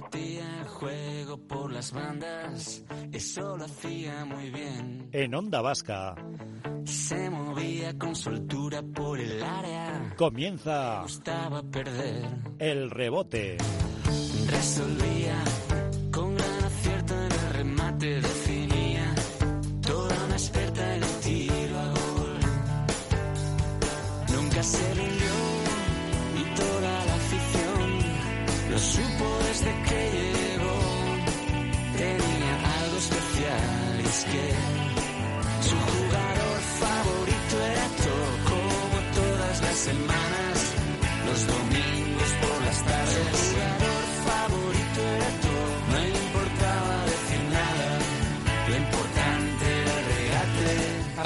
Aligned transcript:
juego 0.00 1.38
por 1.38 1.72
las 1.72 1.92
bandas, 1.92 2.84
eso 3.12 3.56
lo 3.56 3.64
hacía 3.64 4.24
muy 4.24 4.50
bien. 4.50 5.08
En 5.12 5.34
Onda 5.34 5.60
Vasca 5.60 6.14
Se 6.84 7.30
movía 7.30 7.96
con 7.98 8.14
soltura 8.14 8.82
por 8.82 9.20
el 9.20 9.42
área, 9.42 10.14
comienza 10.16 11.02
gustaba 11.02 11.62
perder. 11.62 12.26
el 12.58 12.90
rebote. 12.90 13.56
Resolvía 14.50 15.42
con 16.12 16.34
gran 16.34 16.64
acierto 16.64 17.14
en 17.14 17.32
el 17.32 17.50
remate, 17.52 18.06
definía 18.20 18.33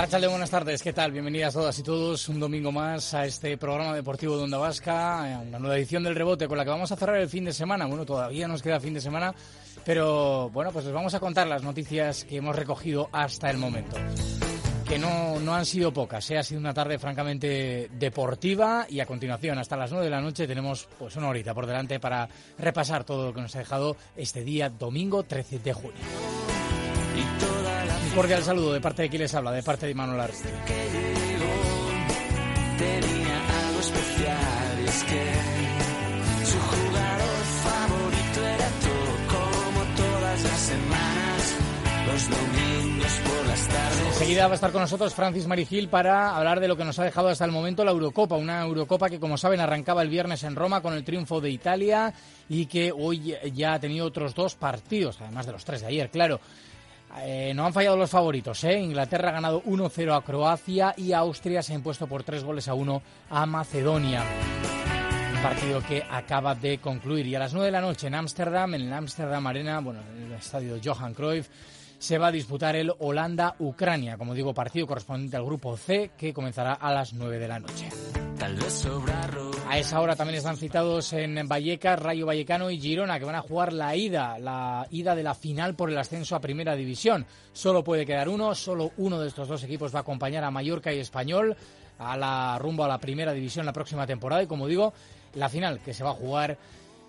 regate. 0.09 0.17
Arrachalde, 0.17 0.29
buenas 0.29 0.51
tardes, 0.51 0.83
¿qué 0.83 0.93
tal? 0.93 1.13
Bienvenidas 1.13 1.55
todas 1.55 1.79
y 1.79 1.83
todos 1.83 2.29
un 2.29 2.41
domingo 2.41 2.73
más 2.73 3.15
a 3.15 3.27
este 3.27 3.57
programa 3.59 3.95
deportivo 3.95 4.37
de 4.37 4.45
Onda 4.45 4.59
Vasca, 4.59 5.37
a 5.37 5.41
una 5.41 5.59
nueva 5.59 5.77
edición 5.77 6.03
del 6.03 6.15
rebote 6.15 6.49
con 6.49 6.57
la 6.57 6.65
que 6.65 6.71
vamos 6.71 6.91
a 6.93 6.97
cerrar 6.97 7.17
el 7.17 7.29
fin 7.29 7.45
de 7.45 7.53
semana. 7.53 7.87
Bueno, 7.87 8.05
todavía 8.05 8.49
nos 8.49 8.63
queda 8.63 8.81
fin 8.81 8.95
de 8.95 9.01
semana, 9.01 9.35
pero 9.85 10.51
bueno, 10.51 10.73
pues 10.73 10.87
les 10.87 10.95
vamos 10.95 11.15
a 11.15 11.21
contar 11.21 11.47
las 11.47 11.63
noticias 11.63 12.25
que 12.25 12.37
hemos 12.37 12.57
recogido 12.57 13.09
hasta 13.13 13.51
el 13.51 13.59
momento. 13.59 13.97
Que 14.89 14.99
no, 14.99 15.39
no 15.41 15.55
han 15.55 15.67
sido 15.67 15.93
pocas, 15.93 16.31
¿eh? 16.31 16.39
ha 16.39 16.43
sido 16.43 16.61
una 16.61 16.73
tarde 16.73 16.99
francamente 16.99 17.91
deportiva 17.93 18.87
y 18.89 19.01
a 19.01 19.07
continuación, 19.07 19.59
hasta 19.59 19.77
las 19.77 19.91
9 19.91 20.07
de 20.07 20.11
la 20.11 20.23
noche, 20.23 20.47
tenemos 20.47 20.89
pues 20.99 21.15
una 21.17 21.29
horita 21.29 21.53
por 21.53 21.67
delante 21.67 22.01
para 22.01 22.27
repasar 22.59 23.05
todo 23.05 23.27
lo 23.27 23.35
que 23.35 23.43
nos 23.43 23.55
ha 23.55 23.59
dejado 23.59 23.97
este 24.17 24.43
día, 24.43 24.71
domingo 24.71 25.25
13 25.25 25.59
de 25.59 25.73
junio. 25.75 26.01
Cordial 28.19 28.43
saludo 28.43 28.73
de 28.73 28.81
parte 28.81 29.03
de 29.03 29.11
quien 29.11 29.23
les 29.23 29.33
habla, 29.33 29.53
de 29.53 29.63
parte 29.63 29.87
de 29.87 29.95
Manuel 29.95 30.19
Arce. 30.19 30.49
que 30.67 30.75
llegó 30.91 31.55
tenía 32.77 33.69
algo 33.69 33.79
especial 33.79 34.81
y 34.83 34.89
es 34.89 35.05
que 35.05 36.47
su 36.51 36.59
jugador 36.59 37.45
favorito 37.63 38.41
era 38.43 38.69
todo 38.83 39.39
como 39.39 39.85
todas 39.95 40.43
las 40.43 40.61
semanas 40.61 41.57
los 42.09 42.29
domingos 42.29 43.13
por 43.23 43.47
las 43.47 43.69
tardes 43.69 44.09
Enseguida 44.09 44.47
va 44.49 44.53
a 44.53 44.55
estar 44.57 44.73
con 44.73 44.81
nosotros 44.81 45.15
Francis 45.15 45.47
Marigil 45.47 45.89
para 45.89 46.37
hablar 46.37 46.59
de 46.59 46.67
lo 46.67 46.77
que 46.77 46.85
nos 46.85 46.99
ha 46.99 47.05
dejado 47.05 47.29
hasta 47.29 47.45
el 47.45 47.53
momento 47.53 47.85
la 47.85 47.93
Eurocopa, 47.93 48.35
una 48.35 48.63
Eurocopa 48.63 49.09
que 49.09 49.21
como 49.21 49.39
saben 49.39 49.61
arrancaba 49.61 50.03
el 50.03 50.09
viernes 50.09 50.43
en 50.43 50.57
Roma 50.57 50.83
con 50.83 50.93
el 50.93 51.05
triunfo 51.05 51.41
de 51.41 51.51
Italia 51.51 52.13
y 52.49 52.67
que 52.67 52.91
hoy 52.91 53.37
ya 53.55 53.75
ha 53.75 53.79
tenido 53.79 54.07
otros 54.07 54.35
dos 54.35 54.57
partidos, 54.57 55.21
además 55.21 55.47
de 55.47 55.53
los 55.53 55.65
tres 55.65 55.83
de 55.83 55.87
ayer, 55.87 56.11
claro. 56.11 56.41
Eh, 57.21 57.53
no 57.55 57.67
han 57.67 57.73
fallado 57.73 57.97
los 57.97 58.11
favoritos, 58.11 58.63
¿eh? 58.65 58.79
Inglaterra 58.79 59.31
ha 59.31 59.33
ganado 59.33 59.63
1-0 59.63 60.17
a 60.17 60.23
Croacia 60.23 60.95
y 60.97 61.13
Austria 61.13 61.63
se 61.63 61.73
ha 61.73 61.77
impuesto 61.77 62.07
por 62.07 62.23
tres 62.23 62.45
goles 62.45 62.69
a 62.69 62.75
uno 62.75 63.03
a 63.31 63.47
Macedonia. 63.47 64.23
Un 65.35 65.43
partido 65.43 65.81
que 65.83 66.03
acaba 66.09 66.55
de 66.55 66.79
concluir. 66.79 67.27
Y 67.27 67.35
a 67.35 67.39
las 67.39 67.53
9 67.53 67.67
de 67.67 67.73
la 67.73 67.81
noche 67.81 68.07
en 68.07 68.15
Ámsterdam, 68.15 68.75
en 68.75 68.83
el 68.83 68.93
Ámsterdam 68.93 69.47
Arena, 69.47 69.81
bueno, 69.81 70.01
en 70.17 70.25
el 70.25 70.33
estadio 70.33 70.79
Johan 70.85 71.15
Cruyff, 71.15 71.49
se 71.99 72.19
va 72.19 72.29
a 72.29 72.33
disputar 72.33 72.77
el 72.77 72.93
Holanda-Ucrania, 72.99 74.17
como 74.17 74.35
digo, 74.35 74.55
partido 74.55 74.87
correspondiente 74.87 75.37
al 75.37 75.45
grupo 75.45 75.77
C, 75.77 76.13
que 76.17 76.33
comenzará 76.33 76.75
a 76.75 76.93
las 76.93 77.13
9 77.13 77.39
de 77.39 77.49
la 77.49 77.59
noche. 77.59 77.89
tal 78.39 78.55
vez 78.55 78.73
sobrarlo 78.73 79.48
A 79.71 79.77
esa 79.77 80.01
hora 80.01 80.17
también 80.17 80.39
están 80.39 80.57
citados 80.57 81.13
en 81.13 81.47
Vallecas, 81.47 82.01
Rayo 82.01 82.25
Vallecano 82.25 82.71
y 82.71 82.81
Girona, 82.81 83.19
que 83.19 83.27
van 83.27 83.35
a 83.35 83.43
jugar 83.43 83.75
la 83.75 83.95
ida, 83.95 84.39
la 84.39 84.87
ida 84.91 85.15
de 85.15 85.23
la 85.23 85.35
final 85.35 85.75
por 85.75 85.91
el 85.91 85.99
ascenso 85.99 86.35
a 86.35 86.41
Primera 86.41 86.75
División. 86.75 87.27
Solo 87.53 87.85
puede 87.85 88.07
quedar 88.07 88.31
uno, 88.31 88.55
solo 88.55 88.93
uno 88.97 89.21
de 89.21 89.29
estos 89.29 89.47
dos 89.47 89.63
equipos 89.63 89.95
va 89.95 89.99
a 89.99 90.01
acompañar 90.03 90.43
a 90.43 90.51
Mallorca 90.51 90.91
y 90.91 91.01
Español 91.01 91.55
a 91.99 92.17
la 92.17 92.59
rumbo 92.59 92.85
a 92.85 92.89
la 92.89 92.97
Primera 92.97 93.35
División 93.35 93.67
la 93.67 93.75
próxima 93.75 94.07
temporada 94.07 94.43
y 94.43 94.47
como 94.47 94.67
digo, 94.69 94.95
la 95.35 95.51
final 95.51 95.81
que 95.81 95.93
se 95.93 96.03
va 96.03 96.11
a 96.11 96.15
jugar 96.15 96.57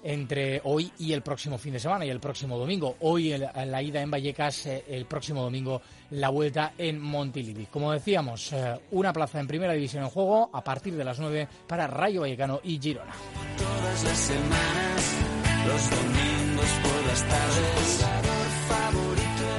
entre 0.03 0.61
hoy 0.63 0.91
y 0.99 1.13
el 1.13 1.21
próximo 1.21 1.57
fin 1.57 1.73
de 1.73 1.79
semana 1.79 2.05
y 2.05 2.09
el 2.09 2.19
próximo 2.19 2.57
domingo. 2.57 2.95
Hoy 3.01 3.31
el- 3.31 3.47
la 3.65 3.81
ida 3.81 4.01
en 4.01 4.11
Vallecas, 4.11 4.65
eh, 4.65 4.83
el 4.89 5.05
próximo 5.05 5.41
domingo 5.43 5.81
la 6.11 6.29
vuelta 6.29 6.73
en 6.77 6.99
Montilivi. 6.99 7.65
Como 7.67 7.91
decíamos, 7.91 8.51
eh, 8.53 8.79
una 8.91 9.11
plaza 9.13 9.39
en 9.39 9.47
primera 9.47 9.73
división 9.73 10.03
en 10.03 10.09
juego 10.09 10.49
a 10.53 10.63
partir 10.63 10.95
de 10.95 11.03
las 11.03 11.19
9 11.19 11.47
para 11.67 11.87
Rayo 11.87 12.21
Vallecano 12.21 12.59
y 12.63 12.79
Girona. 12.79 13.13
todas 13.57 14.03
las 14.03 14.17
semanas 14.17 15.15
los 15.67 15.89
domingos 15.89 16.69
por 16.83 17.05
las 17.07 17.23
tardes 17.27 18.05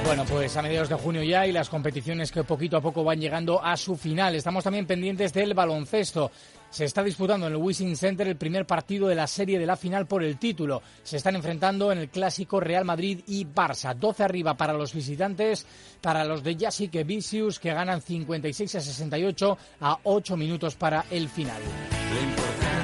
Bueno, 0.05 0.25
pues 0.25 0.57
a 0.57 0.61
mediados 0.61 0.89
de 0.89 0.95
junio 0.95 1.23
ya 1.23 1.47
y 1.47 1.53
las 1.53 1.69
competiciones 1.69 2.31
que 2.33 2.43
poquito 2.43 2.75
a 2.75 2.81
poco 2.81 3.03
van 3.03 3.21
llegando 3.21 3.63
a 3.63 3.77
su 3.77 3.95
final. 3.95 4.35
Estamos 4.35 4.63
también 4.63 4.85
pendientes 4.85 5.31
del 5.31 5.53
baloncesto. 5.53 6.31
Se 6.71 6.85
está 6.85 7.03
disputando 7.03 7.47
en 7.47 7.53
el 7.53 7.59
Wishing 7.59 7.97
Center 7.97 8.27
el 8.29 8.37
primer 8.37 8.65
partido 8.65 9.09
de 9.09 9.15
la 9.15 9.27
serie 9.27 9.59
de 9.59 9.65
la 9.65 9.75
final 9.75 10.07
por 10.07 10.23
el 10.23 10.37
título. 10.37 10.81
Se 11.03 11.17
están 11.17 11.35
enfrentando 11.35 11.91
en 11.91 11.97
el 11.97 12.09
clásico 12.09 12.61
Real 12.61 12.85
Madrid 12.85 13.19
y 13.27 13.45
Barça. 13.45 13.93
12 13.93 14.23
arriba 14.23 14.55
para 14.55 14.71
los 14.71 14.93
visitantes, 14.93 15.65
para 15.99 16.23
los 16.23 16.43
de 16.43 16.55
Jasique 16.57 17.03
Vicius 17.03 17.59
que 17.59 17.73
ganan 17.73 18.01
56 18.01 18.75
a 18.75 18.79
68 18.79 19.57
a 19.81 19.99
8 20.03 20.37
minutos 20.37 20.75
para 20.75 21.05
el 21.11 21.27
final. 21.27 21.61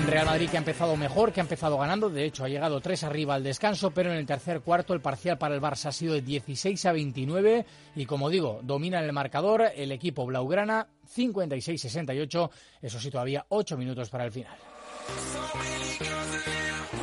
Real 0.08 0.26
Madrid 0.26 0.50
que 0.50 0.56
ha 0.56 0.60
empezado 0.60 0.96
mejor, 0.96 1.34
que 1.34 1.42
ha 1.42 1.44
empezado 1.44 1.78
ganando, 1.78 2.10
de 2.10 2.24
hecho 2.24 2.46
ha 2.46 2.48
llegado 2.48 2.80
tres 2.80 3.04
arriba 3.04 3.36
al 3.36 3.44
descanso, 3.44 3.92
pero 3.92 4.10
en 4.10 4.18
el 4.18 4.26
tercer 4.26 4.62
cuarto 4.62 4.94
el 4.94 5.02
parcial 5.02 5.38
para 5.38 5.54
el 5.54 5.62
Barça 5.62 5.88
ha 5.88 5.92
sido 5.92 6.14
de 6.14 6.22
16 6.22 6.86
a 6.86 6.94
29 6.94 7.66
y 7.98 8.06
como 8.06 8.30
digo, 8.30 8.62
domina 8.64 9.00
en 9.00 9.06
el 9.06 9.12
marcador 9.12 9.70
el 9.76 9.92
equipo 9.92 10.26
blaugrana 10.26 10.88
56-68, 11.14 12.50
eso 12.82 13.00
sí 13.02 13.12
todavía 13.12 13.46
8 13.50 13.76
minutos 13.76 14.10
para 14.10 14.24
el 14.24 14.32
final. 14.32 14.56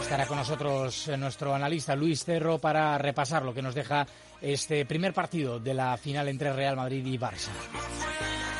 Estará 0.00 0.26
con 0.26 0.38
nosotros 0.38 1.08
eh, 1.08 1.16
nuestro 1.18 1.54
analista 1.54 1.94
Luis 1.94 2.24
Cerro 2.24 2.58
para 2.58 2.96
repasar 2.96 3.42
lo 3.42 3.52
que 3.52 3.62
nos 3.62 3.74
deja 3.74 4.06
este 4.40 4.86
primer 4.86 5.12
partido 5.12 5.60
de 5.60 5.74
la 5.74 5.96
final 5.98 6.28
entre 6.28 6.52
Real 6.54 6.76
Madrid 6.76 7.04
y 7.04 7.18
Barça. 7.18 7.50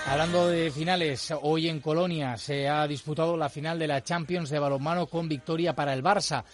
Hablando 0.07 0.49
de 0.49 0.71
finales, 0.71 1.33
hoy 1.43 1.69
en 1.69 1.81
Colonia 1.81 2.37
se 2.37 2.69
ha 2.69 2.87
disputado 2.87 3.37
la 3.37 3.49
final 3.49 3.79
de 3.79 3.89
la 3.89 4.05
Champions 4.05 4.51
de 4.51 4.59
balonmano 4.59 5.07
con 5.07 5.29
victoria 5.29 5.75
para 5.75 5.95
el 5.95 6.03
Barça, 6.03 6.45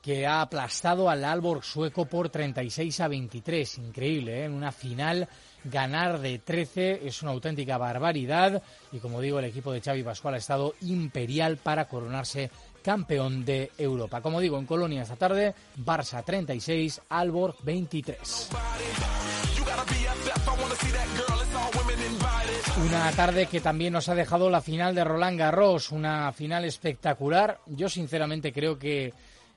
que 0.00 0.26
ha 0.26 0.40
aplastado 0.40 1.10
al 1.10 1.24
Alborg 1.24 1.64
sueco 1.64 2.06
por 2.06 2.30
36 2.30 3.00
a 3.00 3.08
23. 3.08 3.78
Increíble, 3.78 4.40
¿eh? 4.40 4.44
En 4.44 4.54
una 4.54 4.72
final 4.72 5.28
ganar 5.64 6.20
de 6.20 6.38
13 6.38 7.06
es 7.06 7.20
una 7.22 7.32
auténtica 7.32 7.76
barbaridad 7.76 8.62
y 8.92 8.98
como 8.98 9.20
digo, 9.20 9.40
el 9.40 9.44
equipo 9.46 9.72
de 9.72 9.82
Xavi 9.82 10.02
Pascual 10.02 10.34
ha 10.34 10.38
estado 10.38 10.74
imperial 10.82 11.58
para 11.58 11.86
coronarse 11.86 12.50
campeón 12.82 13.44
de 13.44 13.72
Europa. 13.76 14.22
Como 14.22 14.40
digo, 14.40 14.58
en 14.58 14.66
Colonia 14.66 15.02
esta 15.02 15.16
tarde, 15.16 15.54
Barça 15.76 16.24
36, 16.24 17.02
Alborg 17.08 17.56
23. 17.62 18.48
Una 22.86 23.10
tarde 23.12 23.46
que 23.46 23.60
también 23.60 23.92
nos 23.92 24.08
ha 24.08 24.14
dejado 24.14 24.48
la 24.48 24.62
final 24.62 24.94
de 24.94 25.04
Roland 25.04 25.38
Garros, 25.38 25.92
una 25.92 26.32
final 26.32 26.64
espectacular. 26.64 27.60
Yo 27.66 27.88
sinceramente 27.88 28.52
creo 28.52 28.78
que 28.78 29.12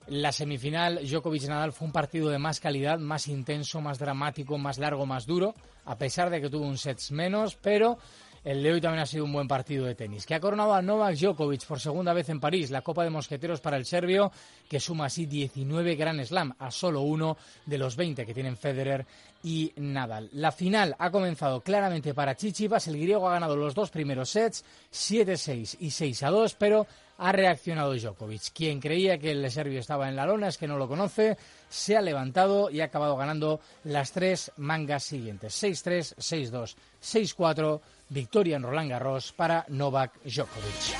la 0.07 0.31
semifinal 0.31 1.00
Djokovic-Nadal 1.00 1.72
fue 1.72 1.88
un 1.88 1.94
partido 1.94 2.29
de 2.29 2.38
más 2.38 2.59
calidad, 2.59 3.00
más 3.00 3.27
intenso, 3.27 3.80
más 3.80 3.97
dramático, 3.97 4.57
más 4.57 4.77
largo, 4.77 5.06
más 5.06 5.25
duro, 5.25 5.56
a 5.86 5.97
pesar 5.97 6.30
de 6.30 6.42
que 6.42 6.50
tuvo 6.50 6.65
un 6.65 6.77
sets 6.77 7.12
menos, 7.12 7.56
pero 7.56 7.97
el 8.44 8.62
de 8.62 8.74
hoy 8.74 8.81
también 8.81 9.01
ha 9.01 9.06
sido 9.06 9.25
un 9.25 9.34
buen 9.34 9.48
partido 9.48 9.86
de 9.86 9.95
tenis, 9.95 10.25
que 10.25 10.36
ha 10.36 10.40
coronado 10.40 10.74
a 10.74 10.81
Novak 10.81 11.16
Djokovic 11.16 11.66
por 11.66 11.80
segunda 11.80 12.13
vez 12.13 12.30
en 12.30 12.40
París, 12.40 12.72
la 12.72 12.81
Copa 12.81 13.04
de 13.04 13.10
Mosqueteros 13.10 13.62
para 13.62 13.78
el 13.78 13.86
serbio, 13.86 14.31
que 14.68 14.80
suma 14.80 15.06
así 15.06 15.25
19 15.25 15.95
Grand 15.95 16.24
Slam, 16.24 16.54
a 16.60 16.72
solo 16.72 17.01
uno 17.01 17.38
de 17.66 17.78
los 17.78 17.95
20 17.95 18.25
que 18.25 18.34
tienen 18.34 18.57
Federer 18.57 19.06
y 19.44 19.72
Nadal. 19.78 20.30
La 20.34 20.51
final 20.51 20.95
ha 21.00 21.12
comenzado 21.12 21.62
claramente 21.62 22.13
para 22.13 22.36
Chichipas, 22.36 22.88
el 22.88 23.00
griego 23.00 23.30
ha 23.30 23.34
ganado 23.34 23.56
los 23.56 23.75
dos 23.75 23.90
primeros 23.90 24.30
sets, 24.30 24.63
7-6 24.92 25.78
y 25.80 25.88
6-2, 25.88 26.56
pero 26.57 26.88
ha 27.18 27.31
reaccionado 27.31 27.94
Djokovic. 27.94 28.51
Quien 28.54 28.80
creía 28.80 29.18
que 29.18 29.31
el 29.31 29.50
serbio 29.51 29.80
estaba 29.80 30.10
en 30.10 30.16
la 30.16 30.25
lona 30.25 30.48
es 30.48 30.57
que 30.57 30.68
no 30.68 30.78
lo 30.78 30.88
conoce, 30.88 31.38
se 31.69 31.95
ha 31.95 32.01
levantado 32.01 32.69
y 32.69 32.81
ha 32.81 32.86
acabado 32.86 33.16
ganando 33.16 33.60
las 33.84 34.12
tres 34.12 34.51
mangas 34.57 35.04
siguientes. 35.04 35.62
6-3, 35.62 36.16
6-2, 36.18 36.75
6-4, 37.01 37.81
victoria 38.13 38.56
en 38.56 38.63
Roland 38.63 38.92
Garros 38.92 39.33
para 39.33 39.65
Novak 39.69 40.21
Djokovic. 40.24 40.95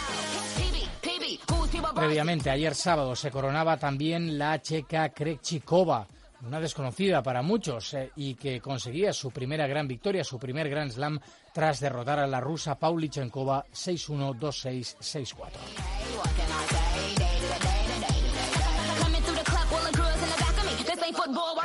previamente. 1.96 2.50
Ayer 2.50 2.76
sábado 2.76 3.16
se 3.16 3.32
coronaba 3.32 3.78
también 3.78 4.38
la 4.38 4.62
checa 4.62 5.10
Krejcikova, 5.10 6.08
una 6.46 6.60
desconocida 6.60 7.24
para 7.24 7.42
muchos 7.42 7.94
eh, 7.94 8.12
y 8.16 8.36
que 8.36 8.60
conseguía 8.60 9.14
su 9.14 9.32
primera 9.32 9.68
gran 9.68 9.88
victoria, 9.88 10.24
su 10.24 10.40
primer 10.40 10.70
Grand 10.70 10.92
Slam 10.92 11.20
tras 11.54 11.80
derrotar 11.80 12.20
a 12.20 12.28
la 12.28 12.42
rusa 12.42 12.76
Paulichenkova 12.76 13.66
6-1, 13.72 14.38
2-6, 14.40 14.98
6-4. 15.36 16.93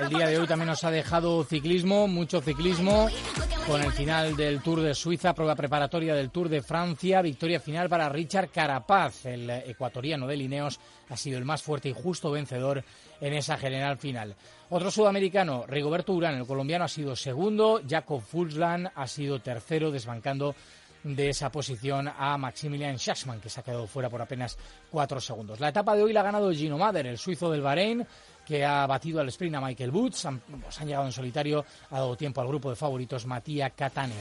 El 0.00 0.10
día 0.10 0.28
de 0.28 0.38
hoy 0.38 0.46
también 0.46 0.68
nos 0.68 0.84
ha 0.84 0.92
dejado 0.92 1.42
ciclismo, 1.42 2.06
mucho 2.06 2.40
ciclismo, 2.40 3.08
con 3.66 3.82
el 3.82 3.92
final 3.92 4.36
del 4.36 4.62
Tour 4.62 4.80
de 4.80 4.94
Suiza, 4.94 5.34
prueba 5.34 5.56
preparatoria 5.56 6.14
del 6.14 6.30
Tour 6.30 6.48
de 6.48 6.62
Francia, 6.62 7.20
victoria 7.20 7.58
final 7.58 7.88
para 7.88 8.08
Richard 8.08 8.50
Carapaz, 8.50 9.26
el 9.26 9.50
ecuatoriano 9.50 10.28
de 10.28 10.36
Lineos, 10.36 10.78
ha 11.08 11.16
sido 11.16 11.36
el 11.36 11.44
más 11.44 11.62
fuerte 11.62 11.88
y 11.88 11.94
justo 11.94 12.30
vencedor 12.30 12.84
en 13.20 13.34
esa 13.34 13.58
general 13.58 13.98
final. 13.98 14.36
Otro 14.70 14.90
sudamericano, 14.92 15.64
Rigoberto 15.66 16.12
Urán, 16.12 16.36
el 16.36 16.46
colombiano, 16.46 16.84
ha 16.84 16.88
sido 16.88 17.16
segundo, 17.16 17.80
Jacob 17.88 18.20
Fulsland 18.20 18.90
ha 18.94 19.06
sido 19.08 19.40
tercero, 19.40 19.90
desbancando 19.90 20.54
de 21.02 21.30
esa 21.30 21.50
posición 21.50 22.08
a 22.08 22.36
Maximilian 22.38 22.98
Schachmann, 22.98 23.40
que 23.40 23.48
se 23.48 23.60
ha 23.60 23.62
quedado 23.62 23.86
fuera 23.86 24.10
por 24.10 24.20
apenas 24.20 24.58
cuatro 24.90 25.20
segundos. 25.20 25.60
La 25.60 25.68
etapa 25.68 25.94
de 25.96 26.02
hoy 26.02 26.12
la 26.12 26.20
ha 26.20 26.24
ganado 26.24 26.52
Gino 26.52 26.78
Mader, 26.78 27.06
el 27.06 27.18
suizo 27.18 27.50
del 27.50 27.62
Bahrein, 27.62 28.06
que 28.48 28.64
ha 28.64 28.86
batido 28.86 29.20
al 29.20 29.28
sprint 29.28 29.56
a 29.56 29.60
Michael 29.60 29.90
Woods. 29.90 30.24
Han, 30.24 30.40
pues, 30.40 30.80
han 30.80 30.86
llegado 30.86 31.04
en 31.04 31.12
solitario, 31.12 31.64
ha 31.90 31.96
dado 31.96 32.16
tiempo 32.16 32.40
al 32.40 32.48
grupo 32.48 32.70
de 32.70 32.76
favoritos 32.76 33.26
Matías 33.26 33.72
Cataneo. 33.76 34.16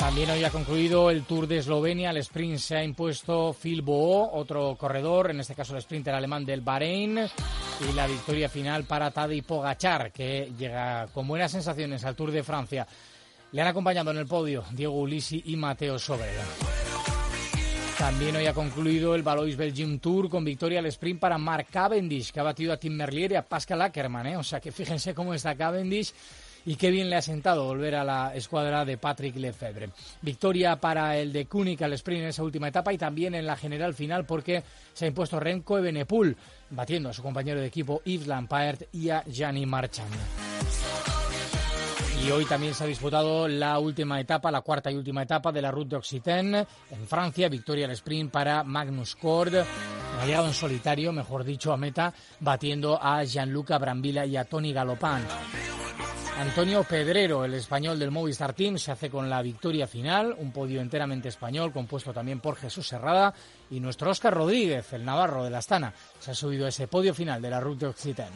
También 0.00 0.30
hoy 0.30 0.42
ha 0.42 0.50
concluido 0.50 1.10
el 1.10 1.22
Tour 1.22 1.46
de 1.46 1.58
Eslovenia. 1.58 2.10
El 2.10 2.16
sprint 2.16 2.58
se 2.58 2.76
ha 2.76 2.82
impuesto 2.82 3.52
Phil 3.52 3.82
Bo, 3.82 4.32
otro 4.32 4.74
corredor, 4.76 5.30
en 5.30 5.38
este 5.38 5.54
caso 5.54 5.76
el 5.76 5.82
sprinter 5.82 6.14
alemán 6.14 6.44
del 6.44 6.62
Bahrein. 6.62 7.18
Y 7.18 7.92
la 7.94 8.08
victoria 8.08 8.48
final 8.48 8.84
para 8.84 9.10
Tadej 9.12 9.44
Pogachar, 9.44 10.10
que 10.10 10.52
llega 10.58 11.06
con 11.14 11.28
buenas 11.28 11.52
sensaciones 11.52 12.04
al 12.04 12.16
Tour 12.16 12.32
de 12.32 12.42
Francia. 12.42 12.86
Le 13.52 13.62
han 13.62 13.68
acompañado 13.68 14.10
en 14.10 14.18
el 14.18 14.26
podio 14.26 14.64
Diego 14.72 14.94
Ulisi 14.94 15.42
y 15.46 15.56
Mateo 15.56 15.98
Sobrera. 15.98 16.44
También 18.00 18.34
hoy 18.34 18.46
ha 18.46 18.54
concluido 18.54 19.14
el 19.14 19.22
Valois 19.22 19.58
Belgium 19.58 19.98
Tour 19.98 20.30
con 20.30 20.42
victoria 20.42 20.78
al 20.78 20.86
sprint 20.86 21.20
para 21.20 21.36
Mark 21.36 21.66
Cavendish, 21.70 22.32
que 22.32 22.40
ha 22.40 22.42
batido 22.42 22.72
a 22.72 22.78
Tim 22.78 22.94
Merlier 22.94 23.32
y 23.32 23.34
a 23.34 23.42
Pascal 23.42 23.82
Ackermann. 23.82 24.26
¿eh? 24.26 24.38
O 24.38 24.42
sea 24.42 24.58
que 24.58 24.72
fíjense 24.72 25.12
cómo 25.12 25.34
está 25.34 25.54
Cavendish 25.54 26.14
y 26.64 26.76
qué 26.76 26.90
bien 26.90 27.10
le 27.10 27.16
ha 27.16 27.22
sentado 27.22 27.66
volver 27.66 27.94
a 27.96 28.02
la 28.02 28.34
escuadra 28.34 28.86
de 28.86 28.96
Patrick 28.96 29.36
Lefebvre. 29.36 29.90
Victoria 30.22 30.80
para 30.80 31.18
el 31.18 31.30
de 31.30 31.44
Kunik 31.44 31.82
al 31.82 31.92
sprint 31.92 32.22
en 32.22 32.28
esa 32.28 32.42
última 32.42 32.68
etapa 32.68 32.90
y 32.90 32.96
también 32.96 33.34
en 33.34 33.44
la 33.44 33.58
general 33.58 33.92
final 33.92 34.24
porque 34.24 34.62
se 34.94 35.04
ha 35.04 35.08
impuesto 35.08 35.38
Renko 35.38 35.76
Ebenepul, 35.76 36.34
batiendo 36.70 37.10
a 37.10 37.12
su 37.12 37.22
compañero 37.22 37.60
de 37.60 37.66
equipo 37.66 38.00
Yves 38.06 38.26
Lampard 38.26 38.78
y 38.92 39.10
a 39.10 39.22
Gianni 39.24 39.66
Marchand. 39.66 40.14
Y 42.24 42.30
hoy 42.30 42.44
también 42.44 42.74
se 42.74 42.84
ha 42.84 42.86
disputado 42.86 43.48
la 43.48 43.78
última 43.78 44.20
etapa, 44.20 44.50
la 44.50 44.60
cuarta 44.60 44.90
y 44.90 44.96
última 44.96 45.22
etapa 45.22 45.50
de 45.52 45.62
la 45.62 45.70
Route 45.70 45.96
d'Occitane 45.96 46.66
en 46.90 47.06
Francia. 47.06 47.48
Victoria 47.48 47.86
al 47.86 47.92
sprint 47.92 48.30
para 48.30 48.62
Magnus 48.62 49.16
Cord. 49.16 49.54
Ha 49.56 50.26
llegado 50.26 50.46
en 50.46 50.54
solitario, 50.54 51.12
mejor 51.12 51.44
dicho, 51.44 51.72
a 51.72 51.78
meta, 51.78 52.12
batiendo 52.40 53.02
a 53.02 53.24
Gianluca 53.24 53.78
Brambilla 53.78 54.26
y 54.26 54.36
a 54.36 54.44
Tony 54.44 54.72
Galopán. 54.72 55.26
Antonio 56.38 56.84
Pedrero, 56.84 57.44
el 57.44 57.54
español 57.54 57.98
del 57.98 58.10
Movistar 58.10 58.54
Team, 58.54 58.78
se 58.78 58.92
hace 58.92 59.10
con 59.10 59.28
la 59.28 59.42
victoria 59.42 59.86
final, 59.86 60.34
un 60.38 60.52
podio 60.52 60.80
enteramente 60.80 61.28
español, 61.28 61.72
compuesto 61.72 62.12
también 62.12 62.40
por 62.40 62.56
Jesús 62.56 62.88
Serrada 62.88 63.34
y 63.70 63.78
nuestro 63.78 64.10
Óscar 64.10 64.34
Rodríguez, 64.34 64.92
el 64.92 65.04
navarro 65.04 65.44
de 65.44 65.50
la 65.50 65.58
Astana, 65.58 65.92
se 66.18 66.30
ha 66.30 66.34
subido 66.34 66.66
a 66.66 66.70
ese 66.70 66.88
podio 66.88 67.14
final 67.14 67.42
de 67.42 67.50
la 67.50 67.60
Route 67.60 67.86
d'Occitane. 67.86 68.30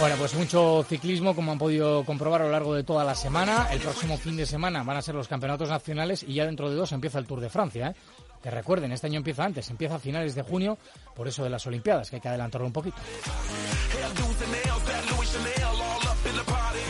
Bueno, 0.00 0.16
pues 0.16 0.34
mucho 0.34 0.82
ciclismo, 0.88 1.34
como 1.34 1.52
han 1.52 1.58
podido 1.58 2.04
comprobar 2.06 2.40
a 2.40 2.44
lo 2.46 2.50
largo 2.50 2.74
de 2.74 2.82
toda 2.82 3.04
la 3.04 3.14
semana. 3.14 3.68
El 3.70 3.80
próximo 3.80 4.16
fin 4.16 4.34
de 4.34 4.46
semana 4.46 4.82
van 4.82 4.96
a 4.96 5.02
ser 5.02 5.14
los 5.14 5.28
campeonatos 5.28 5.68
nacionales 5.68 6.22
y 6.22 6.32
ya 6.32 6.46
dentro 6.46 6.70
de 6.70 6.76
dos 6.76 6.92
empieza 6.92 7.18
el 7.18 7.26
Tour 7.26 7.40
de 7.40 7.50
Francia. 7.50 7.88
¿eh? 7.88 7.94
Que 8.42 8.50
recuerden, 8.50 8.92
este 8.92 9.08
año 9.08 9.18
empieza 9.18 9.44
antes, 9.44 9.68
empieza 9.68 9.96
a 9.96 9.98
finales 9.98 10.34
de 10.34 10.40
junio, 10.40 10.78
por 11.14 11.28
eso 11.28 11.44
de 11.44 11.50
las 11.50 11.66
Olimpiadas, 11.66 12.08
que 12.08 12.16
hay 12.16 12.22
que 12.22 12.28
adelantarlo 12.28 12.66
un 12.66 12.72
poquito. 12.72 12.96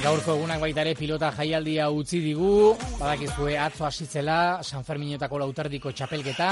Gaurko 0.01 0.33
egunak 0.33 0.63
baita 0.63 0.81
ere 0.81 0.95
pilota 0.97 1.29
jaialdia 1.37 1.91
utzi 1.93 2.23
digu, 2.25 2.73
badakizue 2.97 3.59
atzo 3.61 3.85
hasitzela 3.85 4.37
San 4.65 4.87
Ferminetako 4.87 5.43
lautardiko 5.43 5.93
txapelketa, 5.93 6.49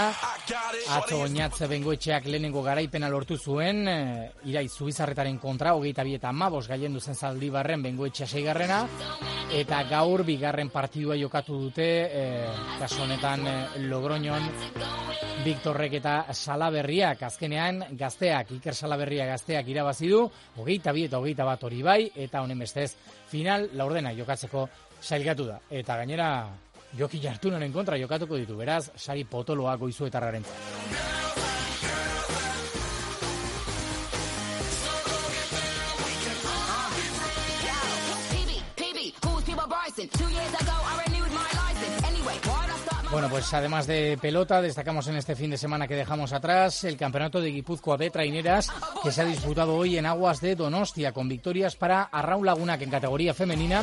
atzo 0.99 1.23
oinatze 1.25 1.71
bengoetxeak 1.73 2.29
lehenengo 2.29 2.61
garaipena 2.67 3.09
lortu 3.09 3.41
zuen, 3.41 3.87
e, 3.89 3.99
irai 4.53 4.67
zubizarretaren 4.69 5.41
kontra, 5.41 5.73
hogeita 5.79 6.05
bi 6.05 6.19
eta 6.21 6.29
amabos 6.29 6.67
gaien 6.69 6.93
duzen 6.93 7.17
zaldi 7.17 7.49
barren 7.49 7.89
bengoetxea 7.89 8.29
seigarrena, 8.29 8.85
eta 9.53 9.83
gaur 9.89 10.25
bigarren 10.27 10.69
partidua 10.71 11.17
jokatu 11.17 11.57
dute, 11.59 11.87
e, 12.13 12.25
kaso 12.79 13.03
honetan 13.03 13.47
e, 13.47 13.55
Logroñon, 13.89 14.45
Victorrek 15.45 15.95
eta 16.01 16.35
Salaberriak, 16.35 17.23
azkenean 17.23 17.83
gazteak, 17.99 18.53
Iker 18.59 18.75
Salaberriak 18.75 19.31
gazteak 19.33 19.69
irabazi 19.73 20.11
du, 20.13 20.25
hogeita 20.59 20.93
bi 20.93 21.07
eta 21.09 21.19
hogeita 21.19 21.47
bat 21.49 21.65
hori 21.65 21.83
bai, 21.83 22.11
eta 22.15 22.43
honen 22.45 22.59
bestez, 22.59 22.93
final 23.31 23.69
laurdena 23.79 24.13
jokatzeko 24.17 24.69
sailgatu 25.01 25.47
da. 25.49 25.61
Eta 25.71 25.97
gainera 25.97 26.31
Joki 26.99 27.21
Jartunoren 27.21 27.73
kontra 27.73 27.99
jokatuko 28.01 28.37
ditu, 28.37 28.57
beraz, 28.57 28.91
sari 28.97 29.25
potoloa 29.25 29.77
goizu 29.77 30.09
bueno, 43.11 43.29
pues 43.31 43.53
además 43.55 43.87
de 43.87 44.19
pelota, 44.21 44.61
destacamos 44.61 45.09
en 45.09 45.17
este 45.17 45.35
fin 45.35 45.51
de 45.51 45.57
semana 45.57 45.89
que 45.89 45.97
dejamos 45.97 46.33
atrás 46.33 46.85
el 46.85 46.97
campeonato 46.97 47.41
de 47.41 47.51
Guipúzcoa 47.51 47.97
de 47.97 48.11
traineras 48.11 48.71
que 49.03 49.11
se 49.11 49.23
ha 49.23 49.25
disputado 49.25 49.75
hoy 49.75 49.97
en 49.97 50.07
aguas 50.07 50.41
de 50.41 50.55
Donostia 50.55 51.13
con 51.13 51.29
victorias 51.29 51.75
para 51.75 52.03
Arraun 52.03 52.45
Laguna 52.45 52.75
en 52.75 52.91
categoría 52.91 53.33
femenina 53.33 53.83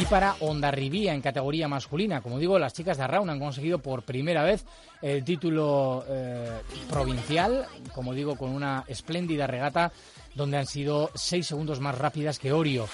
y 0.00 0.04
para 0.06 0.34
Ondarribía 0.40 1.14
en 1.14 1.20
categoría 1.20 1.68
masculina. 1.68 2.20
Como 2.22 2.38
digo, 2.38 2.58
las 2.58 2.72
chicas 2.72 2.96
de 2.96 3.04
Arraun 3.04 3.30
han 3.30 3.38
conseguido 3.38 3.78
por 3.78 4.02
primera 4.02 4.42
vez 4.42 4.64
el 5.02 5.22
título 5.24 6.04
eh, 6.08 6.60
provincial, 6.90 7.66
como 7.94 8.14
digo, 8.14 8.36
con 8.36 8.50
una 8.50 8.84
espléndida 8.88 9.46
regata 9.46 9.92
donde 10.34 10.58
han 10.58 10.66
sido 10.66 11.10
seis 11.14 11.46
segundos 11.46 11.80
más 11.80 11.96
rápidas 11.96 12.38
que 12.38 12.52
Orio. 12.52 12.86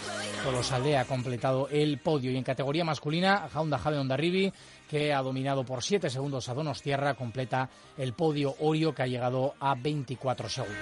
Aldea 0.72 1.02
ha 1.02 1.04
completado 1.04 1.68
el 1.68 1.98
podio 1.98 2.30
y 2.30 2.36
en 2.36 2.44
categoría 2.44 2.84
masculina, 2.84 3.48
Jaunda 3.52 3.78
Jave 3.78 3.98
Ondarribi 3.98 4.52
que 4.90 5.14
ha 5.14 5.22
dominado 5.22 5.64
por 5.64 5.84
7 5.84 6.10
segundos 6.10 6.48
a 6.48 6.54
Donostierra, 6.54 7.14
completa 7.14 7.70
el 7.96 8.12
podio 8.12 8.56
Orio 8.58 8.92
que 8.92 9.02
ha 9.02 9.06
llegado 9.06 9.54
a 9.60 9.76
24 9.76 10.48
segundos. 10.48 10.76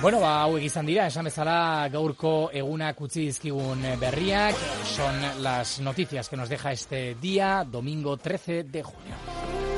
Bueno, 0.00 0.20
ba, 0.20 0.42
hauek 0.42 0.64
izan 0.68 0.84
dira, 0.88 1.06
esan 1.08 1.24
bezala 1.24 1.88
gaurko 1.92 2.50
egunak 2.52 3.00
utzi 3.00 3.24
dizkigun 3.30 3.80
berriak, 4.00 4.56
son 4.92 5.42
las 5.42 5.80
noticias 5.80 6.28
que 6.28 6.36
nos 6.36 6.48
deja 6.48 6.72
este 6.72 7.14
día, 7.14 7.64
domingo 7.64 8.16
13 8.16 8.64
de 8.64 8.82
junio. 8.82 9.75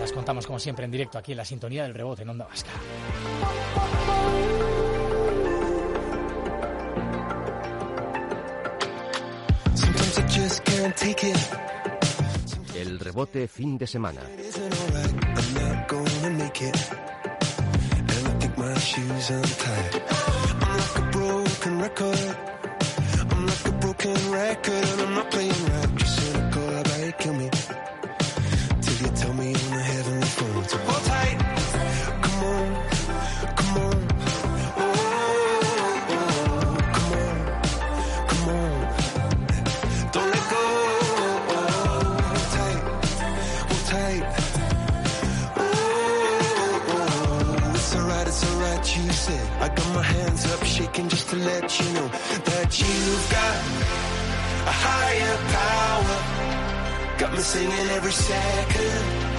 Las 0.00 0.12
contamos 0.12 0.46
como 0.46 0.58
siempre 0.58 0.86
en 0.86 0.90
directo 0.90 1.18
aquí 1.18 1.32
en 1.32 1.38
la 1.38 1.44
sintonía 1.44 1.82
del 1.82 1.92
rebote 1.92 2.22
en 2.22 2.30
Onda 2.30 2.46
Vasca. 2.46 2.70
El 12.74 12.98
rebote 12.98 13.46
fin 13.46 13.76
de 13.76 13.86
semana. 13.86 14.20
Tight. 30.70 31.38
Come 32.22 32.44
on, 32.44 32.74
come 33.56 33.76
on. 33.78 34.08
Oh. 34.76 36.00
Come 36.08 37.12
on, 37.12 37.28
come 38.28 38.48
on. 38.50 38.80
Don't 40.12 40.30
let 40.30 40.50
go. 40.50 40.62
Hold 42.30 42.48
tight, 42.54 42.82
hold 43.68 43.84
tight. 43.86 44.24
Oh, 45.56 47.72
it's 47.74 47.94
alright, 47.96 48.26
it's 48.28 48.44
alright. 48.44 48.96
You 48.96 49.12
said 49.12 49.48
I 49.60 49.68
got 49.74 49.88
my 49.92 50.02
hands 50.02 50.46
up, 50.52 50.62
shaking 50.64 51.08
just 51.08 51.28
to 51.30 51.36
let 51.36 51.80
you 51.80 51.92
know 51.94 52.08
that 52.44 52.80
you've 52.80 53.30
got 53.32 53.56
a 54.68 54.72
higher 54.86 55.36
power. 55.58 56.18
Got 57.18 57.32
me 57.32 57.40
singing 57.40 57.88
every 57.90 58.12
second 58.12 59.29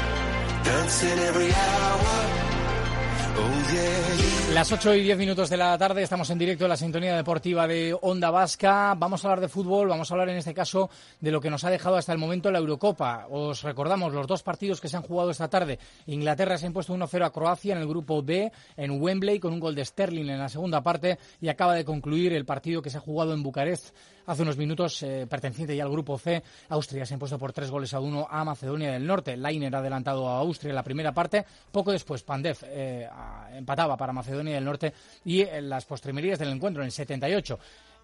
Las 4.54 4.70
8 4.70 4.96
y 4.96 5.04
10 5.04 5.18
minutos 5.18 5.50
de 5.50 5.56
la 5.56 5.78
tarde 5.78 6.04
estamos 6.04 6.30
en 6.30 6.38
directo 6.38 6.66
en 6.66 6.70
la 6.70 6.76
sintonía 6.76 7.16
deportiva 7.16 7.68
de 7.68 7.98
Onda 8.02 8.30
Vasca. 8.30 8.94
Vamos 8.98 9.24
a 9.24 9.30
hablar 9.30 9.40
de 9.40 9.48
fútbol, 9.48 9.88
vamos 9.88 10.12
a 10.12 10.14
hablar 10.14 10.28
en 10.28 10.36
este 10.36 10.54
caso 10.54 10.90
de 11.22 11.32
lo 11.32 11.40
que 11.40 11.50
nos 11.50 11.64
ha 11.64 11.70
dejado 11.70 11.96
hasta 11.96 12.12
el 12.12 12.18
momento 12.18 12.52
la 12.52 12.60
Eurocopa. 12.60 13.28
Os 13.30 13.64
recordamos 13.64 14.14
los 14.14 14.28
dos 14.28 14.44
partidos 14.44 14.82
que 14.82 14.90
se 14.90 14.98
han 14.98 15.04
jugado 15.04 15.32
esta 15.32 15.50
tarde. 15.50 15.80
Inglaterra 16.06 16.58
se 16.58 16.66
ha 16.66 16.68
impuesto 16.68 16.94
1-0 16.94 17.26
a 17.26 17.32
Croacia 17.32 17.74
en 17.74 17.82
el 17.82 17.88
grupo 17.88 18.22
B 18.22 18.52
en 18.76 19.02
Wembley 19.02 19.40
con 19.40 19.54
un 19.54 19.62
gol 19.62 19.74
de 19.74 19.86
Sterling 19.86 20.30
en 20.30 20.40
la 20.40 20.50
segunda 20.50 20.84
parte 20.84 21.18
y 21.40 21.48
acaba 21.48 21.74
de 21.74 21.86
concluir 21.86 22.34
el 22.34 22.46
partido 22.46 22.82
que 22.82 22.90
se 22.90 22.98
ha 22.98 23.02
jugado 23.02 23.34
en 23.34 23.44
Bucarest 23.44 23.96
hace 24.32 24.44
unos 24.44 24.58
minutos, 24.58 25.04
eh, 25.04 25.28
perteneciente 25.30 25.76
ya 25.76 25.84
al 25.84 25.92
grupo 25.92 26.18
C. 26.18 26.42
Austria 26.70 27.06
se 27.06 27.14
ha 27.14 27.16
impuesto 27.16 27.38
por 27.38 27.52
tres 27.52 27.70
goles 27.70 27.94
a 27.94 28.00
uno 28.00 28.28
a 28.30 28.44
Macedonia 28.46 28.92
del 28.94 29.06
Norte. 29.06 29.36
Lainer 29.36 29.76
ha 29.76 29.80
adelantado 29.80 30.28
a 30.28 30.40
Austria 30.40 30.70
en 30.70 30.76
la 30.76 30.84
primera 30.84 31.12
parte. 31.12 31.46
Poco 31.72 31.92
después, 31.92 32.24
Pandev 32.24 32.58
eh, 32.64 33.08
empataba 33.54 33.98
para 33.98 34.14
Macedonia 34.14 34.56
del 34.56 34.64
Norte 34.66 34.94
y 35.26 35.42
en 35.42 35.70
las 35.70 35.86
postrimerías 35.86 36.40
del 36.40 36.50
encuentro, 36.50 36.82
en 36.82 36.88
el 36.88 36.92
78. 36.92 37.60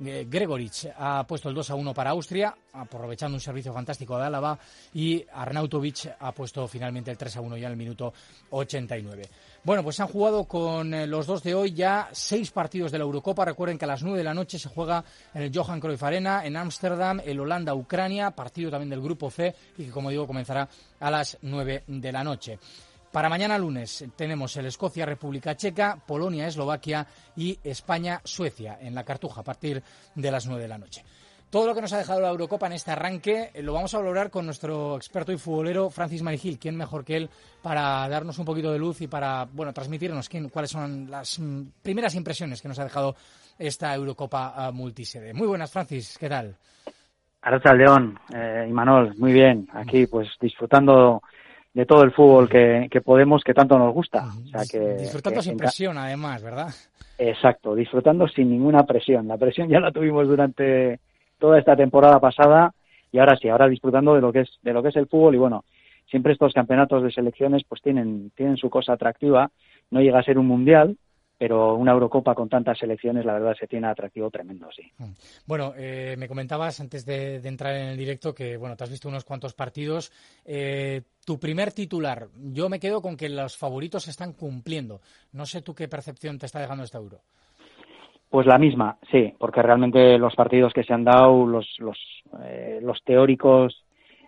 Eh, 0.05 0.27
Gregoric 0.29 0.93
ha 0.97 1.25
puesto 1.25 1.49
el 1.49 1.55
2 1.55 1.71
a 1.71 1.75
1 1.75 1.93
para 1.93 2.11
Austria, 2.11 2.55
aprovechando 2.73 3.35
un 3.35 3.41
servicio 3.41 3.73
fantástico 3.73 4.17
de 4.17 4.25
Álava, 4.25 4.57
y 4.93 5.25
Arnautovic 5.33 6.15
ha 6.19 6.31
puesto 6.31 6.67
finalmente 6.67 7.11
el 7.11 7.17
3 7.17 7.37
a 7.37 7.41
1 7.41 7.57
ya 7.57 7.67
en 7.67 7.71
el 7.71 7.77
minuto 7.77 8.13
89. 8.51 9.23
Bueno, 9.63 9.83
pues 9.83 9.99
han 9.99 10.07
jugado 10.07 10.45
con 10.45 10.93
eh, 10.93 11.07
los 11.07 11.25
dos 11.25 11.43
de 11.43 11.55
hoy 11.55 11.73
ya 11.73 12.09
seis 12.11 12.51
partidos 12.51 12.91
de 12.91 12.99
la 12.99 13.03
Eurocopa. 13.03 13.43
Recuerden 13.43 13.77
que 13.77 13.85
a 13.85 13.89
las 13.89 14.03
9 14.03 14.17
de 14.17 14.23
la 14.23 14.33
noche 14.33 14.59
se 14.59 14.69
juega 14.69 15.03
en 15.33 15.41
el 15.41 15.51
Johan 15.53 15.79
Cruyff 15.79 16.03
Arena, 16.03 16.45
en 16.45 16.55
Ámsterdam, 16.55 17.19
el 17.25 17.39
Holanda-Ucrania, 17.39 18.31
partido 18.31 18.71
también 18.71 18.89
del 18.89 19.01
grupo 19.01 19.29
C, 19.29 19.53
y 19.77 19.85
que, 19.85 19.91
como 19.91 20.09
digo, 20.09 20.27
comenzará 20.27 20.69
a 20.99 21.11
las 21.11 21.37
9 21.41 21.83
de 21.87 22.11
la 22.11 22.23
noche. 22.23 22.59
Para 23.17 23.29
mañana 23.29 23.57
lunes 23.57 24.05
tenemos 24.15 24.55
el 24.57 24.67
Escocia-República 24.67 25.55
Checa, 25.55 25.97
Polonia-Eslovaquia 26.05 27.07
y 27.35 27.57
España-Suecia 27.63 28.77
en 28.79 28.93
la 28.93 29.03
Cartuja 29.03 29.41
a 29.41 29.43
partir 29.43 29.81
de 30.13 30.29
las 30.29 30.45
9 30.45 30.61
de 30.61 30.67
la 30.67 30.77
noche. 30.77 31.03
Todo 31.49 31.65
lo 31.65 31.73
que 31.73 31.81
nos 31.81 31.91
ha 31.93 31.97
dejado 31.97 32.21
la 32.21 32.29
Eurocopa 32.29 32.67
en 32.67 32.73
este 32.73 32.91
arranque 32.91 33.49
eh, 33.55 33.63
lo 33.63 33.73
vamos 33.73 33.91
a 33.95 33.97
valorar 33.97 34.29
con 34.29 34.45
nuestro 34.45 34.95
experto 34.95 35.31
y 35.31 35.39
futbolero 35.39 35.89
Francis 35.89 36.21
Marigil. 36.21 36.59
¿Quién 36.59 36.77
mejor 36.77 37.03
que 37.03 37.17
él 37.17 37.29
para 37.63 38.07
darnos 38.07 38.37
un 38.37 38.45
poquito 38.45 38.71
de 38.71 38.77
luz 38.77 39.01
y 39.01 39.07
para 39.07 39.47
bueno 39.51 39.73
transmitirnos 39.73 40.29
quién, 40.29 40.49
cuáles 40.49 40.69
son 40.69 41.09
las 41.09 41.39
mm, 41.39 41.69
primeras 41.81 42.13
impresiones 42.13 42.61
que 42.61 42.67
nos 42.67 42.77
ha 42.77 42.83
dejado 42.83 43.15
esta 43.57 43.95
Eurocopa 43.95 44.53
ah, 44.55 44.71
multisede? 44.71 45.33
Muy 45.33 45.47
buenas, 45.47 45.71
Francis. 45.71 46.19
¿Qué 46.19 46.29
tal? 46.29 46.55
Arracha 47.41 47.73
León, 47.73 48.19
eh, 48.31 48.67
Imanol, 48.69 49.15
muy 49.17 49.33
bien. 49.33 49.67
Aquí 49.73 50.05
pues 50.05 50.27
disfrutando 50.39 51.23
de 51.77 51.85
todo 51.85 52.01
el 52.01 52.11
fútbol 52.11 52.49
que, 52.49 52.87
que 52.89 53.01
podemos, 53.01 53.43
que 53.43 53.53
tanto 53.53 53.77
nos 53.77 53.93
gusta. 53.93 54.25
O 54.25 54.47
sea, 54.47 54.61
que, 54.67 54.95
Disfrutando 54.95 55.41
que 55.41 55.43
sin 55.43 55.57
presión, 55.57 55.95
además, 55.95 56.41
¿verdad? 56.41 56.69
Exacto, 57.19 57.75
disfrutando 57.75 58.27
sin 58.27 58.49
ninguna 58.49 58.83
presión. 58.83 59.27
La 59.27 59.37
presión 59.37 59.69
ya 59.69 59.79
la 59.79 59.91
tuvimos 59.91 60.27
durante 60.27 60.99
toda 61.37 61.59
esta 61.59 61.75
temporada 61.75 62.19
pasada 62.19 62.73
y 63.11 63.19
ahora 63.19 63.37
sí, 63.37 63.47
ahora 63.47 63.67
disfrutando 63.67 64.15
de 64.15 64.21
lo 64.21 64.33
que 64.33 64.39
es 64.39 64.49
de 64.63 64.73
lo 64.73 64.81
que 64.81 64.89
es 64.89 64.95
el 64.95 65.05
fútbol 65.05 65.35
y 65.35 65.37
bueno, 65.37 65.65
siempre 66.09 66.33
estos 66.33 66.51
campeonatos 66.51 67.03
de 67.03 67.11
selecciones 67.11 67.61
pues 67.69 67.79
tienen 67.83 68.31
tienen 68.35 68.57
su 68.57 68.71
cosa 68.71 68.93
atractiva. 68.93 69.51
No 69.91 70.01
llega 70.01 70.17
a 70.17 70.23
ser 70.23 70.39
un 70.39 70.47
mundial, 70.47 70.97
pero 71.37 71.75
una 71.75 71.91
Eurocopa 71.91 72.33
con 72.33 72.49
tantas 72.49 72.79
selecciones, 72.79 73.25
la 73.25 73.33
verdad, 73.33 73.55
se 73.59 73.67
tiene 73.67 73.87
atractivo 73.87 74.31
tremendo, 74.31 74.69
sí. 74.75 74.83
Bueno, 75.45 75.73
eh, 75.77 76.15
me 76.17 76.27
comentabas 76.27 76.79
antes 76.79 77.05
de, 77.05 77.39
de 77.39 77.49
entrar 77.49 77.75
en 77.75 77.87
el 77.89 77.97
directo 77.97 78.33
que 78.33 78.57
bueno, 78.57 78.75
te 78.75 78.83
has 78.83 78.89
visto 78.89 79.07
unos 79.07 79.23
cuantos 79.23 79.53
partidos. 79.53 80.11
Eh, 80.45 81.01
tu 81.25 81.39
primer 81.39 81.71
titular, 81.73 82.27
yo 82.51 82.69
me 82.69 82.79
quedo 82.79 83.01
con 83.01 83.17
que 83.17 83.29
los 83.29 83.57
favoritos 83.57 84.03
se 84.03 84.11
están 84.11 84.33
cumpliendo. 84.33 85.01
No 85.33 85.45
sé 85.45 85.61
tú 85.61 85.75
qué 85.75 85.87
percepción 85.87 86.39
te 86.39 86.47
está 86.47 86.59
dejando 86.59 86.83
esta 86.83 86.97
Euro. 86.97 87.19
Pues 88.29 88.45
la 88.45 88.57
misma, 88.57 88.97
sí, 89.09 89.33
porque 89.39 89.61
realmente 89.61 90.17
los 90.17 90.35
partidos 90.35 90.73
que 90.73 90.83
se 90.83 90.93
han 90.93 91.05
dado, 91.05 91.45
los, 91.45 91.67
los, 91.79 91.97
eh, 92.43 92.79
los 92.81 93.01
teóricos 93.03 93.85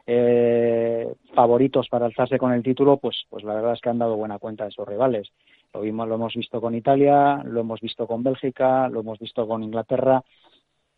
eh, 0.07 1.13
favoritos 1.35 1.87
para 1.89 2.05
alzarse 2.05 2.37
con 2.37 2.53
el 2.53 2.63
título, 2.63 2.97
pues, 2.97 3.25
pues 3.29 3.43
la 3.43 3.55
verdad 3.55 3.73
es 3.73 3.81
que 3.81 3.89
han 3.89 3.99
dado 3.99 4.15
buena 4.15 4.39
cuenta 4.39 4.63
de 4.63 4.69
esos 4.69 4.87
rivales. 4.87 5.29
Lo, 5.73 5.81
vimos, 5.81 6.07
lo 6.07 6.15
hemos 6.15 6.33
visto 6.33 6.59
con 6.59 6.75
Italia, 6.75 7.41
lo 7.43 7.61
hemos 7.61 7.79
visto 7.79 8.07
con 8.07 8.23
Bélgica, 8.23 8.87
lo 8.89 9.01
hemos 9.01 9.19
visto 9.19 9.47
con 9.47 9.63
Inglaterra. 9.63 10.23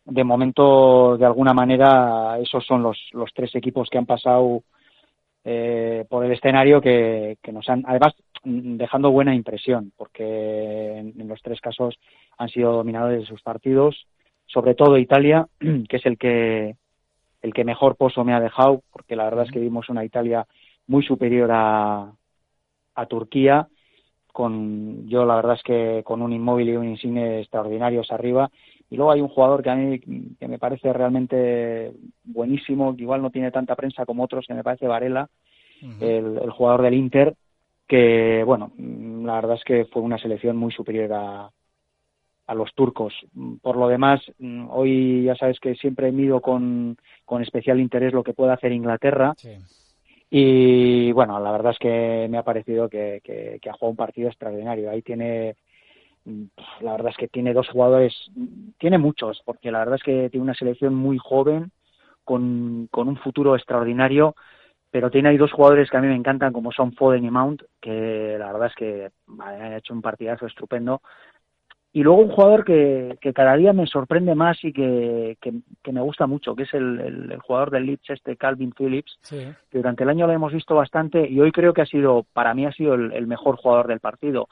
De 0.04 0.24
momento, 0.24 1.16
de 1.16 1.26
alguna 1.26 1.52
manera, 1.52 2.38
esos 2.40 2.64
son 2.66 2.82
los, 2.82 2.98
los 3.12 3.32
tres 3.34 3.54
equipos 3.54 3.88
que 3.90 3.98
han 3.98 4.06
pasado 4.06 4.62
eh, 5.44 6.04
por 6.08 6.24
el 6.24 6.32
escenario 6.32 6.80
que, 6.80 7.36
que 7.42 7.52
nos 7.52 7.68
han, 7.68 7.84
además, 7.86 8.14
dejando 8.44 9.10
buena 9.10 9.34
impresión, 9.34 9.92
porque 9.96 10.98
en, 10.98 11.20
en 11.20 11.28
los 11.28 11.40
tres 11.42 11.60
casos 11.60 11.98
han 12.38 12.48
sido 12.48 12.72
dominadores 12.72 13.20
de 13.20 13.26
sus 13.26 13.42
partidos, 13.42 14.06
sobre 14.46 14.74
todo 14.74 14.98
Italia, 14.98 15.46
que 15.58 15.96
es 15.96 16.06
el 16.06 16.18
que 16.18 16.76
el 17.42 17.52
que 17.52 17.64
mejor 17.64 17.96
pozo 17.96 18.24
me 18.24 18.34
ha 18.34 18.40
dejado, 18.40 18.82
porque 18.92 19.16
la 19.16 19.24
verdad 19.24 19.44
es 19.44 19.50
que 19.50 19.58
vimos 19.58 19.88
una 19.88 20.04
Italia 20.04 20.46
muy 20.86 21.04
superior 21.04 21.50
a, 21.52 22.12
a 22.94 23.06
Turquía, 23.06 23.66
con 24.32 25.06
yo 25.08 25.24
la 25.24 25.36
verdad 25.36 25.54
es 25.54 25.62
que 25.62 26.02
con 26.04 26.22
un 26.22 26.32
inmóvil 26.32 26.70
y 26.70 26.76
un 26.76 26.88
insigne 26.88 27.40
extraordinarios 27.40 28.10
arriba, 28.10 28.50
y 28.90 28.96
luego 28.96 29.12
hay 29.12 29.20
un 29.20 29.28
jugador 29.28 29.62
que 29.62 29.70
a 29.70 29.74
mí 29.74 30.00
que 30.38 30.48
me 30.48 30.58
parece 30.58 30.92
realmente 30.92 31.92
buenísimo, 32.24 32.94
que 32.96 33.02
igual 33.02 33.22
no 33.22 33.30
tiene 33.30 33.50
tanta 33.50 33.76
prensa 33.76 34.04
como 34.04 34.24
otros, 34.24 34.46
que 34.46 34.54
me 34.54 34.64
parece 34.64 34.86
Varela, 34.86 35.28
el, 36.00 36.38
el 36.42 36.50
jugador 36.50 36.82
del 36.82 36.94
Inter, 36.94 37.34
que 37.88 38.42
bueno, 38.44 38.72
la 38.78 39.34
verdad 39.34 39.56
es 39.56 39.64
que 39.64 39.84
fue 39.86 40.02
una 40.02 40.18
selección 40.18 40.56
muy 40.56 40.72
superior 40.72 41.12
a, 41.12 41.50
a 42.46 42.54
los 42.54 42.72
turcos. 42.74 43.14
Por 43.60 43.76
lo 43.76 43.88
demás, 43.88 44.20
hoy 44.70 45.24
ya 45.24 45.34
sabes 45.36 45.58
que 45.58 45.74
siempre 45.74 46.12
mido 46.12 46.40
con, 46.40 46.96
con 47.24 47.42
especial 47.42 47.80
interés 47.80 48.12
lo 48.12 48.22
que 48.22 48.34
pueda 48.34 48.54
hacer 48.54 48.72
Inglaterra. 48.72 49.34
Sí. 49.36 49.50
Y 50.34 51.12
bueno, 51.12 51.38
la 51.40 51.52
verdad 51.52 51.72
es 51.72 51.78
que 51.78 52.26
me 52.30 52.38
ha 52.38 52.42
parecido 52.42 52.88
que, 52.88 53.20
ha 53.68 53.72
jugado 53.74 53.90
un 53.90 53.96
partido 53.96 54.28
extraordinario. 54.28 54.88
Ahí 54.90 55.02
tiene, 55.02 55.56
la 56.80 56.92
verdad 56.92 57.10
es 57.10 57.18
que 57.18 57.28
tiene 57.28 57.52
dos 57.52 57.68
jugadores, 57.68 58.14
tiene 58.78 58.96
muchos, 58.96 59.42
porque 59.44 59.70
la 59.70 59.80
verdad 59.80 59.96
es 59.96 60.02
que 60.02 60.30
tiene 60.30 60.44
una 60.44 60.54
selección 60.54 60.94
muy 60.94 61.18
joven, 61.18 61.70
con, 62.24 62.88
con 62.90 63.08
un 63.08 63.18
futuro 63.18 63.56
extraordinario, 63.56 64.34
pero 64.90 65.10
tiene 65.10 65.28
ahí 65.28 65.36
dos 65.36 65.52
jugadores 65.52 65.90
que 65.90 65.98
a 65.98 66.00
mí 66.00 66.06
me 66.06 66.16
encantan, 66.16 66.54
como 66.54 66.72
son 66.72 66.94
Foden 66.94 67.26
y 67.26 67.30
Mount, 67.30 67.64
que 67.78 68.36
la 68.38 68.52
verdad 68.52 68.68
es 68.68 68.74
que 68.74 69.10
han 69.38 69.74
hecho 69.74 69.92
un 69.92 70.00
partidazo 70.00 70.46
estupendo. 70.46 71.02
Y 71.94 72.02
luego 72.02 72.22
un 72.22 72.30
jugador 72.30 72.64
que, 72.64 73.18
que 73.20 73.34
cada 73.34 73.54
día 73.56 73.74
me 73.74 73.86
sorprende 73.86 74.34
más 74.34 74.64
y 74.64 74.72
que, 74.72 75.36
que, 75.42 75.52
que 75.82 75.92
me 75.92 76.00
gusta 76.00 76.26
mucho, 76.26 76.56
que 76.56 76.62
es 76.62 76.72
el, 76.72 76.98
el, 77.00 77.32
el 77.32 77.38
jugador 77.40 77.70
del 77.70 77.84
Leeds, 77.84 78.08
este 78.10 78.36
Calvin 78.36 78.72
Phillips, 78.72 79.18
Sí. 79.20 79.44
que 79.70 79.78
durante 79.78 80.02
el 80.04 80.08
año 80.08 80.26
lo 80.26 80.32
hemos 80.32 80.54
visto 80.54 80.74
bastante 80.74 81.28
y 81.28 81.38
hoy 81.40 81.52
creo 81.52 81.74
que 81.74 81.82
ha 81.82 81.86
sido, 81.86 82.24
para 82.32 82.54
mí 82.54 82.64
ha 82.64 82.72
sido 82.72 82.94
el, 82.94 83.12
el 83.12 83.26
mejor 83.26 83.56
jugador 83.56 83.88
del 83.88 84.00
partido. 84.00 84.48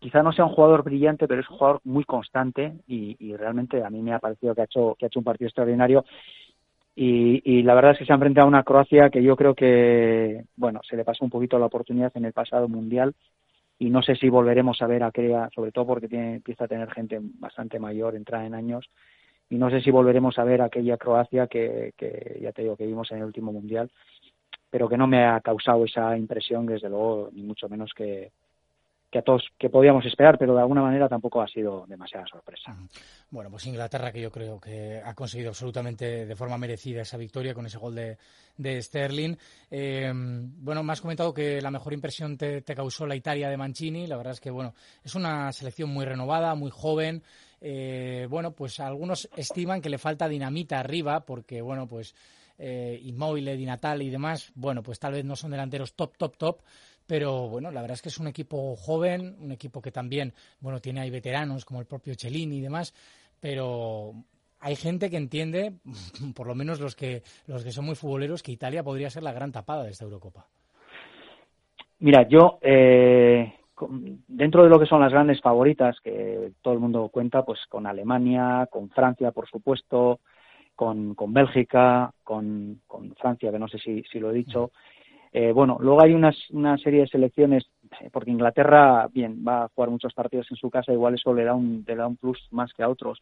Quizá 0.00 0.22
no 0.24 0.32
sea 0.32 0.44
un 0.46 0.52
jugador 0.52 0.82
brillante, 0.82 1.28
pero 1.28 1.40
es 1.42 1.48
un 1.48 1.56
jugador 1.58 1.80
muy 1.84 2.04
constante 2.04 2.72
y, 2.88 3.16
y 3.20 3.36
realmente 3.36 3.82
a 3.84 3.88
mí 3.88 4.02
me 4.02 4.12
ha 4.12 4.18
parecido 4.18 4.54
que 4.54 4.62
ha 4.62 4.64
hecho, 4.64 4.96
que 4.98 5.06
ha 5.06 5.08
hecho 5.08 5.20
un 5.20 5.24
partido 5.24 5.46
extraordinario. 5.48 6.04
Y, 6.96 7.40
y 7.44 7.62
la 7.62 7.74
verdad 7.74 7.92
es 7.92 7.98
que 7.98 8.04
se 8.04 8.12
ha 8.12 8.16
enfrentado 8.16 8.46
a 8.46 8.48
una 8.48 8.62
Croacia 8.64 9.10
que 9.10 9.22
yo 9.22 9.34
creo 9.36 9.54
que, 9.54 10.44
bueno, 10.56 10.80
se 10.88 10.96
le 10.96 11.04
pasó 11.04 11.24
un 11.24 11.30
poquito 11.30 11.58
la 11.58 11.66
oportunidad 11.66 12.12
en 12.16 12.24
el 12.24 12.32
pasado 12.32 12.68
mundial 12.68 13.14
y 13.78 13.90
no 13.90 14.02
sé 14.02 14.16
si 14.16 14.28
volveremos 14.28 14.80
a 14.82 14.86
ver 14.86 15.02
aquella, 15.02 15.48
sobre 15.54 15.72
todo 15.72 15.86
porque 15.86 16.08
tiene, 16.08 16.36
empieza 16.36 16.64
a 16.64 16.68
tener 16.68 16.90
gente 16.90 17.18
bastante 17.20 17.78
mayor, 17.78 18.14
entrada 18.14 18.46
en 18.46 18.54
años, 18.54 18.88
y 19.50 19.56
no 19.56 19.70
sé 19.70 19.80
si 19.80 19.90
volveremos 19.90 20.38
a 20.38 20.44
ver 20.44 20.62
aquella 20.62 20.96
Croacia 20.96 21.46
que, 21.46 21.92
que 21.96 22.38
ya 22.40 22.52
te 22.52 22.62
digo 22.62 22.76
que 22.76 22.86
vimos 22.86 23.10
en 23.12 23.18
el 23.18 23.24
último 23.24 23.52
mundial, 23.52 23.90
pero 24.70 24.88
que 24.88 24.96
no 24.96 25.06
me 25.06 25.24
ha 25.24 25.40
causado 25.40 25.84
esa 25.84 26.16
impresión, 26.16 26.66
desde 26.66 26.88
luego, 26.88 27.30
ni 27.32 27.42
mucho 27.42 27.68
menos 27.68 27.92
que, 27.94 28.32
que 29.14 29.20
a 29.20 29.22
todos 29.22 29.44
que 29.56 29.70
podíamos 29.70 30.04
esperar, 30.04 30.36
pero 30.36 30.56
de 30.56 30.60
alguna 30.60 30.82
manera 30.82 31.08
tampoco 31.08 31.40
ha 31.40 31.46
sido 31.46 31.86
demasiada 31.86 32.26
sorpresa. 32.26 32.76
Bueno, 33.30 33.48
pues 33.48 33.64
Inglaterra 33.64 34.10
que 34.10 34.20
yo 34.20 34.32
creo 34.32 34.58
que 34.58 35.00
ha 35.04 35.14
conseguido 35.14 35.50
absolutamente 35.50 36.26
de 36.26 36.34
forma 36.34 36.58
merecida 36.58 37.02
esa 37.02 37.16
victoria 37.16 37.54
con 37.54 37.64
ese 37.64 37.78
gol 37.78 37.94
de, 37.94 38.18
de 38.56 38.82
Sterling. 38.82 39.36
Eh, 39.70 40.10
bueno, 40.12 40.82
me 40.82 40.92
has 40.92 41.00
comentado 41.00 41.32
que 41.32 41.62
la 41.62 41.70
mejor 41.70 41.92
impresión 41.92 42.36
te, 42.36 42.62
te, 42.62 42.74
causó 42.74 43.06
la 43.06 43.14
Italia 43.14 43.48
de 43.48 43.56
Mancini. 43.56 44.08
La 44.08 44.16
verdad 44.16 44.32
es 44.32 44.40
que 44.40 44.50
bueno, 44.50 44.74
es 45.04 45.14
una 45.14 45.52
selección 45.52 45.90
muy 45.90 46.04
renovada, 46.04 46.56
muy 46.56 46.72
joven. 46.72 47.22
Eh, 47.60 48.26
bueno, 48.28 48.50
pues 48.50 48.80
algunos 48.80 49.28
estiman 49.36 49.80
que 49.80 49.90
le 49.90 49.98
falta 49.98 50.26
dinamita 50.26 50.80
arriba 50.80 51.20
porque 51.20 51.62
bueno, 51.62 51.86
pues 51.86 52.16
eh, 52.58 53.00
Inmóvil, 53.04 53.56
Di 53.56 53.64
Natale 53.64 54.04
y 54.04 54.10
demás, 54.10 54.52
bueno, 54.54 54.82
pues 54.82 54.98
tal 54.98 55.12
vez 55.12 55.24
no 55.24 55.36
son 55.36 55.50
delanteros 55.50 55.94
top, 55.94 56.16
top, 56.16 56.36
top, 56.36 56.62
pero 57.06 57.48
bueno, 57.48 57.70
la 57.70 57.80
verdad 57.80 57.94
es 57.96 58.02
que 58.02 58.08
es 58.08 58.18
un 58.18 58.28
equipo 58.28 58.76
joven, 58.76 59.36
un 59.40 59.52
equipo 59.52 59.80
que 59.82 59.92
también, 59.92 60.32
bueno, 60.60 60.80
tiene 60.80 61.00
ahí 61.00 61.10
veteranos 61.10 61.64
como 61.64 61.80
el 61.80 61.86
propio 61.86 62.14
Cellini 62.14 62.58
y 62.58 62.62
demás, 62.62 62.94
pero 63.40 64.14
hay 64.60 64.76
gente 64.76 65.10
que 65.10 65.16
entiende, 65.16 65.74
por 66.34 66.46
lo 66.46 66.54
menos 66.54 66.80
los 66.80 66.96
que, 66.96 67.22
los 67.46 67.62
que 67.64 67.70
son 67.70 67.84
muy 67.84 67.94
futboleros, 67.94 68.42
que 68.42 68.52
Italia 68.52 68.82
podría 68.82 69.10
ser 69.10 69.22
la 69.22 69.32
gran 69.32 69.52
tapada 69.52 69.84
de 69.84 69.90
esta 69.90 70.04
Eurocopa. 70.04 70.46
Mira, 72.00 72.26
yo, 72.28 72.58
eh, 72.62 73.54
dentro 74.28 74.62
de 74.62 74.68
lo 74.68 74.78
que 74.78 74.86
son 74.86 75.00
las 75.00 75.12
grandes 75.12 75.40
favoritas, 75.40 75.96
que 76.02 76.52
todo 76.62 76.74
el 76.74 76.80
mundo 76.80 77.08
cuenta, 77.08 77.44
pues 77.44 77.60
con 77.68 77.86
Alemania, 77.86 78.68
con 78.70 78.90
Francia, 78.90 79.32
por 79.32 79.48
supuesto, 79.48 80.20
con, 80.74 81.14
con 81.14 81.32
Bélgica, 81.32 82.12
con, 82.22 82.80
con 82.86 83.14
Francia, 83.16 83.50
que 83.50 83.58
no 83.58 83.68
sé 83.68 83.78
si, 83.78 84.02
si 84.10 84.18
lo 84.18 84.30
he 84.30 84.34
dicho. 84.34 84.72
Eh, 85.36 85.50
bueno, 85.50 85.78
luego 85.80 86.00
hay 86.00 86.14
unas, 86.14 86.36
una 86.50 86.78
serie 86.78 87.00
de 87.00 87.08
selecciones, 87.08 87.64
porque 88.12 88.30
Inglaterra, 88.30 89.08
bien, 89.12 89.44
va 89.46 89.64
a 89.64 89.68
jugar 89.68 89.90
muchos 89.90 90.14
partidos 90.14 90.46
en 90.52 90.56
su 90.56 90.70
casa, 90.70 90.92
igual 90.92 91.14
eso 91.14 91.34
le 91.34 91.42
da 91.42 91.54
un, 91.54 91.82
le 91.84 91.96
da 91.96 92.06
un 92.06 92.16
plus 92.16 92.46
más 92.52 92.72
que 92.72 92.84
a 92.84 92.88
otros. 92.88 93.20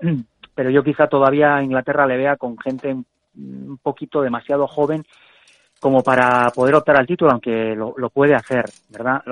Pero 0.56 0.70
yo 0.70 0.82
quizá 0.82 1.06
todavía 1.06 1.54
a 1.54 1.62
Inglaterra 1.62 2.04
le 2.04 2.16
vea 2.16 2.36
con 2.36 2.58
gente 2.58 2.92
un 2.92 3.78
poquito 3.80 4.22
demasiado 4.22 4.66
joven 4.66 5.04
como 5.78 6.02
para 6.02 6.50
poder 6.50 6.74
optar 6.74 6.96
al 6.96 7.06
título, 7.06 7.30
aunque 7.30 7.76
lo, 7.76 7.94
lo 7.96 8.10
puede 8.10 8.34
hacer, 8.34 8.64
¿verdad? 8.90 9.22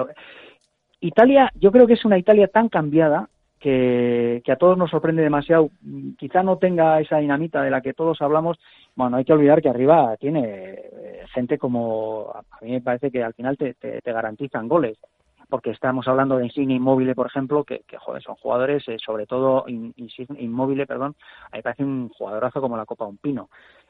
Italia, 1.00 1.50
yo 1.56 1.72
creo 1.72 1.86
que 1.86 1.94
es 1.94 2.04
una 2.04 2.18
Italia 2.18 2.46
tan 2.46 2.68
cambiada 2.68 3.28
que, 3.64 4.52
a 4.52 4.56
todos 4.56 4.76
nos 4.76 4.90
sorprende 4.90 5.22
demasiado. 5.22 5.70
Quizá 6.18 6.42
no 6.42 6.58
tenga 6.58 7.00
esa 7.00 7.16
dinamita 7.16 7.62
de 7.62 7.70
la 7.70 7.80
que 7.80 7.94
todos 7.94 8.20
hablamos. 8.20 8.58
Bueno, 8.94 9.16
hay 9.16 9.24
que 9.24 9.32
olvidar 9.32 9.62
que 9.62 9.70
arriba 9.70 10.14
tiene 10.18 10.42
eh, 10.44 11.24
gente 11.32 11.56
como, 11.56 12.30
a 12.34 12.62
mí 12.62 12.72
me 12.72 12.82
parece 12.82 13.10
que 13.10 13.24
al 13.24 13.32
final 13.32 13.56
te, 13.56 13.72
te, 13.74 14.12
garantizan 14.12 14.68
goles. 14.68 14.98
Porque 15.48 15.70
estamos 15.70 16.06
hablando 16.08 16.36
de 16.36 16.44
Insigne 16.44 16.74
Inmóvil, 16.74 17.14
por 17.14 17.26
ejemplo, 17.26 17.64
que, 17.64 17.80
que 17.86 17.96
joder, 17.96 18.22
son 18.22 18.34
jugadores, 18.34 18.86
eh, 18.88 18.96
sobre 18.98 19.26
todo 19.26 19.64
Inmóvil, 19.66 20.86
perdón, 20.86 21.14
a 21.44 21.48
mí 21.52 21.58
me 21.58 21.62
parece 21.62 21.84
un 21.84 22.10
jugadorazo 22.10 22.60
como 22.60 22.76
la 22.76 22.84
Copa 22.84 23.06
Un 23.06 23.16
Pino. 23.16 23.48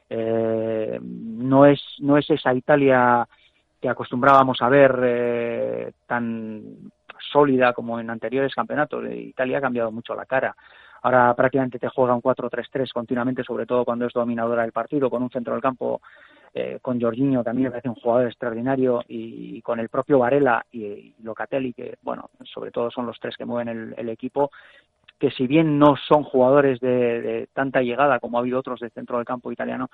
Eh, 0.09 0.99
no 1.01 1.65
es 1.65 1.81
no 1.99 2.17
es 2.17 2.29
esa 2.29 2.53
Italia 2.53 3.27
que 3.81 3.89
acostumbrábamos 3.89 4.61
a 4.61 4.69
ver 4.69 4.99
eh, 5.03 5.91
tan 6.05 6.61
sólida 7.31 7.73
como 7.73 7.99
en 7.99 8.09
anteriores 8.09 8.53
campeonatos. 8.53 9.03
Italia 9.11 9.57
ha 9.57 9.61
cambiado 9.61 9.91
mucho 9.91 10.15
la 10.15 10.25
cara. 10.25 10.55
Ahora 11.01 11.33
prácticamente 11.35 11.77
te 11.77 11.87
juega 11.89 12.15
un 12.15 12.21
4-3-3 12.21 12.91
continuamente, 12.91 13.43
sobre 13.43 13.65
todo 13.65 13.85
cuando 13.85 14.07
es 14.07 14.13
dominadora 14.13 14.63
del 14.63 14.71
partido, 14.71 15.09
con 15.09 15.21
un 15.21 15.29
centro 15.29 15.53
del 15.53 15.61
campo, 15.61 16.01
eh, 16.53 16.79
con 16.81 16.99
Jorginho 16.99 17.43
también 17.43 17.65
me 17.65 17.71
parece 17.71 17.89
un 17.89 17.95
jugador 17.95 18.27
extraordinario 18.27 19.03
y, 19.07 19.61
con 19.61 19.79
el 19.79 19.89
propio 19.89 20.19
Varela 20.19 20.65
y, 20.71 21.13
Locatelli, 21.21 21.73
que 21.73 21.97
bueno, 22.01 22.29
sobre 22.43 22.71
todo 22.71 22.89
son 22.89 23.05
los 23.05 23.19
tres 23.19 23.35
que 23.37 23.45
mueven 23.45 23.93
el, 23.97 24.09
equipo, 24.09 24.49
que 25.19 25.31
si 25.31 25.47
bien 25.47 25.77
no 25.77 25.95
son 25.95 26.23
jugadores 26.23 26.79
de, 26.79 27.21
de, 27.21 27.49
tanta 27.53 27.81
llegada 27.81 28.19
como 28.19 28.37
ha 28.37 28.41
habido 28.41 28.57
otros 28.57 28.79
del 28.79 28.91
centro 28.91 29.17
del 29.17 29.25
campo 29.25 29.51
italiano, 29.51 29.89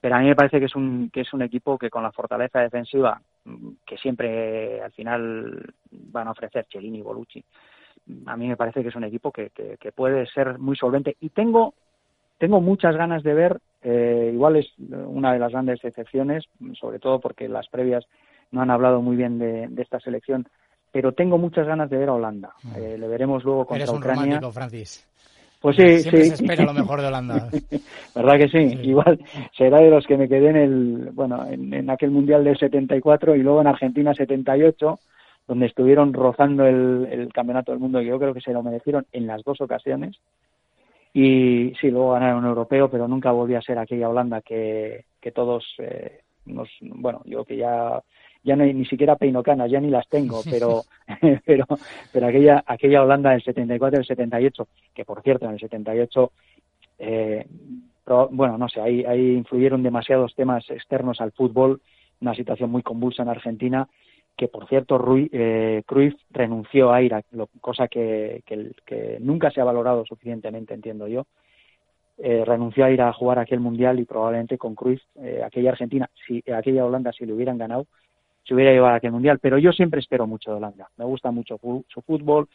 pero 0.00 0.16
a 0.16 0.18
mí 0.20 0.26
me 0.26 0.36
parece 0.36 0.58
que 0.58 0.66
es 0.66 0.74
un 0.74 1.10
que 1.10 1.20
es 1.20 1.32
un 1.32 1.42
equipo 1.42 1.78
que 1.78 1.90
con 1.90 2.02
la 2.02 2.12
fortaleza 2.12 2.60
defensiva 2.60 3.20
mm, 3.44 3.68
que 3.84 3.96
siempre 3.98 4.80
al 4.80 4.92
final 4.92 5.72
van 5.90 6.28
a 6.28 6.32
ofrecer 6.32 6.66
Cellini 6.70 6.98
y 6.98 7.02
Bolucci 7.02 7.44
a 8.26 8.36
mí 8.36 8.48
me 8.48 8.56
parece 8.56 8.82
que 8.82 8.88
es 8.88 8.96
un 8.96 9.04
equipo 9.04 9.30
que, 9.30 9.50
que, 9.50 9.92
puede 9.92 10.26
ser 10.26 10.58
muy 10.58 10.76
solvente 10.76 11.16
y 11.20 11.28
tengo 11.28 11.74
tengo 12.38 12.60
muchas 12.60 12.96
ganas 12.96 13.22
de 13.22 13.34
ver 13.34 13.60
eh, 13.82 14.30
igual 14.32 14.56
es 14.56 14.66
una 14.78 15.32
de 15.32 15.38
las 15.38 15.52
grandes 15.52 15.84
excepciones 15.84 16.44
sobre 16.78 16.98
todo 16.98 17.20
porque 17.20 17.48
las 17.48 17.68
previas 17.68 18.06
no 18.50 18.62
han 18.62 18.70
hablado 18.70 19.02
muy 19.02 19.16
bien 19.16 19.38
de, 19.38 19.68
esta 19.76 20.00
selección 20.00 20.48
pero 20.90 21.12
tengo 21.12 21.38
muchas 21.38 21.66
ganas 21.66 21.88
de 21.90 21.98
ver 21.98 22.08
a 22.08 22.14
Holanda 22.14 22.54
mm. 22.62 22.76
eh, 22.76 22.98
le 22.98 23.06
veremos 23.06 23.44
luego 23.44 23.66
contra 23.66 23.84
Eres 23.84 23.90
un 23.90 23.98
Ucrania 23.98 24.24
romántico, 24.24 24.52
Francis. 24.52 25.06
Pues 25.60 25.76
sí, 25.76 25.98
Siempre 25.98 26.24
sí. 26.24 26.28
se 26.30 26.34
espera 26.42 26.64
lo 26.64 26.72
mejor 26.72 27.00
de 27.00 27.08
Holanda. 27.08 27.48
¿Verdad 28.14 28.38
que 28.38 28.48
sí? 28.48 28.78
Igual 28.82 29.20
será 29.56 29.78
de 29.78 29.90
los 29.90 30.06
que 30.06 30.16
me 30.16 30.28
quedé 30.28 30.48
en 30.48 30.56
el, 30.56 31.10
bueno, 31.12 31.46
en, 31.46 31.90
aquel 31.90 32.10
Mundial 32.10 32.44
del 32.44 32.58
74 32.58 33.36
y 33.36 33.42
luego 33.42 33.60
en 33.60 33.66
Argentina 33.66 34.14
78, 34.14 34.98
donde 35.46 35.66
estuvieron 35.66 36.14
rozando 36.14 36.64
el, 36.66 37.06
el 37.10 37.32
Campeonato 37.32 37.72
del 37.72 37.80
Mundo, 37.80 38.00
y 38.00 38.06
yo 38.06 38.18
creo 38.18 38.32
que 38.32 38.40
se 38.40 38.52
lo 38.52 38.62
merecieron 38.62 39.04
en 39.12 39.26
las 39.26 39.44
dos 39.44 39.60
ocasiones. 39.60 40.16
Y 41.12 41.72
sí, 41.80 41.90
luego 41.90 42.12
ganaron 42.12 42.44
un 42.44 42.50
europeo, 42.50 42.88
pero 42.88 43.08
nunca 43.08 43.32
volvió 43.32 43.58
a 43.58 43.62
ser 43.62 43.78
aquella 43.78 44.08
Holanda 44.08 44.40
que, 44.42 45.04
que 45.20 45.32
todos 45.32 45.64
eh, 45.78 46.20
nos, 46.46 46.68
bueno, 46.80 47.20
yo 47.24 47.44
que 47.44 47.56
ya 47.56 48.00
ya 48.42 48.56
no 48.56 48.64
hay 48.64 48.74
ni 48.74 48.86
siquiera 48.86 49.16
peinocanas, 49.16 49.70
ya 49.70 49.80
ni 49.80 49.90
las 49.90 50.08
tengo, 50.08 50.40
pero 50.48 50.82
pero 51.44 51.66
pero 52.12 52.26
aquella 52.26 52.62
aquella 52.66 53.02
Holanda 53.02 53.30
del 53.30 53.42
74 53.42 53.96
y 53.96 53.98
del 53.98 54.06
78, 54.06 54.68
que 54.94 55.04
por 55.04 55.22
cierto 55.22 55.46
en 55.46 55.52
el 55.52 55.60
78 55.60 56.32
eh, 56.98 57.46
bueno, 58.30 58.58
no 58.58 58.68
sé, 58.68 58.80
ahí, 58.80 59.04
ahí 59.04 59.34
influyeron 59.34 59.82
demasiados 59.82 60.34
temas 60.34 60.68
externos 60.70 61.20
al 61.20 61.32
fútbol, 61.32 61.80
una 62.20 62.34
situación 62.34 62.70
muy 62.70 62.82
convulsa 62.82 63.22
en 63.22 63.28
Argentina, 63.28 63.88
que 64.36 64.48
por 64.48 64.68
cierto 64.68 64.98
Rui, 64.98 65.28
eh, 65.32 65.82
Cruyff 65.86 66.14
renunció 66.30 66.92
a 66.92 67.02
ir, 67.02 67.14
a, 67.14 67.22
cosa 67.60 67.88
que, 67.88 68.42
que, 68.46 69.18
nunca 69.20 69.50
se 69.50 69.60
ha 69.60 69.64
valorado 69.64 70.04
suficientemente, 70.04 70.74
entiendo 70.74 71.06
yo, 71.06 71.26
eh, 72.18 72.44
renunció 72.44 72.84
a 72.84 72.90
ir 72.90 73.00
a 73.00 73.12
jugar 73.12 73.38
aquel 73.38 73.60
mundial 73.60 73.98
y 74.00 74.04
probablemente 74.04 74.58
con 74.58 74.74
Cruyff, 74.74 75.02
eh, 75.16 75.42
aquella 75.44 75.70
Argentina, 75.70 76.10
si 76.26 76.42
aquella 76.52 76.84
Holanda, 76.84 77.12
si 77.12 77.26
le 77.26 77.32
hubieran 77.32 77.58
ganado, 77.58 77.86
se 78.44 78.54
hubiera 78.54 78.72
llevado 78.72 78.94
a 78.94 78.96
aquel 78.96 79.12
mundial. 79.12 79.38
Pero 79.40 79.58
yo 79.58 79.72
siempre 79.72 80.00
espero 80.00 80.26
mucho 80.26 80.50
de 80.50 80.56
Holanda. 80.56 80.88
Me 80.96 81.04
gusta 81.04 81.30
mucho 81.30 81.58
su 81.88 82.02
fútbol, 82.02 82.48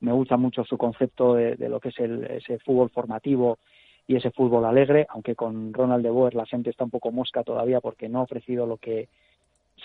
me 0.00 0.12
gusta 0.12 0.36
mucho 0.36 0.64
su 0.64 0.76
concepto 0.76 1.34
de, 1.34 1.56
lo 1.68 1.80
que 1.80 1.88
es 1.90 1.98
el, 1.98 2.24
ese 2.24 2.58
fútbol 2.58 2.90
formativo 2.90 3.58
y 4.06 4.16
ese 4.16 4.30
fútbol 4.30 4.64
alegre, 4.64 5.06
aunque 5.08 5.34
con 5.34 5.72
Ronald 5.72 6.04
de 6.04 6.10
Boer 6.10 6.34
la 6.34 6.46
gente 6.46 6.70
está 6.70 6.84
un 6.84 6.90
poco 6.90 7.10
mosca 7.10 7.42
todavía 7.42 7.80
porque 7.80 8.08
no 8.08 8.20
ha 8.20 8.22
ofrecido 8.22 8.66
lo 8.66 8.76
que 8.76 9.08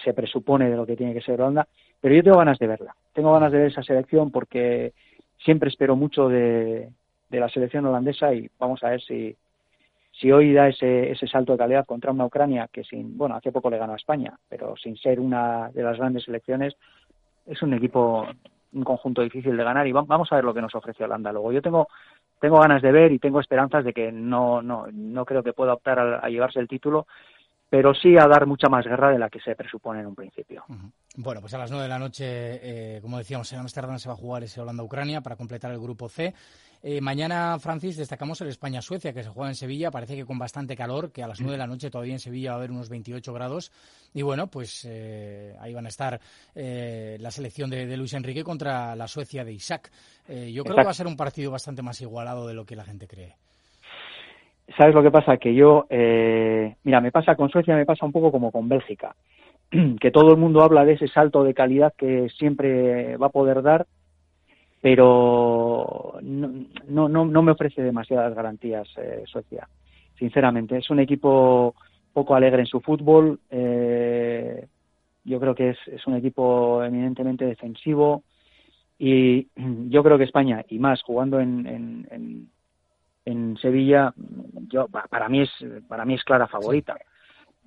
se 0.03 0.13
presupone 0.13 0.69
de 0.69 0.75
lo 0.75 0.85
que 0.85 0.95
tiene 0.95 1.13
que 1.13 1.21
ser 1.21 1.41
Holanda, 1.41 1.67
pero 1.99 2.15
yo 2.15 2.23
tengo 2.23 2.37
ganas 2.37 2.59
de 2.59 2.67
verla. 2.67 2.95
Tengo 3.13 3.33
ganas 3.33 3.51
de 3.51 3.57
ver 3.57 3.67
esa 3.67 3.83
selección 3.83 4.31
porque 4.31 4.93
siempre 5.43 5.69
espero 5.69 5.95
mucho 5.95 6.29
de, 6.29 6.89
de 7.29 7.39
la 7.39 7.49
selección 7.49 7.85
holandesa 7.85 8.33
y 8.33 8.49
vamos 8.59 8.83
a 8.83 8.89
ver 8.89 9.01
si, 9.01 9.35
si 10.21 10.31
hoy 10.31 10.53
da 10.53 10.67
ese, 10.67 11.11
ese 11.11 11.25
salto 11.27 11.53
de 11.53 11.57
calidad 11.57 11.85
contra 11.85 12.11
una 12.11 12.25
Ucrania 12.25 12.69
que 12.71 12.83
sin, 12.83 13.17
bueno, 13.17 13.35
hace 13.35 13.51
poco 13.51 13.71
le 13.71 13.79
ganó 13.79 13.93
a 13.93 13.97
España, 13.97 14.37
pero 14.47 14.75
sin 14.77 14.95
ser 14.95 15.19
una 15.19 15.71
de 15.71 15.81
las 15.81 15.97
grandes 15.97 16.25
selecciones, 16.25 16.75
es 17.47 17.59
un 17.63 17.73
equipo, 17.73 18.27
un 18.71 18.83
conjunto 18.83 19.23
difícil 19.23 19.57
de 19.57 19.63
ganar 19.63 19.87
y 19.87 19.91
vamos 19.91 20.31
a 20.31 20.35
ver 20.35 20.45
lo 20.45 20.53
que 20.53 20.61
nos 20.61 20.75
ofrece 20.75 21.03
Holanda 21.03 21.31
luego. 21.31 21.51
Yo 21.51 21.63
tengo, 21.63 21.87
tengo 22.39 22.59
ganas 22.59 22.83
de 22.83 22.91
ver 22.91 23.11
y 23.11 23.17
tengo 23.17 23.39
esperanzas 23.39 23.83
de 23.83 23.93
que 23.93 24.11
no, 24.11 24.61
no, 24.61 24.85
no 24.93 25.25
creo 25.25 25.41
que 25.41 25.53
pueda 25.53 25.73
optar 25.73 25.97
a 25.99 26.29
llevarse 26.29 26.59
el 26.59 26.67
título, 26.67 27.07
pero 27.71 27.93
sí 27.93 28.17
a 28.17 28.27
dar 28.27 28.45
mucha 28.45 28.67
más 28.67 28.85
guerra 28.85 29.13
de 29.13 29.17
la 29.17 29.29
que 29.29 29.39
se 29.39 29.55
presupone 29.55 30.01
en 30.01 30.07
un 30.07 30.13
principio. 30.13 30.65
Bueno, 31.15 31.39
pues 31.39 31.53
a 31.53 31.57
las 31.57 31.71
nueve 31.71 31.83
de 31.83 31.89
la 31.89 31.99
noche, 31.99 32.25
eh, 32.25 32.99
como 33.01 33.17
decíamos, 33.17 33.49
en 33.53 33.59
Amsterdam 33.59 33.97
se 33.97 34.09
va 34.09 34.13
a 34.13 34.17
jugar 34.17 34.43
ese 34.43 34.59
Holanda-Ucrania 34.59 35.21
para 35.21 35.37
completar 35.37 35.71
el 35.71 35.79
grupo 35.79 36.09
C. 36.09 36.33
Eh, 36.83 36.99
mañana, 36.99 37.57
Francis, 37.59 37.95
destacamos 37.95 38.41
el 38.41 38.49
España-Suecia, 38.49 39.13
que 39.13 39.23
se 39.23 39.29
juega 39.29 39.47
en 39.47 39.55
Sevilla. 39.55 39.89
Parece 39.89 40.17
que 40.17 40.25
con 40.25 40.37
bastante 40.37 40.75
calor, 40.75 41.13
que 41.13 41.23
a 41.23 41.29
las 41.29 41.39
nueve 41.39 41.53
de 41.53 41.59
la 41.59 41.67
noche 41.67 41.89
todavía 41.89 42.11
en 42.11 42.19
Sevilla 42.19 42.49
va 42.49 42.55
a 42.55 42.57
haber 42.57 42.71
unos 42.71 42.89
28 42.89 43.31
grados. 43.31 43.71
Y 44.13 44.21
bueno, 44.21 44.47
pues 44.47 44.85
eh, 44.89 45.55
ahí 45.61 45.73
van 45.73 45.85
a 45.85 45.89
estar 45.89 46.19
la 46.53 47.31
selección 47.31 47.69
de, 47.69 47.95
Luis 47.95 48.11
Enrique 48.11 48.43
contra 48.43 48.97
la 48.97 49.07
Suecia 49.07 49.45
de 49.45 49.53
Isaac. 49.53 49.89
yo 50.27 50.65
creo 50.65 50.75
que 50.75 50.83
va 50.83 50.91
a 50.91 50.93
ser 50.93 51.07
un 51.07 51.15
partido 51.15 51.51
bastante 51.51 51.81
más 51.81 52.01
igualado 52.01 52.47
de 52.47 52.53
lo 52.53 52.65
que 52.65 52.75
la 52.75 52.83
gente 52.83 53.07
cree. 53.07 53.37
¿Sabes 54.77 54.95
lo 54.95 55.03
que 55.03 55.11
pasa? 55.11 55.37
Que 55.37 55.53
yo, 55.53 55.85
eh, 55.89 56.75
mira, 56.83 57.01
me 57.01 57.11
pasa 57.11 57.35
con 57.35 57.49
Suecia, 57.49 57.75
me 57.75 57.85
pasa 57.85 58.05
un 58.05 58.11
poco 58.11 58.31
como 58.31 58.51
con 58.51 58.69
Bélgica, 58.69 59.15
que 59.99 60.11
todo 60.11 60.31
el 60.31 60.37
mundo 60.37 60.61
habla 60.61 60.85
de 60.85 60.93
ese 60.93 61.07
salto 61.07 61.43
de 61.43 61.53
calidad 61.53 61.93
que 61.97 62.29
siempre 62.29 63.17
va 63.17 63.27
a 63.27 63.31
poder 63.31 63.61
dar, 63.61 63.87
pero 64.81 66.17
no, 66.21 67.09
no, 67.09 67.25
no 67.25 67.41
me 67.43 67.51
ofrece 67.51 67.81
demasiadas 67.81 68.33
garantías 68.33 68.87
eh, 68.97 69.23
Suecia, 69.25 69.67
sinceramente. 70.17 70.77
Es 70.77 70.89
un 70.89 70.99
equipo 70.99 71.75
poco 72.13 72.35
alegre 72.35 72.61
en 72.61 72.67
su 72.67 72.81
fútbol, 72.81 73.39
eh, 73.49 74.67
yo 75.23 75.39
creo 75.39 75.53
que 75.53 75.69
es, 75.69 75.77
es 75.87 76.05
un 76.07 76.15
equipo 76.15 76.83
eminentemente 76.83 77.45
defensivo 77.45 78.23
y 78.97 79.47
yo 79.89 80.03
creo 80.03 80.17
que 80.17 80.23
España, 80.23 80.63
y 80.69 80.79
más 80.79 81.01
jugando 81.03 81.39
en, 81.39 81.67
en 81.67 82.49
Sevilla, 83.61 84.13
yo 84.67 84.87
para 84.87 85.29
mí 85.29 85.41
es 85.41 85.51
para 85.87 86.05
mí 86.05 86.15
es 86.15 86.23
clara 86.23 86.47
favorita. 86.47 86.97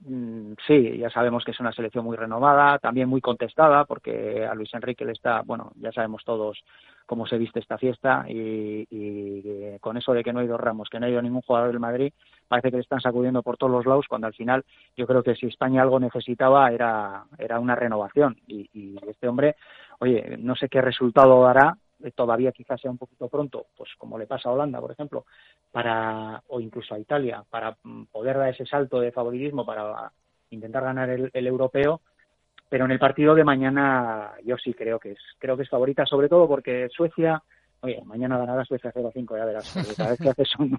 mm, 0.06 0.54
sí, 0.66 0.98
ya 0.98 1.10
sabemos 1.10 1.44
que 1.44 1.52
es 1.52 1.60
una 1.60 1.72
selección 1.72 2.04
muy 2.04 2.16
renovada, 2.16 2.78
también 2.78 3.08
muy 3.08 3.20
contestada, 3.20 3.84
porque 3.84 4.44
a 4.44 4.54
Luis 4.54 4.74
Enrique 4.74 5.04
le 5.04 5.12
está, 5.12 5.42
bueno, 5.42 5.72
ya 5.76 5.92
sabemos 5.92 6.24
todos 6.24 6.62
cómo 7.06 7.26
se 7.26 7.38
viste 7.38 7.60
esta 7.60 7.78
fiesta 7.78 8.24
y, 8.28 8.86
y, 8.90 9.78
con 9.80 9.96
eso 9.96 10.12
de 10.12 10.24
que 10.24 10.32
no 10.32 10.40
ha 10.40 10.44
ido 10.44 10.56
Ramos, 10.58 10.88
que 10.88 10.98
no 10.98 11.06
ha 11.06 11.10
ido 11.10 11.22
ningún 11.22 11.42
jugador 11.42 11.68
del 11.68 11.80
Madrid, 11.80 12.12
parece 12.48 12.70
que 12.70 12.78
le 12.78 12.82
están 12.82 13.00
sacudiendo 13.00 13.42
por 13.42 13.56
todos 13.56 13.72
los 13.72 13.86
lados, 13.86 14.06
cuando 14.08 14.26
al 14.26 14.34
final 14.34 14.64
yo 14.96 15.06
creo 15.06 15.22
que 15.22 15.36
si 15.36 15.46
España 15.46 15.82
algo 15.82 16.00
necesitaba 16.00 16.70
era, 16.72 17.24
era 17.38 17.60
una 17.60 17.76
renovación 17.76 18.36
y, 18.46 18.68
y 18.72 18.96
este 19.08 19.28
hombre, 19.28 19.56
oye, 20.00 20.36
no 20.38 20.56
sé 20.56 20.68
qué 20.68 20.80
resultado 20.80 21.42
dará, 21.42 21.76
todavía 22.12 22.52
quizás 22.52 22.80
sea 22.80 22.90
un 22.90 22.98
poquito 22.98 23.28
pronto, 23.28 23.66
pues 23.76 23.90
como 23.98 24.18
le 24.18 24.26
pasa 24.26 24.48
a 24.48 24.52
Holanda, 24.52 24.80
por 24.80 24.92
ejemplo, 24.92 25.24
para 25.72 26.42
o 26.48 26.60
incluso 26.60 26.94
a 26.94 26.98
Italia, 26.98 27.42
para 27.48 27.76
mm, 27.82 28.04
poder 28.04 28.38
dar 28.38 28.50
ese 28.50 28.66
salto 28.66 29.00
de 29.00 29.12
favoritismo 29.12 29.64
para 29.64 30.10
intentar 30.50 30.84
ganar 30.84 31.10
el, 31.10 31.30
el, 31.32 31.46
europeo, 31.46 32.00
pero 32.68 32.84
en 32.84 32.90
el 32.90 32.98
partido 32.98 33.34
de 33.34 33.44
mañana 33.44 34.32
yo 34.44 34.56
sí 34.56 34.74
creo 34.74 34.98
que 34.98 35.12
es 35.12 35.18
creo 35.38 35.56
que 35.56 35.64
es 35.64 35.70
favorita, 35.70 36.06
sobre 36.06 36.28
todo 36.28 36.46
porque 36.46 36.88
Suecia, 36.90 37.42
oye, 37.80 38.02
mañana 38.04 38.38
ganará 38.38 38.64
Suecia 38.64 38.92
0-5, 38.92 39.36
ya 39.36 39.44
verás, 39.44 39.72
porque 39.74 39.94
cada 39.96 40.10
vez 40.10 40.20
que 40.20 40.30
haces 40.30 40.58
un, 40.58 40.78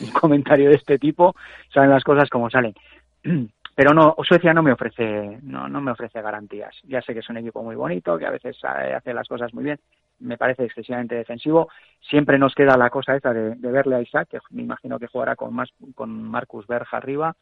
un 0.00 0.10
comentario 0.12 0.70
de 0.70 0.76
este 0.76 0.98
tipo, 0.98 1.34
salen 1.72 1.90
las 1.90 2.04
cosas 2.04 2.28
como 2.28 2.50
salen. 2.50 2.74
pero 3.74 3.94
no 3.94 4.14
Suecia 4.22 4.52
no 4.52 4.62
me 4.62 4.72
ofrece 4.72 5.38
no 5.42 5.68
no 5.68 5.80
me 5.80 5.92
ofrece 5.92 6.20
garantías 6.20 6.74
ya 6.84 7.00
sé 7.02 7.12
que 7.12 7.20
es 7.20 7.30
un 7.30 7.38
equipo 7.38 7.62
muy 7.62 7.76
bonito 7.76 8.18
que 8.18 8.26
a 8.26 8.30
veces 8.30 8.56
hace 8.64 9.14
las 9.14 9.28
cosas 9.28 9.52
muy 9.54 9.64
bien 9.64 9.78
me 10.22 10.38
parece 10.38 10.64
excesivamente 10.64 11.14
defensivo 11.14 11.68
siempre 12.00 12.38
nos 12.38 12.54
queda 12.54 12.76
la 12.76 12.90
cosa 12.90 13.16
esta 13.16 13.32
de, 13.32 13.54
verle 13.54 13.96
a 13.96 14.00
Isaac 14.00 14.28
que 14.28 14.38
me 14.50 14.62
imagino 14.62 14.98
que 14.98 15.06
jugará 15.06 15.36
con 15.36 15.52
más 15.54 15.70
con 15.94 16.10
Marcus 16.22 16.66
Berja 16.66 16.96
arriba 16.96 17.36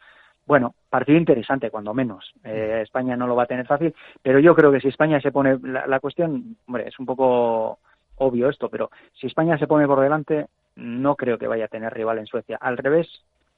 bueno, 0.46 0.74
partido 0.88 1.16
interesante, 1.16 1.70
cuando 1.70 1.94
menos. 1.94 2.32
Eh, 2.42 2.80
España 2.82 3.16
no 3.16 3.28
lo 3.28 3.36
va 3.36 3.44
a 3.44 3.46
tener 3.46 3.66
fácil, 3.66 3.94
pero 4.20 4.40
yo 4.40 4.56
creo 4.56 4.72
que 4.72 4.80
si 4.80 4.88
España 4.88 5.20
se 5.20 5.30
pone. 5.30 5.58
La, 5.62 5.86
la, 5.86 6.00
cuestión, 6.00 6.56
hombre, 6.66 6.88
es 6.88 6.98
un 6.98 7.06
poco 7.06 7.78
obvio 8.16 8.48
esto, 8.48 8.68
pero 8.68 8.90
si 9.12 9.28
España 9.28 9.58
se 9.58 9.68
pone 9.68 9.86
por 9.86 10.00
delante, 10.00 10.48
no 10.76 11.14
creo 11.14 11.38
que 11.38 11.46
vaya 11.46 11.66
a 11.66 11.68
tener 11.68 11.92
rival 11.92 12.18
en 12.18 12.26
Suecia. 12.26 12.58
Al 12.60 12.78
revés, 12.78 13.08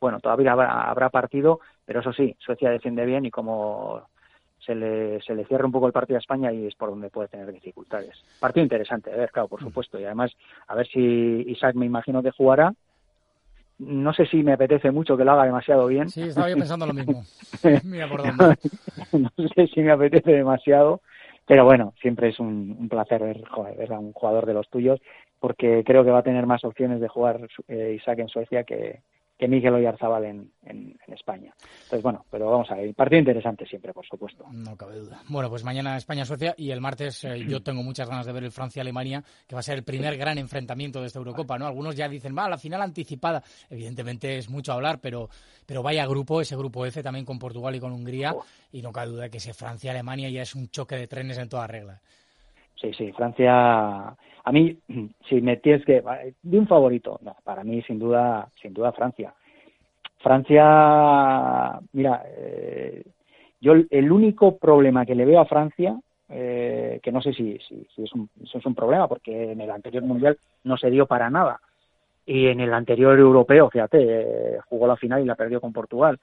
bueno, 0.01 0.21
todavía 0.21 0.53
habrá, 0.53 0.83
habrá 0.91 1.09
partido, 1.09 1.61
pero 1.87 2.01
eso 2.01 2.13
sí, 2.13 2.37
Suecia 2.39 2.71
defiende 2.71 3.07
bien 3.07 3.25
y 3.25 3.31
como 3.31 4.03
se 4.65 4.75
le, 4.75 5.21
se 5.23 5.35
le 5.35 5.45
cierra 5.45 5.67
un 5.67 5.73
poco 5.73 5.87
el 5.87 5.93
partido 5.93 6.17
a 6.17 6.21
España 6.21 6.53
y 6.53 6.67
es 6.67 6.75
por 6.75 6.91
donde 6.91 7.11
puede 7.11 7.29
tener 7.29 7.53
dificultades. 7.53 8.17
Partido 8.41 8.63
interesante, 8.63 9.13
a 9.13 9.17
ver, 9.17 9.31
claro, 9.31 9.49
por 9.49 9.61
supuesto. 9.61 9.99
Y 9.99 10.05
además, 10.05 10.33
a 10.69 10.75
ver 10.75 10.87
si 10.87 11.45
Isaac 11.49 11.75
me 11.75 11.87
imagino 11.87 12.23
que 12.23 12.31
jugará. 12.31 12.73
No 13.79 14.13
sé 14.13 14.27
si 14.27 14.43
me 14.45 14.53
apetece 14.53 14.91
mucho 14.93 15.17
que 15.17 15.25
lo 15.25 15.33
haga 15.33 15.45
demasiado 15.45 15.87
bien. 15.89 16.09
Sí, 16.09 16.23
estaba 16.23 16.49
yo 16.49 16.57
pensando 16.57 16.87
lo 16.87 16.93
mismo. 16.93 17.25
Mira 17.85 18.09
por 18.09 18.23
dónde. 18.23 18.57
no 19.13 19.49
sé 19.55 19.67
si 19.67 19.81
me 19.81 19.91
apetece 19.91 20.31
demasiado, 20.31 21.01
pero 21.47 21.65
bueno, 21.65 21.93
siempre 22.01 22.29
es 22.29 22.39
un, 22.39 22.77
un 22.79 22.89
placer 22.89 23.23
ver, 23.23 23.45
joder, 23.49 23.77
ver 23.77 23.93
a 23.93 23.99
un 23.99 24.13
jugador 24.13 24.47
de 24.47 24.55
los 24.55 24.69
tuyos, 24.69 25.01
porque 25.41 25.83
creo 25.85 26.05
que 26.05 26.13
va 26.13 26.19
a 26.21 26.23
tener 26.23 26.47
más 26.47 26.65
opciones 26.65 27.01
de 27.01 27.09
jugar 27.09 27.49
eh, 27.67 27.97
Isaac 27.99 28.21
en 28.21 28.29
Suecia 28.29 28.63
que, 28.63 29.01
que 29.43 29.49
Miguel 29.49 29.75
Oyarzabal 29.75 30.25
en, 30.25 30.53
en, 30.65 30.97
en, 31.05 31.15
España. 31.15 31.53
Entonces, 31.83 32.01
bueno, 32.01 32.25
pero 32.31 32.49
vamos 32.49 32.71
a 32.71 32.77
ver, 32.77 32.95
partido 32.95 33.19
interesante 33.19 33.67
siempre, 33.67 33.93
por 33.93 34.07
supuesto. 34.07 34.45
No 34.53 34.77
cabe 34.77 34.97
duda. 35.01 35.21
Bueno, 35.29 35.51
pues 35.51 35.65
mañana 35.65 35.97
España-Suecia 35.97 36.55
y 36.57 36.71
el 36.71 36.81
martes 36.81 37.25
eh, 37.25 37.45
yo 37.49 37.61
tengo 37.61 37.83
muchas 37.83 38.09
ganas 38.09 38.25
de 38.25 38.31
ver 38.31 38.45
el 38.45 38.53
Francia-Alemania, 38.53 39.25
que 39.49 39.57
va 39.57 39.59
a 39.59 39.65
ser 39.65 39.79
el 39.79 39.83
primer 39.83 40.17
gran 40.17 40.39
enfrentamiento 40.39 41.01
de 41.01 41.09
esta 41.09 41.19
Eurocopa, 41.19 41.59
¿no? 41.59 41.67
Algunos 41.67 41.97
ya 41.97 42.09
dicen, 42.09 42.37
va, 42.39 42.49
la 42.49 42.57
final 42.57 42.83
anticipada. 42.83 43.43
Evidentemente 43.69 44.39
es 44.39 44.49
mucho 44.49 44.75
hablar, 44.75 45.01
pero, 45.01 45.29
pero 45.67 45.83
vaya 45.83 46.07
grupo, 46.07 46.41
ese 46.41 46.55
grupo 46.55 46.87
F 46.87 47.03
también 47.03 47.25
con 47.25 47.41
Portugal 47.41 47.75
y 47.75 47.81
con 47.81 47.91
Hungría, 47.91 48.35
oh. 48.35 48.45
y 48.71 48.81
no 48.81 48.93
cabe 48.93 49.09
duda 49.09 49.29
que 49.29 49.39
ese 49.39 49.55
Francia-Alemania 49.55 50.31
ya 50.31 50.43
es 50.43 50.55
un 50.55 50.69
choque 50.69 50.95
de 50.95 51.09
trenes 51.09 51.37
en 51.39 51.49
toda 51.49 51.67
regla. 51.67 52.01
Sí, 52.83 52.93
sí, 52.93 53.13
Francia 53.13 54.17
a 54.45 54.53
mí, 54.53 54.77
si 55.29 55.41
me 55.41 55.57
tienes 55.57 55.85
que 55.85 56.03
de 56.43 56.59
un 56.59 56.67
favorito, 56.67 57.19
no, 57.23 57.37
para 57.45 57.65
mí 57.65 57.81
sin 57.83 57.99
duda, 57.99 58.49
sin 58.61 58.75
duda 58.75 58.93
Francia. 58.93 59.33
Francia, 60.19 61.81
mira, 61.93 62.23
eh, 62.37 63.03
yo 63.61 63.75
el 63.89 64.13
único 64.13 64.57
problema 64.57 65.07
que 65.07 65.15
le 65.15 65.25
veo 65.25 65.41
a 65.41 65.47
Francia, 65.47 65.99
eh, 66.29 67.01
que 67.03 67.13
no 67.13 67.21
sé 67.21 67.33
si, 67.33 67.59
si, 67.59 67.87
si 67.95 68.03
es 68.03 68.13
un, 68.67 68.75
problema, 68.75 69.09
porque 69.09 69.53
en 69.53 69.61
el 69.61 69.71
anterior 69.71 70.03
mundial 70.03 70.37
no 70.65 70.77
se 70.77 70.91
dio 70.91 71.07
para 71.07 71.31
nada 71.31 71.61
y 72.25 72.47
en 72.47 72.61
el 72.61 72.73
anterior 72.73 73.19
europeo, 73.19 73.69
fíjate, 73.69 73.99
eh, 74.01 74.59
jugó 74.69 74.87
la 74.87 74.97
final 74.97 75.23
y 75.23 75.27
la 75.27 75.35
perdió 75.35 75.61
con 75.61 75.73
Portugal. 75.73 76.19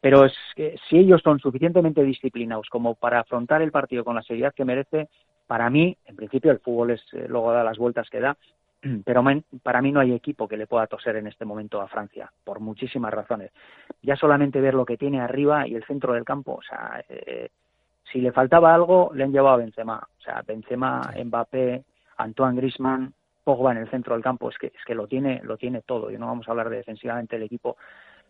Pero 0.00 0.24
es 0.24 0.34
que 0.56 0.76
si 0.88 0.98
ellos 0.98 1.22
son 1.22 1.38
suficientemente 1.38 2.02
disciplinados 2.02 2.68
como 2.68 2.94
para 2.94 3.20
afrontar 3.20 3.62
el 3.62 3.70
partido 3.70 4.04
con 4.04 4.16
la 4.16 4.22
seriedad 4.22 4.52
que 4.54 4.64
merece, 4.64 5.08
para 5.46 5.70
mí, 5.70 5.96
en 6.06 6.16
principio, 6.16 6.50
el 6.50 6.60
fútbol 6.60 6.92
es 6.92 7.02
eh, 7.12 7.26
luego 7.28 7.52
da 7.52 7.64
las 7.64 7.78
vueltas 7.78 8.08
que 8.10 8.20
da, 8.20 8.36
pero 9.04 9.24
para 9.62 9.82
mí 9.82 9.92
no 9.92 10.00
hay 10.00 10.12
equipo 10.12 10.48
que 10.48 10.56
le 10.56 10.66
pueda 10.66 10.86
toser 10.86 11.16
en 11.16 11.26
este 11.26 11.44
momento 11.44 11.80
a 11.80 11.88
Francia, 11.88 12.30
por 12.44 12.60
muchísimas 12.60 13.12
razones. 13.12 13.50
Ya 14.02 14.16
solamente 14.16 14.60
ver 14.60 14.74
lo 14.74 14.84
que 14.84 14.96
tiene 14.96 15.20
arriba 15.20 15.66
y 15.66 15.74
el 15.74 15.84
centro 15.84 16.14
del 16.14 16.24
campo, 16.24 16.54
o 16.54 16.62
sea, 16.62 17.04
eh, 17.08 17.50
si 18.10 18.20
le 18.20 18.32
faltaba 18.32 18.74
algo, 18.74 19.10
le 19.14 19.24
han 19.24 19.32
llevado 19.32 19.54
a 19.54 19.58
Benzema. 19.58 20.06
O 20.18 20.22
sea, 20.22 20.42
Benzema, 20.46 21.12
Mbappé, 21.24 21.82
Antoine 22.18 22.56
Griezmann, 22.56 23.14
Pogba 23.42 23.72
en 23.72 23.78
el 23.78 23.90
centro 23.90 24.14
del 24.14 24.22
campo, 24.22 24.50
es 24.50 24.58
que, 24.58 24.66
es 24.66 24.84
que 24.86 24.94
lo 24.94 25.06
tiene, 25.06 25.40
lo 25.42 25.56
tiene 25.56 25.80
todo. 25.82 26.10
Y 26.10 26.18
no 26.18 26.26
vamos 26.26 26.46
a 26.46 26.50
hablar 26.50 26.68
de 26.68 26.76
defensivamente 26.76 27.36
el 27.36 27.42
equipo 27.42 27.76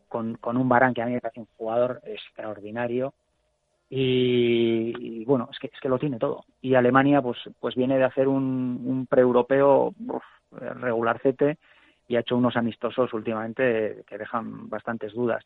con, 0.09 0.35
con 0.37 0.57
un 0.57 0.69
Barán 0.69 0.95
que 0.95 1.03
a 1.03 1.07
mí 1.07 1.13
me 1.13 1.21
parece 1.21 1.41
un 1.41 1.49
jugador 1.57 2.01
extraordinario. 2.05 3.13
Y, 3.95 4.95
y, 4.99 5.25
bueno, 5.27 5.51
es 5.53 5.59
que, 5.59 5.67
es 5.67 5.79
que 5.79 5.91
lo 5.91 5.99
tiene 5.99 6.19
todo. 6.19 6.47
Y 6.63 6.75
Alemania 6.75 7.21
pues, 7.21 7.37
pues 7.61 7.75
viene 7.75 7.99
de 7.99 8.05
hacer 8.05 8.27
un, 8.27 8.81
un 8.87 9.07
pre-europeo 9.07 9.93
regularcete 10.81 11.59
y 12.09 12.17
ha 12.17 12.21
hecho 12.21 12.39
unos 12.39 12.57
amistosos 12.57 13.13
últimamente 13.13 14.03
que 14.07 14.17
dejan 14.17 14.71
bastantes 14.71 15.13
dudas. 15.13 15.45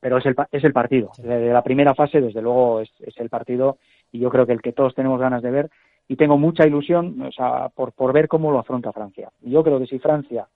Pero 0.00 0.16
es 0.16 0.24
el, 0.24 0.34
es 0.50 0.64
el 0.64 0.72
partido. 0.72 1.12
De 1.18 1.52
la 1.52 1.62
primera 1.62 1.94
fase, 1.94 2.22
desde 2.22 2.40
luego, 2.40 2.80
es, 2.80 2.90
es 3.00 3.14
el 3.18 3.28
partido 3.28 3.76
y 4.10 4.18
yo 4.18 4.30
creo 4.30 4.46
que 4.46 4.54
el 4.54 4.62
que 4.62 4.72
todos 4.72 4.94
tenemos 4.94 5.20
ganas 5.20 5.42
de 5.42 5.50
ver 5.50 5.70
y 6.08 6.16
tengo 6.16 6.38
mucha 6.38 6.66
ilusión 6.66 7.20
o 7.20 7.32
sea, 7.32 7.68
por, 7.68 7.92
por 7.92 8.14
ver 8.14 8.28
cómo 8.28 8.50
lo 8.50 8.60
afronta 8.60 8.92
Francia. 8.94 9.30
Yo 9.42 9.62
creo 9.62 9.78
que 9.78 9.86
si 9.86 9.98
Francia 9.98 10.48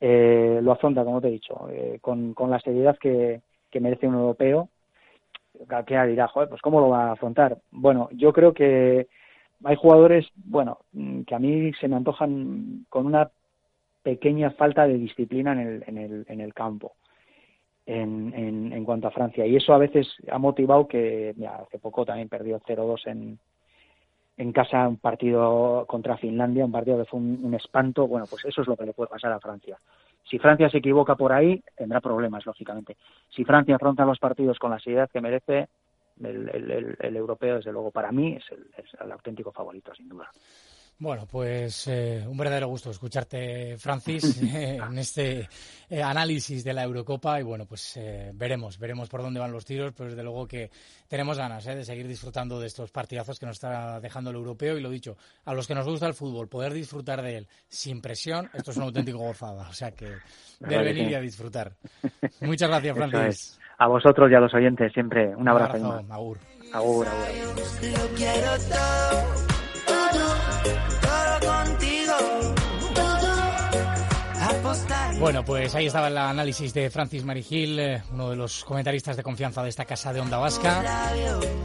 eh, 0.00 0.58
lo 0.62 0.72
afronta, 0.72 1.04
como 1.04 1.20
te 1.20 1.28
he 1.28 1.32
dicho, 1.32 1.68
eh, 1.70 1.98
con, 2.00 2.32
con 2.32 2.50
la 2.50 2.60
seriedad 2.60 2.96
que, 2.96 3.42
que 3.70 3.80
merece 3.80 4.08
un 4.08 4.14
europeo, 4.14 4.70
cualquiera 5.68 6.06
dirá, 6.06 6.28
joder, 6.28 6.48
pues 6.48 6.60
¿cómo 6.60 6.80
lo 6.80 6.90
va 6.90 7.08
a 7.08 7.12
afrontar? 7.12 7.58
Bueno, 7.70 8.08
yo 8.12 8.32
creo 8.32 8.52
que 8.52 9.08
hay 9.64 9.76
jugadores, 9.76 10.26
bueno, 10.34 10.78
que 11.26 11.34
a 11.34 11.38
mí 11.38 11.72
se 11.80 11.88
me 11.88 11.96
antojan 11.96 12.86
con 12.88 13.06
una 13.06 13.30
pequeña 14.02 14.50
falta 14.50 14.86
de 14.86 14.98
disciplina 14.98 15.52
en 15.52 15.58
el, 15.58 15.84
en 15.86 15.98
el, 15.98 16.26
en 16.28 16.40
el 16.40 16.54
campo. 16.54 16.92
En, 17.86 18.32
en, 18.34 18.72
en 18.72 18.84
cuanto 18.86 19.08
a 19.08 19.10
Francia. 19.10 19.44
Y 19.44 19.56
eso 19.56 19.74
a 19.74 19.78
veces 19.78 20.08
ha 20.32 20.38
motivado 20.38 20.88
que, 20.88 21.34
mira, 21.36 21.56
hace 21.56 21.78
poco 21.78 22.06
también 22.06 22.30
perdió 22.30 22.58
0-2 22.60 23.06
en, 23.08 23.38
en 24.36 24.52
casa 24.52 24.88
un 24.88 24.96
partido 24.96 25.84
contra 25.86 26.16
Finlandia, 26.16 26.64
un 26.64 26.72
partido 26.72 26.98
que 26.98 27.04
fue 27.04 27.20
un, 27.20 27.54
espanto. 27.54 28.06
Bueno, 28.06 28.26
pues 28.28 28.44
eso 28.44 28.62
es 28.62 28.68
lo 28.68 28.76
que 28.76 28.86
le 28.86 28.92
puede 28.92 29.10
pasar 29.10 29.32
a 29.32 29.40
Francia. 29.40 29.78
Si 30.28 30.38
Francia 30.38 30.70
se 30.70 30.78
equivoca 30.78 31.16
por 31.16 31.32
ahí, 31.32 31.62
tendrá 31.76 32.00
problemas, 32.00 32.46
lógicamente. 32.46 32.96
Si 33.30 33.44
Francia 33.44 33.76
afronta 33.76 34.04
los 34.04 34.18
partidos 34.18 34.58
con 34.58 34.70
la 34.70 34.78
seriedad 34.78 35.10
que 35.10 35.20
merece, 35.20 35.68
el, 36.22 36.48
el, 36.48 36.70
el, 36.70 36.96
el 36.98 37.16
europeo, 37.16 37.56
desde 37.56 37.72
luego, 37.72 37.90
para 37.90 38.12
mí 38.12 38.34
es 38.36 38.44
el, 38.50 38.66
es 38.76 38.94
el 39.00 39.12
auténtico 39.12 39.52
favorito, 39.52 39.94
sin 39.94 40.08
duda. 40.08 40.30
Bueno, 40.98 41.26
pues 41.30 41.88
eh, 41.88 42.24
un 42.26 42.36
verdadero 42.36 42.68
gusto 42.68 42.90
escucharte, 42.90 43.76
Francis, 43.78 44.40
eh, 44.42 44.76
en 44.76 44.98
este 44.98 45.48
eh, 45.90 46.02
análisis 46.02 46.62
de 46.62 46.72
la 46.72 46.84
Eurocopa 46.84 47.40
y 47.40 47.42
bueno, 47.42 47.66
pues 47.66 47.96
eh, 47.96 48.30
veremos, 48.32 48.78
veremos 48.78 49.08
por 49.08 49.20
dónde 49.20 49.40
van 49.40 49.50
los 49.50 49.64
tiros, 49.64 49.92
pero 49.96 50.10
desde 50.10 50.22
luego 50.22 50.46
que 50.46 50.70
tenemos 51.08 51.36
ganas 51.36 51.64
de 51.64 51.84
seguir 51.84 52.06
disfrutando 52.06 52.60
de 52.60 52.68
estos 52.68 52.92
partidazos 52.92 53.40
que 53.40 53.46
nos 53.46 53.56
está 53.56 54.00
dejando 54.00 54.30
el 54.30 54.36
europeo 54.36 54.78
y 54.78 54.80
lo 54.80 54.88
dicho, 54.88 55.16
a 55.44 55.52
los 55.52 55.66
que 55.66 55.74
nos 55.74 55.86
gusta 55.86 56.06
el 56.06 56.14
fútbol, 56.14 56.48
poder 56.48 56.72
disfrutar 56.72 57.22
de 57.22 57.38
él 57.38 57.48
sin 57.68 58.00
presión, 58.00 58.48
esto 58.54 58.70
es 58.70 58.76
una 58.76 58.86
auténtica 58.86 59.18
gozada, 59.18 59.68
o 59.68 59.72
sea 59.72 59.90
que 59.90 60.12
de 60.60 60.78
venir 60.78 61.10
y 61.10 61.14
a 61.14 61.20
disfrutar. 61.20 61.72
Muchas 62.40 62.68
gracias, 62.68 62.96
Francis. 63.10 63.28
Es. 63.28 63.60
A 63.78 63.88
vosotros 63.88 64.30
y 64.30 64.34
a 64.34 64.40
los 64.40 64.54
oyentes 64.54 64.92
siempre 64.92 65.34
un 65.34 65.48
abrazo. 65.48 65.76
Un 65.76 65.86
abrazo 65.86 66.12
agur. 66.12 66.38
Agur, 66.72 67.08
agur. 67.08 67.44
Bueno, 75.18 75.44
pues 75.44 75.74
ahí 75.74 75.86
estaba 75.86 76.08
el 76.08 76.18
análisis 76.18 76.74
de 76.74 76.90
Francis 76.90 77.24
Marigil, 77.24 77.78
eh, 77.78 78.02
uno 78.12 78.30
de 78.30 78.36
los 78.36 78.64
comentaristas 78.64 79.16
de 79.16 79.22
confianza 79.22 79.62
de 79.62 79.68
esta 79.68 79.84
casa 79.84 80.12
de 80.12 80.20
Onda 80.20 80.38
Vasca, 80.38 81.12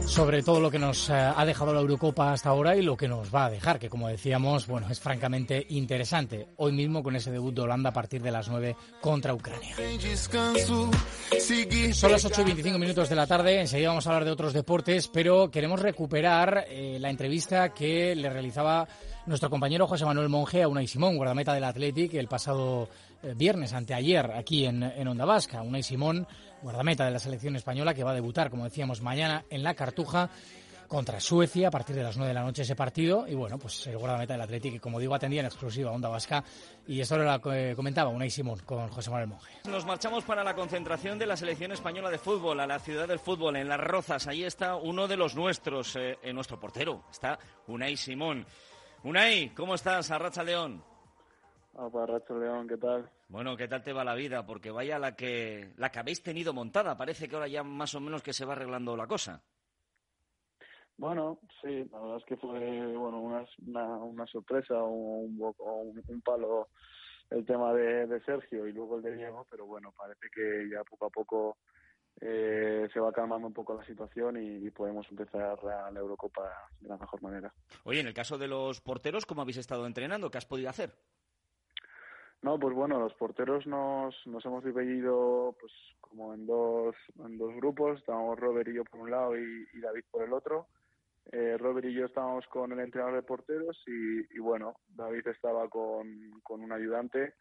sobre 0.06 0.42
todo 0.42 0.60
lo 0.60 0.70
que 0.70 0.78
nos 0.78 1.10
eh, 1.10 1.12
ha 1.14 1.44
dejado 1.44 1.74
la 1.74 1.80
Eurocopa 1.80 2.32
hasta 2.32 2.48
ahora 2.48 2.76
y 2.76 2.82
lo 2.82 2.96
que 2.96 3.08
nos 3.08 3.34
va 3.34 3.46
a 3.46 3.50
dejar, 3.50 3.78
que 3.78 3.90
como 3.90 4.08
decíamos, 4.08 4.66
bueno, 4.66 4.88
es 4.88 5.00
francamente 5.00 5.66
interesante. 5.70 6.46
Hoy 6.56 6.72
mismo 6.72 7.02
con 7.02 7.16
ese 7.16 7.30
debut 7.30 7.54
de 7.54 7.62
Holanda 7.62 7.90
a 7.90 7.92
partir 7.92 8.22
de 8.22 8.30
las 8.30 8.48
9 8.48 8.76
contra 9.00 9.34
Ucrania. 9.34 9.76
Son 11.92 12.12
las 12.12 12.24
8 12.24 12.40
y 12.40 12.44
25 12.44 12.78
minutos 12.78 13.08
de 13.08 13.16
la 13.16 13.26
tarde, 13.26 13.60
enseguida 13.60 13.88
vamos 13.88 14.06
a 14.06 14.10
hablar 14.10 14.24
de 14.24 14.30
otros 14.30 14.52
deportes, 14.52 15.08
pero 15.08 15.50
queremos 15.50 15.80
recuperar 15.80 16.66
eh, 16.68 16.98
la 17.00 17.10
entrevista 17.10 17.74
que 17.74 18.14
le 18.14 18.30
realizaba 18.30 18.86
nuestro 19.26 19.50
compañero 19.50 19.86
José 19.86 20.04
Manuel 20.04 20.28
Monge 20.28 20.62
a 20.62 20.68
Unai 20.68 20.86
Simón, 20.86 21.16
guardameta 21.16 21.52
del 21.52 21.64
Athletic, 21.64 22.14
el 22.14 22.28
pasado 22.28 22.88
viernes, 23.36 23.72
anteayer, 23.72 24.32
aquí 24.32 24.64
en, 24.64 24.82
en 24.82 25.08
Onda 25.08 25.24
Vasca. 25.24 25.62
Unai 25.62 25.82
Simón, 25.82 26.26
guardameta 26.62 27.04
de 27.04 27.10
la 27.10 27.18
selección 27.18 27.56
española, 27.56 27.94
que 27.94 28.04
va 28.04 28.12
a 28.12 28.14
debutar, 28.14 28.50
como 28.50 28.64
decíamos, 28.64 29.00
mañana 29.02 29.44
en 29.50 29.62
la 29.62 29.74
Cartuja 29.74 30.30
contra 30.90 31.20
Suecia 31.20 31.68
a 31.68 31.70
partir 31.70 31.94
de 31.94 32.02
las 32.02 32.16
9 32.16 32.28
de 32.28 32.34
la 32.34 32.42
noche 32.42 32.62
ese 32.62 32.74
partido. 32.74 33.24
Y 33.28 33.34
bueno, 33.34 33.58
pues 33.58 33.86
el 33.86 33.96
guardameta 33.96 34.34
del 34.34 34.42
Athletic, 34.42 34.72
que 34.72 34.80
como 34.80 34.98
digo, 34.98 35.14
atendía 35.14 35.38
en 35.38 35.46
exclusiva 35.46 35.92
Onda 35.92 36.08
Vasca. 36.08 36.42
Y 36.88 37.00
esto 37.00 37.16
lo 37.16 37.52
eh, 37.52 37.74
comentaba 37.76 38.10
Unai 38.10 38.28
Simón 38.28 38.58
con 38.66 38.88
José 38.88 39.08
Manuel 39.08 39.28
Monge. 39.28 39.52
Nos 39.68 39.86
marchamos 39.86 40.24
para 40.24 40.42
la 40.42 40.56
concentración 40.56 41.16
de 41.16 41.26
la 41.26 41.36
selección 41.36 41.70
española 41.70 42.10
de 42.10 42.18
fútbol, 42.18 42.58
a 42.58 42.66
la 42.66 42.80
ciudad 42.80 43.06
del 43.06 43.20
fútbol, 43.20 43.54
en 43.54 43.68
Las 43.68 43.78
Rozas. 43.78 44.26
Ahí 44.26 44.42
está 44.42 44.74
uno 44.74 45.06
de 45.06 45.16
los 45.16 45.36
nuestros, 45.36 45.94
eh, 45.94 46.18
nuestro 46.34 46.58
portero. 46.58 47.04
Está 47.08 47.38
Unai 47.68 47.96
Simón. 47.96 48.44
Unai, 49.04 49.54
¿cómo 49.54 49.76
estás? 49.76 50.10
Arracha 50.10 50.42
León. 50.42 50.89
León, 52.38 52.68
¿qué 52.68 52.76
tal? 52.76 53.10
Bueno, 53.28 53.56
¿qué 53.56 53.68
tal 53.68 53.82
te 53.82 53.92
va 53.92 54.04
la 54.04 54.14
vida? 54.14 54.44
Porque 54.46 54.70
vaya 54.70 54.98
la 54.98 55.14
que, 55.14 55.72
la 55.76 55.90
que 55.90 55.98
habéis 55.98 56.22
tenido 56.22 56.52
montada. 56.52 56.96
Parece 56.96 57.28
que 57.28 57.34
ahora 57.34 57.48
ya 57.48 57.62
más 57.62 57.94
o 57.94 58.00
menos 58.00 58.22
que 58.22 58.32
se 58.32 58.44
va 58.44 58.52
arreglando 58.52 58.96
la 58.96 59.06
cosa. 59.06 59.42
Bueno, 60.96 61.38
sí, 61.62 61.88
la 61.90 61.98
verdad 61.98 62.18
es 62.18 62.24
que 62.26 62.36
fue 62.36 62.94
bueno 62.94 63.20
una, 63.20 63.46
una, 64.02 64.26
sorpresa, 64.26 64.74
un, 64.82 65.40
un, 65.40 66.02
un, 66.06 66.20
palo 66.20 66.68
el 67.30 67.46
tema 67.46 67.72
de, 67.72 68.06
de 68.06 68.20
Sergio 68.20 68.66
y 68.66 68.72
luego 68.72 68.98
el 68.98 69.02
de 69.02 69.16
Diego, 69.16 69.46
pero 69.50 69.64
bueno, 69.64 69.94
parece 69.96 70.28
que 70.30 70.68
ya 70.70 70.84
poco 70.84 71.06
a 71.06 71.08
poco 71.08 71.56
eh, 72.20 72.86
se 72.92 73.00
va 73.00 73.12
calmando 73.12 73.46
un 73.46 73.54
poco 73.54 73.74
la 73.74 73.86
situación 73.86 74.42
y, 74.42 74.66
y, 74.66 74.70
podemos 74.70 75.06
empezar 75.10 75.62
la, 75.64 75.90
la, 75.90 76.00
Eurocopa 76.00 76.42
de 76.80 76.88
la 76.90 76.98
mejor 76.98 77.22
manera. 77.22 77.54
Oye, 77.84 78.00
en 78.00 78.08
el 78.08 78.12
caso 78.12 78.36
de 78.36 78.48
los 78.48 78.82
porteros, 78.82 79.24
¿cómo 79.24 79.40
habéis 79.40 79.56
estado 79.56 79.86
entrenando? 79.86 80.30
¿Qué 80.30 80.36
has 80.36 80.44
podido 80.44 80.68
hacer? 80.68 80.92
No, 82.42 82.58
pues 82.58 82.74
bueno, 82.74 82.98
los 82.98 83.12
porteros 83.14 83.66
nos, 83.66 84.14
nos 84.26 84.44
hemos 84.46 84.64
dividido 84.64 85.54
pues 85.60 85.72
como 86.00 86.32
en 86.32 86.46
dos, 86.46 86.96
en 87.18 87.36
dos 87.36 87.54
grupos, 87.56 87.98
estábamos 87.98 88.38
Robert 88.38 88.68
y 88.68 88.74
yo 88.74 88.84
por 88.84 89.00
un 89.00 89.10
lado 89.10 89.38
y, 89.38 89.66
David 89.80 90.04
por 90.10 90.24
el 90.24 90.32
otro. 90.32 90.66
Eh, 91.32 91.56
Robert 91.58 91.86
y 91.86 91.92
yo 91.92 92.06
estábamos 92.06 92.46
con 92.46 92.72
el 92.72 92.80
entrenador 92.80 93.16
de 93.16 93.22
porteros 93.22 93.80
y, 93.86 94.38
bueno, 94.38 94.74
David 94.88 95.28
estaba 95.28 95.68
con, 95.68 96.40
con 96.42 96.62
un 96.62 96.72
ayudante 96.72 97.34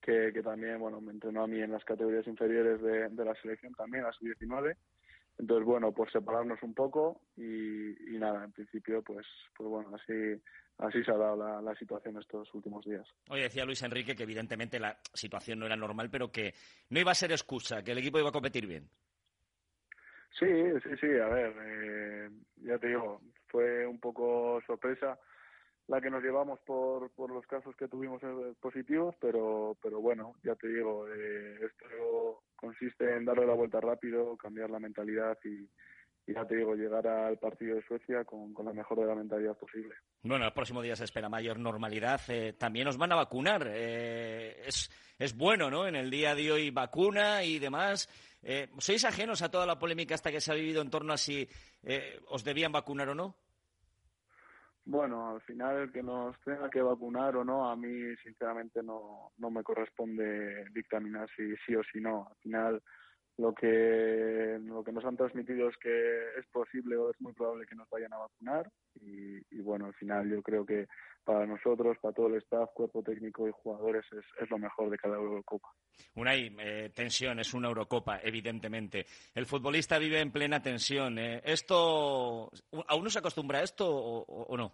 que, 0.00 0.30
que, 0.32 0.42
también 0.42 0.78
bueno 0.78 1.00
me 1.00 1.12
entrenó 1.12 1.42
a 1.42 1.46
mí 1.46 1.60
en 1.60 1.72
las 1.72 1.84
categorías 1.84 2.26
inferiores 2.26 2.80
de, 2.80 3.08
de 3.08 3.24
la 3.24 3.34
selección 3.36 3.74
también, 3.74 4.04
a 4.04 4.12
su 4.12 4.24
19 4.24 4.76
entonces 5.38 5.66
bueno, 5.66 5.92
por 5.92 6.10
separarnos 6.10 6.62
un 6.62 6.74
poco 6.74 7.20
y, 7.36 8.14
y, 8.14 8.18
nada, 8.18 8.44
en 8.44 8.52
principio 8.52 9.02
pues 9.02 9.26
pues 9.56 9.68
bueno, 9.68 9.94
así 9.94 10.40
así 10.78 11.02
se 11.04 11.10
ha 11.10 11.16
dado 11.16 11.36
la, 11.36 11.62
la, 11.62 11.74
situación 11.76 12.18
estos 12.18 12.52
últimos 12.54 12.84
días. 12.84 13.06
Oye, 13.28 13.44
decía 13.44 13.64
Luis 13.64 13.82
Enrique 13.82 14.16
que 14.16 14.24
evidentemente 14.24 14.80
la 14.80 14.98
situación 15.12 15.58
no 15.58 15.66
era 15.66 15.76
normal, 15.76 16.08
pero 16.10 16.30
que 16.30 16.54
no 16.90 17.00
iba 17.00 17.12
a 17.12 17.14
ser 17.14 17.30
excusa, 17.32 17.82
que 17.82 17.92
el 17.92 17.98
equipo 17.98 18.18
iba 18.18 18.28
a 18.28 18.32
competir 18.32 18.66
bien. 18.66 18.88
Sí, 20.38 20.46
sí, 20.82 20.90
sí, 21.00 21.06
a 21.06 21.28
ver, 21.28 21.54
eh, 21.64 22.30
ya 22.56 22.76
te 22.78 22.88
digo, 22.88 23.20
fue 23.46 23.86
un 23.86 24.00
poco 24.00 24.60
sorpresa 24.66 25.16
la 25.88 26.00
que 26.00 26.10
nos 26.10 26.22
llevamos 26.22 26.60
por, 26.60 27.10
por 27.10 27.30
los 27.30 27.46
casos 27.46 27.76
que 27.76 27.88
tuvimos 27.88 28.22
positivos, 28.60 29.14
pero, 29.20 29.76
pero 29.82 30.00
bueno, 30.00 30.34
ya 30.42 30.54
te 30.54 30.68
digo, 30.68 31.06
eh, 31.08 31.56
esto 31.62 32.42
consiste 32.56 33.16
en 33.16 33.24
darle 33.24 33.46
la 33.46 33.54
vuelta 33.54 33.80
rápido, 33.80 34.36
cambiar 34.36 34.70
la 34.70 34.78
mentalidad 34.78 35.36
y, 35.44 35.68
y 36.26 36.34
ya 36.34 36.46
te 36.46 36.56
digo, 36.56 36.74
llegar 36.74 37.06
al 37.06 37.38
partido 37.38 37.76
de 37.76 37.82
Suecia 37.82 38.24
con, 38.24 38.54
con, 38.54 38.64
la 38.64 38.72
mejor 38.72 39.00
de 39.00 39.06
la 39.06 39.14
mentalidad 39.14 39.56
posible. 39.58 39.94
Bueno, 40.22 40.46
el 40.46 40.52
próximo 40.52 40.80
día 40.80 40.96
se 40.96 41.04
espera 41.04 41.28
mayor 41.28 41.58
normalidad. 41.58 42.20
Eh, 42.28 42.54
también 42.54 42.88
os 42.88 42.96
van 42.96 43.12
a 43.12 43.16
vacunar. 43.16 43.68
Eh, 43.70 44.62
es, 44.66 44.90
es 45.18 45.36
bueno, 45.36 45.70
¿no? 45.70 45.86
En 45.86 45.96
el 45.96 46.10
día 46.10 46.34
de 46.34 46.50
hoy 46.50 46.70
vacuna 46.70 47.44
y 47.44 47.58
demás. 47.58 48.08
Eh, 48.42 48.68
¿Sois 48.78 49.04
ajenos 49.04 49.42
a 49.42 49.50
toda 49.50 49.66
la 49.66 49.78
polémica 49.78 50.14
hasta 50.14 50.30
que 50.30 50.40
se 50.40 50.52
ha 50.52 50.54
vivido 50.54 50.82
en 50.82 50.90
torno 50.90 51.12
a 51.12 51.18
si 51.18 51.48
eh, 51.82 52.20
os 52.28 52.44
debían 52.44 52.72
vacunar 52.72 53.08
o 53.10 53.14
no? 53.14 53.36
Bueno, 54.86 55.30
al 55.30 55.40
final 55.42 55.76
el 55.78 55.92
que 55.92 56.02
nos 56.02 56.38
tenga 56.40 56.68
que 56.68 56.82
vacunar 56.82 57.36
o 57.36 57.44
no, 57.44 57.70
a 57.70 57.76
mí 57.76 58.14
sinceramente 58.22 58.82
no, 58.82 59.30
no 59.38 59.50
me 59.50 59.62
corresponde 59.62 60.66
dictaminar 60.72 61.28
si 61.34 61.56
sí 61.64 61.74
o 61.74 61.82
si 61.84 62.00
no. 62.00 62.28
Al 62.28 62.36
final 62.36 62.82
lo 63.38 63.54
que 63.54 64.58
lo 64.62 64.84
que 64.84 64.92
nos 64.92 65.04
han 65.06 65.16
transmitido 65.16 65.68
es 65.68 65.76
que 65.78 66.38
es 66.38 66.46
posible 66.52 66.96
o 66.96 67.10
es 67.10 67.20
muy 67.20 67.32
probable 67.32 67.66
que 67.66 67.74
nos 67.74 67.88
vayan 67.88 68.12
a 68.12 68.18
vacunar 68.18 68.70
y, 68.94 69.38
y 69.50 69.60
bueno, 69.60 69.86
al 69.86 69.94
final 69.94 70.30
yo 70.30 70.42
creo 70.42 70.66
que 70.66 70.86
para 71.24 71.46
nosotros, 71.46 71.96
para 72.00 72.14
todo 72.14 72.28
el 72.28 72.36
staff, 72.36 72.70
cuerpo 72.74 73.02
técnico 73.02 73.48
y 73.48 73.52
jugadores 73.52 74.04
es, 74.12 74.24
es 74.40 74.50
lo 74.50 74.58
mejor 74.58 74.90
de 74.90 74.98
cada 74.98 75.16
Eurocopa. 75.16 75.68
Una 76.14 76.34
eh, 76.34 76.90
tensión, 76.94 77.38
es 77.40 77.54
una 77.54 77.68
Eurocopa, 77.68 78.20
evidentemente. 78.22 79.06
El 79.34 79.46
futbolista 79.46 79.98
vive 79.98 80.20
en 80.20 80.30
plena 80.30 80.62
tensión. 80.62 81.18
Eh. 81.18 81.40
¿Esto, 81.44 82.50
¿A 82.86 82.94
uno 82.94 83.10
se 83.10 83.18
acostumbra 83.18 83.58
a 83.58 83.62
esto 83.62 83.88
o, 83.88 84.22
o 84.22 84.56
no? 84.56 84.72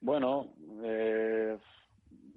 Bueno, 0.00 0.54
eh, 0.82 1.58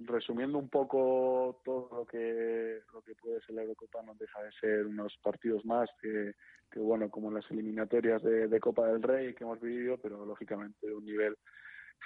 resumiendo 0.00 0.58
un 0.58 0.68
poco 0.68 1.60
todo 1.64 1.88
lo 1.92 2.06
que 2.06 2.80
lo 2.92 3.02
que 3.02 3.14
puede 3.14 3.40
ser 3.40 3.54
la 3.54 3.62
Eurocopa, 3.62 4.02
no 4.02 4.14
deja 4.14 4.42
de 4.42 4.52
ser 4.52 4.86
unos 4.86 5.16
partidos 5.22 5.64
más 5.64 5.88
que, 6.00 6.34
que 6.70 6.80
bueno, 6.80 7.08
como 7.10 7.30
las 7.30 7.50
eliminatorias 7.50 8.22
de, 8.22 8.48
de 8.48 8.60
Copa 8.60 8.86
del 8.88 9.02
Rey 9.02 9.34
que 9.34 9.44
hemos 9.44 9.60
vivido, 9.60 9.96
pero 9.98 10.24
lógicamente 10.26 10.86
de 10.86 10.94
un 10.94 11.04
nivel 11.04 11.36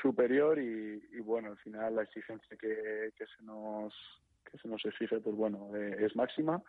superior 0.01 0.59
y, 0.59 1.03
y, 1.13 1.21
bueno, 1.21 1.49
al 1.51 1.59
final 1.59 1.97
la 1.97 2.03
exigencia 2.03 2.57
que, 2.57 3.13
que 3.17 3.27
se 3.27 3.43
nos 3.45 3.95
que 4.51 4.59
se 4.59 4.69
nos 4.69 4.83
exige, 4.85 5.21
pues 5.21 5.37
bueno, 5.37 5.77
eh, 5.77 5.97
es 6.01 6.17
máxima. 6.17 6.63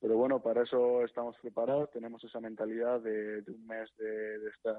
Pero 0.00 0.16
bueno, 0.16 0.40
para 0.40 0.62
eso 0.62 1.02
estamos 1.04 1.36
preparados, 1.40 1.90
tenemos 1.90 2.22
esa 2.22 2.40
mentalidad 2.40 3.00
de, 3.00 3.42
de 3.42 3.52
un 3.52 3.66
mes 3.66 3.90
de, 3.96 4.38
de, 4.38 4.50
estar 4.50 4.78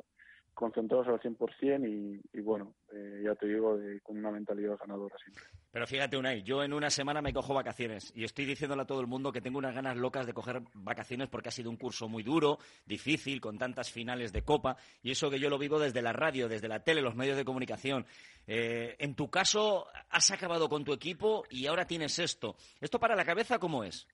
concentrados 0.55 1.07
al 1.07 1.19
100% 1.19 1.87
y, 1.87 2.21
y 2.35 2.41
bueno, 2.41 2.73
eh, 2.91 3.21
ya 3.23 3.35
te 3.35 3.45
digo, 3.45 3.77
con 4.01 4.17
una 4.17 4.31
mentalidad 4.31 4.77
ganadora 4.79 5.15
siempre. 5.17 5.43
Pero 5.71 5.85
fíjate, 5.85 6.17
Unai, 6.17 6.41
yo 6.41 6.63
en 6.63 6.71
una 6.71 6.89
semana 6.89 7.21
me 7.21 7.33
cojo 7.33 7.53
vacaciones 7.53 8.13
y 8.15 8.23
estoy 8.23 8.45
diciéndole 8.45 8.83
a 8.83 8.85
todo 8.85 9.01
el 9.01 9.07
mundo 9.07 9.33
que 9.33 9.41
tengo 9.41 9.59
unas 9.59 9.75
ganas 9.75 9.97
locas 9.97 10.25
de 10.25 10.33
coger 10.33 10.61
vacaciones 10.73 11.27
porque 11.27 11.49
ha 11.49 11.51
sido 11.51 11.69
un 11.69 11.75
curso 11.75 12.07
muy 12.07 12.23
duro, 12.23 12.57
difícil, 12.85 13.41
con 13.41 13.57
tantas 13.57 13.91
finales 13.91 14.31
de 14.31 14.43
Copa 14.43 14.77
y 15.03 15.11
eso 15.11 15.29
que 15.29 15.39
yo 15.39 15.49
lo 15.49 15.57
vivo 15.57 15.77
desde 15.77 16.01
la 16.01 16.13
radio, 16.13 16.47
desde 16.47 16.69
la 16.69 16.79
tele, 16.79 17.01
los 17.01 17.15
medios 17.15 17.35
de 17.35 17.43
comunicación. 17.43 18.05
Eh, 18.47 18.95
en 18.99 19.15
tu 19.15 19.29
caso, 19.29 19.87
has 20.09 20.31
acabado 20.31 20.69
con 20.69 20.85
tu 20.85 20.93
equipo 20.93 21.43
y 21.49 21.67
ahora 21.67 21.85
tienes 21.85 22.17
esto. 22.19 22.55
¿Esto 22.79 22.97
para 22.97 23.15
la 23.15 23.25
cabeza 23.25 23.59
cómo 23.59 23.83
es? 23.83 24.07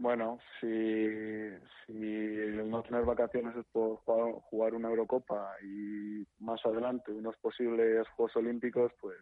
Bueno, 0.00 0.38
si, 0.58 0.66
si 1.84 1.92
el 1.92 2.70
no 2.70 2.82
tener 2.82 3.04
vacaciones 3.04 3.54
es 3.54 3.66
por 3.66 3.98
jugar, 3.98 4.32
jugar, 4.44 4.74
una 4.74 4.88
Eurocopa 4.88 5.54
y 5.62 6.26
más 6.38 6.64
adelante 6.64 7.12
unos 7.12 7.36
posibles 7.36 8.08
Juegos 8.16 8.34
Olímpicos, 8.36 8.92
pues 8.98 9.18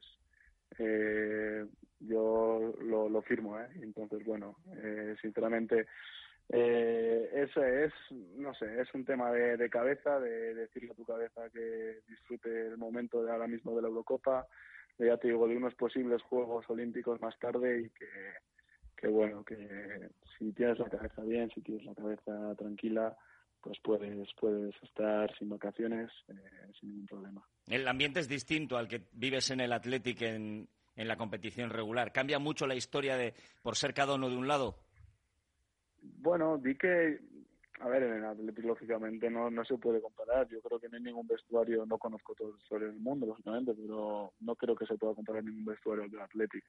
eh, 0.78 1.66
yo 1.98 2.72
lo, 2.80 3.22
firmo, 3.22 3.58
¿eh? 3.58 3.66
Entonces, 3.82 4.24
bueno, 4.24 4.58
eh, 4.76 5.16
sinceramente, 5.20 5.86
eh, 6.48 7.28
eso 7.34 7.64
es, 7.64 7.92
no 8.36 8.54
sé, 8.54 8.80
es 8.80 8.94
un 8.94 9.04
tema 9.04 9.32
de, 9.32 9.56
de 9.56 9.68
cabeza, 9.68 10.20
de, 10.20 10.30
de 10.30 10.54
decirle 10.54 10.92
a 10.92 10.94
tu 10.94 11.04
cabeza 11.04 11.50
que 11.50 12.02
disfrute 12.06 12.68
el 12.68 12.78
momento 12.78 13.24
de 13.24 13.32
ahora 13.32 13.48
mismo 13.48 13.74
de 13.74 13.82
la 13.82 13.88
Eurocopa, 13.88 14.46
ya 14.96 15.16
te 15.16 15.26
digo, 15.26 15.48
de 15.48 15.56
unos 15.56 15.74
posibles 15.74 16.22
Juegos 16.22 16.70
Olímpicos 16.70 17.20
más 17.20 17.36
tarde 17.40 17.80
y 17.80 17.90
que 17.90 18.06
que 18.98 19.08
bueno, 19.08 19.44
que 19.44 20.10
si 20.36 20.52
tienes 20.52 20.78
la 20.78 20.88
cabeza 20.88 21.22
bien, 21.22 21.50
si 21.54 21.60
tienes 21.60 21.84
la 21.84 21.94
cabeza 21.94 22.54
tranquila, 22.56 23.16
pues 23.60 23.78
puedes, 23.82 24.28
puedes 24.40 24.74
estar 24.82 25.32
sin 25.38 25.48
vacaciones 25.48 26.10
eh, 26.28 26.72
sin 26.78 26.90
ningún 26.90 27.06
problema. 27.06 27.42
El 27.68 27.86
ambiente 27.86 28.20
es 28.20 28.28
distinto 28.28 28.76
al 28.76 28.88
que 28.88 29.02
vives 29.12 29.50
en 29.50 29.60
el 29.60 29.72
Athletic 29.72 30.22
en, 30.22 30.68
en 30.96 31.08
la 31.08 31.16
competición 31.16 31.70
regular. 31.70 32.12
¿Cambia 32.12 32.38
mucho 32.38 32.66
la 32.66 32.74
historia 32.74 33.16
de 33.16 33.34
por 33.62 33.76
ser 33.76 33.94
cada 33.94 34.14
uno 34.14 34.28
de 34.28 34.36
un 34.36 34.48
lado? 34.48 34.76
Bueno, 36.00 36.58
di 36.58 36.74
que, 36.76 37.20
a 37.80 37.88
ver, 37.88 38.02
en 38.02 38.14
el 38.14 38.24
Athletic 38.24 38.64
lógicamente 38.64 39.30
no, 39.30 39.50
no 39.50 39.64
se 39.64 39.76
puede 39.78 40.00
comparar. 40.00 40.48
Yo 40.48 40.60
creo 40.60 40.80
que 40.80 40.88
no 40.88 40.96
hay 40.96 41.02
ningún 41.04 41.26
vestuario, 41.26 41.86
no 41.86 41.98
conozco 41.98 42.34
todos 42.34 42.52
los 42.52 42.60
vestuarios 42.60 42.92
del 42.94 43.02
mundo, 43.02 43.26
lógicamente, 43.26 43.74
pero 43.74 44.32
no 44.40 44.56
creo 44.56 44.74
que 44.74 44.86
se 44.86 44.96
pueda 44.96 45.14
comparar 45.14 45.44
ningún 45.44 45.66
vestuario 45.66 46.08
del 46.08 46.20
Athletic 46.20 46.64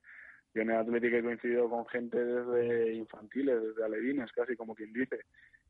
yo 0.53 0.61
en 0.61 0.71
el 0.71 0.77
Atlético 0.77 1.17
he 1.17 1.23
coincidido 1.23 1.69
con 1.69 1.85
gente 1.87 2.23
desde 2.23 2.93
infantiles, 2.93 3.61
desde 3.61 3.83
alevines, 3.83 4.31
casi 4.31 4.55
como 4.55 4.75
quien 4.75 4.91
dice, 4.93 5.19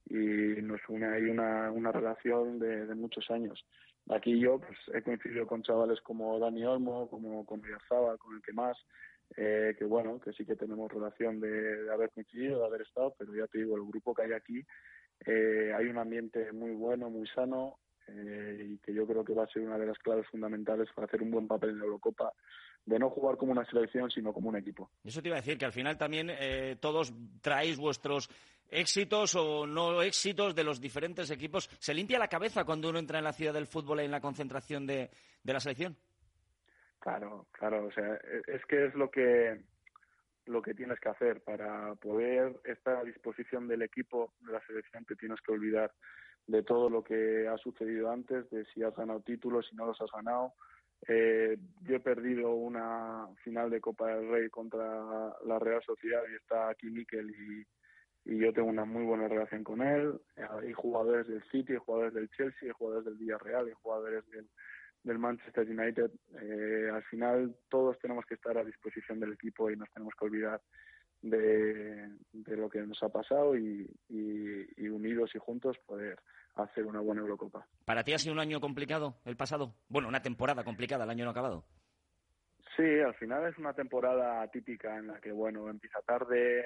y 0.09 0.61
nos 0.61 0.81
une 0.87 1.07
ahí 1.07 1.29
una, 1.29 1.91
relación 1.91 2.59
de, 2.59 2.85
de 2.85 2.95
muchos 2.95 3.29
años. 3.29 3.65
Aquí 4.09 4.39
yo 4.39 4.59
pues 4.59 4.77
he 4.93 5.01
coincidido 5.01 5.45
con 5.45 5.61
chavales 5.61 6.01
como 6.01 6.39
Dani 6.39 6.63
Olmo, 6.65 7.09
como 7.09 7.45
con 7.45 7.61
Villarzábal, 7.61 8.17
con 8.17 8.35
el 8.35 8.41
que 8.41 8.53
más, 8.53 8.77
eh, 9.37 9.75
que 9.77 9.85
bueno, 9.85 10.19
que 10.19 10.33
sí 10.33 10.45
que 10.45 10.55
tenemos 10.55 10.91
relación 10.91 11.39
de, 11.39 11.83
de 11.83 11.91
haber 11.93 12.09
coincidido, 12.09 12.59
de 12.59 12.65
haber 12.65 12.81
estado, 12.81 13.13
pero 13.17 13.35
ya 13.35 13.47
te 13.47 13.59
digo, 13.59 13.75
el 13.75 13.83
grupo 13.83 14.15
que 14.15 14.23
hay 14.23 14.33
aquí, 14.33 14.65
eh, 15.25 15.73
hay 15.75 15.85
un 15.87 15.97
ambiente 15.97 16.51
muy 16.51 16.71
bueno, 16.71 17.09
muy 17.09 17.27
sano, 17.27 17.77
eh, 18.07 18.67
y 18.71 18.77
que 18.79 18.93
yo 18.93 19.05
creo 19.05 19.23
que 19.23 19.33
va 19.33 19.43
a 19.43 19.47
ser 19.47 19.61
una 19.61 19.77
de 19.77 19.85
las 19.85 19.99
claves 19.99 20.25
fundamentales 20.27 20.89
para 20.95 21.05
hacer 21.05 21.21
un 21.21 21.31
buen 21.31 21.47
papel 21.47 21.71
en 21.71 21.79
la 21.79 21.85
Eurocopa, 21.85 22.33
de 22.89 22.97
no 22.97 23.09
jugar 23.11 23.37
como 23.37 23.51
una 23.51 23.65
selección, 23.65 24.09
sino 24.09 24.33
como 24.33 24.49
un 24.49 24.57
equipo. 24.57 24.89
Eso 25.03 25.21
te 25.21 25.27
iba 25.27 25.37
a 25.37 25.41
decir, 25.41 25.59
que 25.59 25.65
al 25.65 25.71
final 25.71 25.95
también 25.95 26.31
eh, 26.31 26.75
todos 26.79 27.13
traéis 27.39 27.77
vuestros 27.77 28.29
éxitos 28.67 29.35
o 29.35 29.67
no 29.67 30.01
éxitos 30.01 30.55
de 30.55 30.63
los 30.63 30.81
diferentes 30.81 31.29
equipos. 31.29 31.69
¿Se 31.79 31.93
limpia 31.93 32.17
la 32.17 32.27
cabeza 32.27 32.65
cuando 32.65 32.89
uno 32.89 32.97
entra 32.97 33.19
en 33.19 33.25
la 33.25 33.33
ciudad 33.33 33.53
del 33.53 33.67
fútbol 33.67 34.01
y 34.01 34.05
en 34.05 34.11
la 34.11 34.21
concentración 34.21 34.87
de, 34.87 35.11
de 35.43 35.53
la 35.53 35.59
selección? 35.59 35.95
Claro, 36.99 37.45
claro, 37.51 37.85
o 37.85 37.91
sea, 37.91 38.15
e- 38.15 38.55
es 38.55 38.65
que 38.65 38.87
es 38.87 38.95
lo 38.95 39.09
que 39.11 39.61
lo 40.47 40.63
que 40.63 40.73
tienes 40.73 40.99
que 40.99 41.09
hacer 41.09 41.41
para 41.43 41.93
poder 41.95 42.59
estar 42.65 42.97
a 42.97 43.03
disposición 43.03 43.67
del 43.67 43.83
equipo 43.83 44.33
de 44.39 44.53
la 44.53 44.65
selección 44.65 45.05
te 45.05 45.15
tienes 45.15 45.39
que 45.41 45.51
olvidar 45.51 45.93
de 46.47 46.63
todo 46.63 46.89
lo 46.89 47.03
que 47.03 47.47
ha 47.47 47.55
sucedido 47.59 48.09
antes, 48.09 48.49
de 48.49 48.65
si 48.73 48.81
has 48.81 48.95
ganado 48.95 49.19
títulos, 49.19 49.67
si 49.69 49.75
no 49.75 49.85
los 49.85 50.01
has 50.01 50.09
ganado. 50.11 50.53
Eh, 51.07 51.57
yo 51.81 51.95
he 51.95 51.99
perdido 51.99 52.53
una 52.53 53.27
final 53.43 53.69
de 53.69 53.79
Copa 53.79 54.07
del 54.07 54.29
Rey 54.29 54.49
contra 54.49 55.33
la 55.45 55.59
Real 55.59 55.81
Sociedad 55.83 56.21
y 56.29 56.35
está 56.35 56.69
aquí 56.69 56.87
Miquel 56.87 57.29
y, 57.31 57.65
yo 58.25 58.53
tengo 58.53 58.67
una 58.67 58.85
muy 58.85 59.05
buena 59.05 59.27
relación 59.27 59.63
con 59.63 59.81
él. 59.81 60.19
Eh, 60.35 60.45
Hay 60.61 60.73
jugadores 60.73 61.27
del 61.27 61.41
City, 61.49 61.73
hay 61.73 61.79
jugadores 61.79 62.13
del 62.13 62.29
Chelsea, 62.29 62.67
hay 62.67 62.73
jugadores 62.77 63.05
del 63.05 63.15
Villarreal, 63.15 63.65
hay 63.65 63.73
jugadores 63.81 64.29
del, 64.29 64.47
del 65.03 65.17
Manchester 65.17 65.67
United. 65.67 66.11
Eh, 66.39 66.91
al 66.93 67.03
final 67.03 67.55
todos 67.69 67.97
tenemos 67.97 68.25
que 68.25 68.35
estar 68.35 68.55
a 68.57 68.63
disposición 68.63 69.19
del 69.19 69.33
equipo 69.33 69.71
y 69.71 69.77
nos 69.77 69.89
tenemos 69.91 70.13
que 70.19 70.25
olvidar 70.25 70.61
de, 71.21 72.09
de 72.31 72.57
lo 72.57 72.69
que 72.69 72.81
nos 72.81 73.01
ha 73.01 73.09
pasado 73.09 73.57
y, 73.57 73.89
y, 74.09 74.65
y 74.77 74.89
unidos 74.89 75.31
y 75.33 75.39
juntos 75.39 75.77
poder 75.85 76.19
hacer 76.63 76.85
una 76.85 76.99
buena 76.99 77.21
Eurocopa. 77.21 77.65
¿Para 77.85 78.03
ti 78.03 78.13
ha 78.13 78.19
sido 78.19 78.33
un 78.33 78.39
año 78.39 78.59
complicado 78.59 79.15
el 79.25 79.35
pasado? 79.35 79.75
Bueno, 79.87 80.07
una 80.07 80.21
temporada 80.21 80.63
complicada, 80.63 81.03
el 81.03 81.09
año 81.09 81.25
no 81.25 81.31
acabado. 81.31 81.63
Sí, 82.75 82.99
al 82.99 83.13
final 83.15 83.45
es 83.47 83.57
una 83.57 83.73
temporada 83.73 84.47
típica 84.47 84.97
en 84.97 85.07
la 85.07 85.19
que, 85.19 85.31
bueno, 85.31 85.69
empieza 85.69 85.99
tarde, 86.01 86.65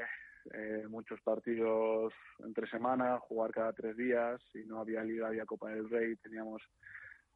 eh, 0.53 0.85
muchos 0.87 1.19
partidos 1.21 2.13
entre 2.45 2.67
semana, 2.67 3.17
jugar 3.19 3.51
cada 3.51 3.73
tres 3.73 3.97
días, 3.97 4.41
y 4.53 4.59
no 4.65 4.79
había 4.79 5.03
Liga, 5.03 5.27
había 5.27 5.45
Copa 5.45 5.69
del 5.69 5.89
Rey, 5.89 6.15
teníamos 6.17 6.61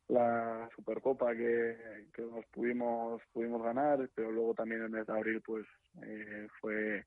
la 0.09 0.69
Supercopa 0.75 1.35
que, 1.35 2.07
que 2.13 2.21
nos 2.21 2.45
pudimos 2.47 3.21
pudimos 3.33 3.61
ganar, 3.61 4.09
pero 4.15 4.31
luego 4.31 4.53
también 4.53 4.81
el 4.81 4.89
mes 4.89 5.05
de 5.05 5.13
abril 5.13 5.41
pues 5.41 5.65
eh, 6.03 6.47
fue 6.61 7.05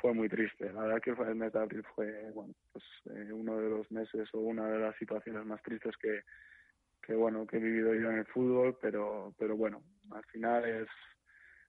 fue 0.00 0.12
muy 0.12 0.28
triste. 0.28 0.72
La 0.72 0.82
verdad 0.82 1.00
que 1.00 1.10
el 1.10 1.34
mes 1.34 1.52
de 1.52 1.58
abril 1.58 1.84
fue 1.94 2.30
bueno 2.32 2.54
pues 2.72 2.84
eh, 3.06 3.32
uno 3.32 3.56
de 3.58 3.70
los 3.70 3.90
meses 3.90 4.28
o 4.32 4.38
una 4.38 4.68
de 4.68 4.78
las 4.78 4.96
situaciones 4.96 5.44
más 5.44 5.62
tristes 5.62 5.96
que, 5.96 6.22
que 7.02 7.14
bueno 7.14 7.46
que 7.46 7.56
he 7.56 7.60
vivido 7.60 7.94
yo 7.94 8.10
en 8.10 8.18
el 8.18 8.26
fútbol, 8.26 8.78
pero 8.80 9.34
pero 9.38 9.56
bueno 9.56 9.82
al 10.10 10.24
final 10.26 10.64
es 10.64 10.88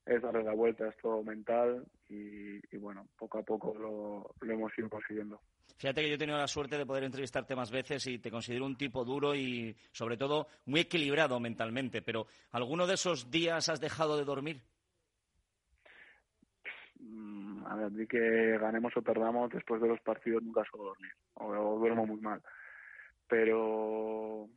es 0.06 0.22
darle 0.22 0.44
la 0.44 0.54
vuelta, 0.54 0.88
es 0.88 0.98
todo 0.98 1.24
mental 1.24 1.86
y, 2.10 2.58
y 2.74 2.78
bueno 2.78 3.08
poco 3.18 3.40
a 3.40 3.44
poco 3.44 3.74
lo, 3.74 4.36
lo 4.46 4.54
hemos 4.54 4.78
ido 4.78 4.90
consiguiendo. 4.90 5.42
Fíjate 5.78 6.02
que 6.02 6.10
yo 6.10 6.16
he 6.16 6.18
tenido 6.18 6.40
la 6.40 6.48
suerte 6.48 6.78
de 6.78 6.88
poder 6.88 7.04
entrevistarte 7.04 7.56
más 7.56 7.70
veces 7.70 8.08
y 8.08 8.18
te 8.18 8.32
considero 8.32 8.66
un 8.66 8.78
tipo 8.78 9.06
duro 9.06 9.36
y, 9.36 9.76
sobre 9.92 10.18
todo, 10.18 10.48
muy 10.66 10.80
equilibrado 10.82 11.40
mentalmente. 11.40 12.02
Pero, 12.02 12.26
¿alguno 12.50 12.88
de 12.88 12.96
esos 12.96 13.30
días 13.30 13.70
has 13.70 13.80
dejado 13.80 14.18
de 14.18 14.26
dormir? 14.26 14.64
A 17.70 17.76
ver, 17.76 17.92
di 17.92 18.08
que 18.08 18.58
ganemos 18.58 18.96
o 18.96 19.02
perdamos, 19.02 19.52
después 19.52 19.82
de 19.82 19.90
los 19.90 20.00
partidos 20.02 20.42
nunca 20.42 20.64
suelo 20.64 20.86
dormir, 20.86 21.12
o, 21.36 21.48
o 21.48 21.80
duermo 21.80 22.06
muy 22.06 22.22
mal. 22.22 22.42
Pero 23.28 24.48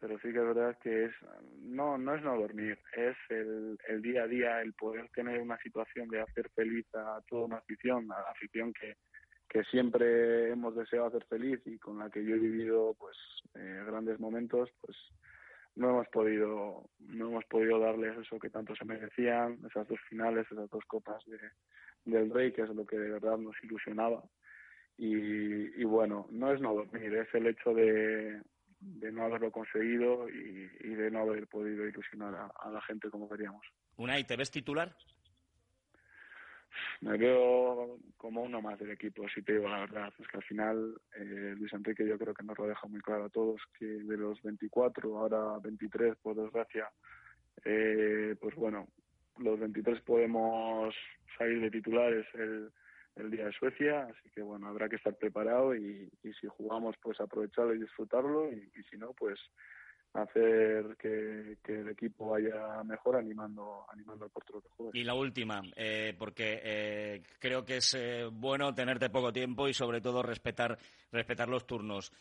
pero 0.00 0.18
sí 0.18 0.32
que 0.32 0.38
es 0.38 0.44
verdad 0.44 0.76
que 0.82 1.04
es 1.06 1.12
no 1.60 1.98
no 1.98 2.14
es 2.14 2.22
no 2.22 2.36
dormir, 2.36 2.78
es 2.92 3.16
el, 3.30 3.78
el 3.88 4.02
día 4.02 4.24
a 4.24 4.26
día, 4.26 4.60
el 4.60 4.74
poder 4.74 5.08
tener 5.10 5.40
una 5.40 5.58
situación 5.58 6.08
de 6.08 6.20
hacer 6.20 6.50
feliz 6.50 6.86
a 6.94 7.20
toda 7.28 7.46
una 7.46 7.56
afición, 7.58 8.10
a 8.12 8.20
la 8.20 8.30
afición 8.30 8.72
que, 8.72 8.96
que 9.48 9.64
siempre 9.64 10.50
hemos 10.50 10.74
deseado 10.74 11.06
hacer 11.06 11.24
feliz 11.26 11.60
y 11.66 11.78
con 11.78 11.98
la 11.98 12.10
que 12.10 12.24
yo 12.24 12.34
he 12.34 12.38
vivido 12.38 12.94
pues 12.98 13.16
eh, 13.54 13.84
grandes 13.86 14.18
momentos, 14.18 14.70
pues 14.80 14.96
no 15.74 15.90
hemos 15.90 16.08
podido 16.08 16.90
no 17.00 17.28
hemos 17.28 17.44
podido 17.46 17.78
darles 17.78 18.16
eso 18.18 18.38
que 18.38 18.50
tanto 18.50 18.74
se 18.76 18.84
merecían 18.84 19.58
esas 19.68 19.86
dos 19.88 20.00
finales 20.08 20.46
esas 20.50 20.68
dos 20.70 20.84
copas 20.86 21.24
de, 21.26 21.38
del 22.04 22.30
Rey 22.30 22.52
que 22.52 22.62
es 22.62 22.70
lo 22.70 22.86
que 22.86 22.98
de 22.98 23.10
verdad 23.10 23.38
nos 23.38 23.56
ilusionaba 23.62 24.22
y, 24.96 25.80
y 25.80 25.84
bueno 25.84 26.26
no 26.30 26.52
es 26.52 26.60
no 26.60 26.74
dormir 26.74 27.14
es 27.14 27.34
el 27.34 27.46
hecho 27.46 27.72
de, 27.72 28.40
no 28.80 29.24
haberlo 29.24 29.50
conseguido 29.50 30.28
y, 30.28 30.70
y 30.80 30.88
de 30.94 31.10
no 31.10 31.20
haber 31.20 31.46
podido 31.46 31.86
ilusionar 31.86 32.34
a, 32.34 32.52
a 32.60 32.70
la 32.70 32.82
gente 32.82 33.08
como 33.10 33.28
queríamos 33.28 33.64
Unai, 33.96 34.24
¿te 34.24 34.36
ves 34.36 34.50
titular? 34.50 34.96
Me 37.00 37.16
veo 37.16 37.98
como 38.16 38.42
uno 38.42 38.60
más 38.60 38.78
del 38.78 38.90
equipo, 38.90 39.28
si 39.28 39.42
te 39.42 39.58
la 39.58 39.80
verdad. 39.80 40.12
Es 40.18 40.28
que 40.28 40.36
al 40.36 40.42
final 40.44 40.94
eh, 41.16 41.54
Luis 41.56 41.72
Enrique 41.72 42.06
yo 42.06 42.18
creo 42.18 42.34
que 42.34 42.44
nos 42.44 42.58
lo 42.58 42.66
deja 42.66 42.86
muy 42.86 43.00
claro 43.00 43.24
a 43.24 43.30
todos 43.30 43.60
que 43.78 43.86
de 43.86 44.16
los 44.16 44.40
24, 44.42 45.18
ahora 45.18 45.58
23, 45.62 46.16
por 46.16 46.36
desgracia, 46.36 46.90
eh, 47.64 48.36
pues 48.40 48.54
bueno, 48.54 48.88
los 49.38 49.58
23 49.58 50.00
podemos 50.02 50.94
salir 51.38 51.60
de 51.60 51.70
titulares 51.70 52.26
el, 52.34 52.70
el 53.16 53.30
día 53.30 53.46
de 53.46 53.52
Suecia, 53.52 54.04
así 54.04 54.30
que 54.30 54.42
bueno, 54.42 54.68
habrá 54.68 54.88
que 54.88 54.96
estar 54.96 55.14
preparado 55.16 55.74
y, 55.74 56.10
y 56.22 56.32
si 56.34 56.46
jugamos 56.48 56.96
pues 57.02 57.20
aprovecharlo 57.20 57.74
y 57.74 57.80
disfrutarlo 57.80 58.52
y 58.52 58.70
si 58.90 58.96
no 58.96 59.12
pues 59.12 59.38
hacer 60.14 60.96
que, 60.98 61.56
que, 61.64 61.80
el 61.80 61.88
equipo 61.88 62.30
vaya 62.30 62.82
mejor 62.84 63.16
animando 63.16 63.86
animando 63.90 64.26
al 64.26 64.30
portero 64.30 64.60
que 64.60 64.68
juegue. 64.76 64.98
Y 64.98 65.04
la 65.04 65.14
última, 65.14 65.62
eh, 65.74 66.14
porque 66.18 66.60
eh, 66.62 67.22
creo 67.38 67.64
que 67.64 67.78
es 67.78 67.94
eh, 67.94 68.26
bueno 68.30 68.74
tenerte 68.74 69.10
poco 69.10 69.32
tiempo 69.32 69.68
y 69.68 69.74
sobre 69.74 70.00
todo 70.00 70.22
respetar, 70.22 70.78
respetar 71.10 71.48
los 71.48 71.66
turnos. 71.66 72.12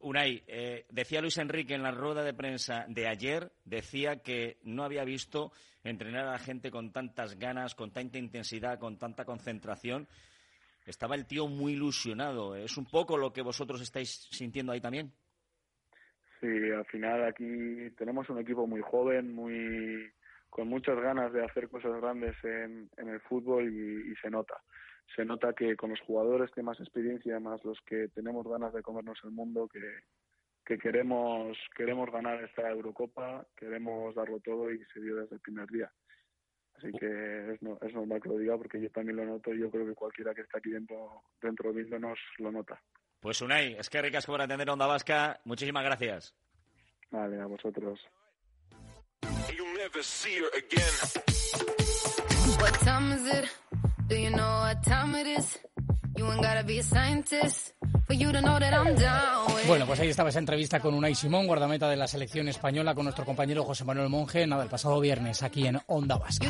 Unai, 0.00 0.42
eh, 0.46 0.86
decía 0.90 1.20
Luis 1.20 1.38
Enrique 1.38 1.74
en 1.74 1.82
la 1.82 1.92
rueda 1.92 2.22
de 2.22 2.34
prensa 2.34 2.84
de 2.88 3.06
ayer, 3.06 3.52
decía 3.64 4.22
que 4.22 4.58
no 4.62 4.84
había 4.84 5.04
visto 5.04 5.52
entrenar 5.84 6.26
a 6.26 6.32
la 6.32 6.38
gente 6.38 6.70
con 6.70 6.92
tantas 6.92 7.38
ganas, 7.38 7.74
con 7.74 7.92
tanta 7.92 8.18
intensidad, 8.18 8.78
con 8.78 8.98
tanta 8.98 9.24
concentración. 9.24 10.08
Estaba 10.84 11.14
el 11.14 11.26
tío 11.26 11.46
muy 11.46 11.74
ilusionado. 11.74 12.56
¿Es 12.56 12.76
un 12.76 12.86
poco 12.86 13.16
lo 13.16 13.32
que 13.32 13.42
vosotros 13.42 13.80
estáis 13.80 14.28
sintiendo 14.30 14.72
ahí 14.72 14.80
también? 14.80 15.12
Sí, 16.42 16.48
al 16.72 16.84
final 16.86 17.22
aquí 17.24 17.88
tenemos 17.96 18.28
un 18.28 18.40
equipo 18.40 18.66
muy 18.66 18.80
joven, 18.80 19.32
muy 19.32 20.12
con 20.50 20.66
muchas 20.66 21.00
ganas 21.00 21.32
de 21.32 21.44
hacer 21.44 21.68
cosas 21.68 21.98
grandes 22.00 22.34
en, 22.42 22.90
en 22.96 23.08
el 23.08 23.20
fútbol 23.20 23.68
y, 23.72 24.12
se 24.16 24.28
nota. 24.28 24.60
Se 25.14 25.24
nota 25.24 25.52
que 25.52 25.76
con 25.76 25.90
los 25.90 26.00
jugadores 26.00 26.50
que 26.50 26.62
más 26.64 26.80
experiencia, 26.80 27.38
más 27.38 27.64
los 27.64 27.80
que 27.86 28.08
tenemos 28.08 28.44
ganas 28.46 28.72
de 28.74 28.82
comernos 28.82 29.20
el 29.22 29.30
mundo, 29.30 29.68
que, 29.68 30.00
que 30.66 30.78
queremos 30.78 31.56
queremos 31.76 32.10
ganar 32.10 32.42
esta 32.42 32.68
Eurocopa, 32.68 33.46
queremos 33.56 34.12
darlo 34.16 34.40
todo 34.40 34.72
y 34.72 34.84
se 34.92 35.00
dio 35.00 35.14
desde 35.16 35.36
el 35.36 35.40
primer 35.42 35.68
día. 35.68 35.92
Así 36.74 36.90
que 36.90 37.52
es, 37.52 37.62
no, 37.62 37.78
es 37.80 37.94
normal 37.94 38.20
que 38.20 38.30
lo 38.30 38.38
diga 38.38 38.58
porque 38.58 38.80
yo 38.80 38.90
también 38.90 39.16
lo 39.16 39.26
noto 39.26 39.54
y 39.54 39.60
yo 39.60 39.70
creo 39.70 39.86
que 39.86 39.94
cualquiera 39.94 40.34
que 40.34 40.40
está 40.40 40.58
aquí 40.58 40.70
dentro, 40.70 41.22
dentro 41.40 41.72
viéndonos 41.72 42.18
lo 42.38 42.50
nota. 42.50 42.82
Pues 43.22 43.40
Unai, 43.40 43.76
es 43.78 43.88
que 43.88 44.02
ricas 44.02 44.26
por 44.26 44.42
atender 44.42 44.68
a 44.68 44.72
Onda 44.72 44.88
Vasca. 44.88 45.40
Muchísimas 45.44 45.84
gracias. 45.84 46.34
Vale, 47.12 47.40
a 47.40 47.46
vosotros. 47.46 48.00
What 52.58 52.78
time 52.84 53.14
is 53.14 53.26
it? 53.26 53.48
Do 54.08 54.16
you 54.16 54.30
know 54.30 54.62
what 54.62 54.82
time 54.82 55.14
it 55.14 55.38
is? 55.38 55.60
You 56.16 56.26
ain't 56.32 56.42
gotta 56.42 56.64
be 56.64 56.80
a 56.80 56.82
scientist 56.82 57.74
Bueno, 59.66 59.86
pues 59.86 60.00
ahí 60.00 60.08
estaba 60.08 60.28
esa 60.28 60.38
entrevista 60.38 60.80
con 60.80 60.94
Unai 60.94 61.14
Simón, 61.14 61.46
guardameta 61.46 61.88
de 61.88 61.96
la 61.96 62.08
selección 62.08 62.48
española, 62.48 62.94
con 62.94 63.04
nuestro 63.04 63.24
compañero 63.24 63.64
José 63.64 63.84
Manuel 63.84 64.08
Monje, 64.08 64.46
nada, 64.46 64.64
el 64.64 64.68
pasado 64.68 64.98
viernes 65.00 65.42
aquí 65.42 65.66
en 65.66 65.80
Onda 65.86 66.16
Vasca. 66.16 66.46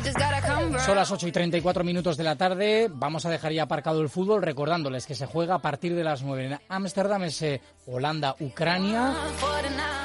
Son 0.79 0.95
las 0.95 1.11
8 1.11 1.27
y 1.27 1.31
34 1.31 1.83
minutos 1.83 2.17
de 2.17 2.23
la 2.23 2.35
tarde. 2.35 2.89
Vamos 2.91 3.25
a 3.25 3.29
dejar 3.29 3.51
ya 3.51 3.63
aparcado 3.63 4.01
el 4.01 4.09
fútbol 4.09 4.41
recordándoles 4.41 5.05
que 5.05 5.15
se 5.15 5.25
juega 5.25 5.55
a 5.55 5.59
partir 5.59 5.95
de 5.95 6.03
las 6.03 6.23
9 6.23 6.45
en 6.45 6.59
Ámsterdam, 6.69 7.23
ese 7.23 7.61
Holanda-Ucrania. 7.85 9.13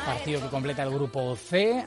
Partido 0.06 0.42
que 0.42 0.48
completa 0.48 0.82
el 0.82 0.90
grupo 0.90 1.34
C. 1.34 1.84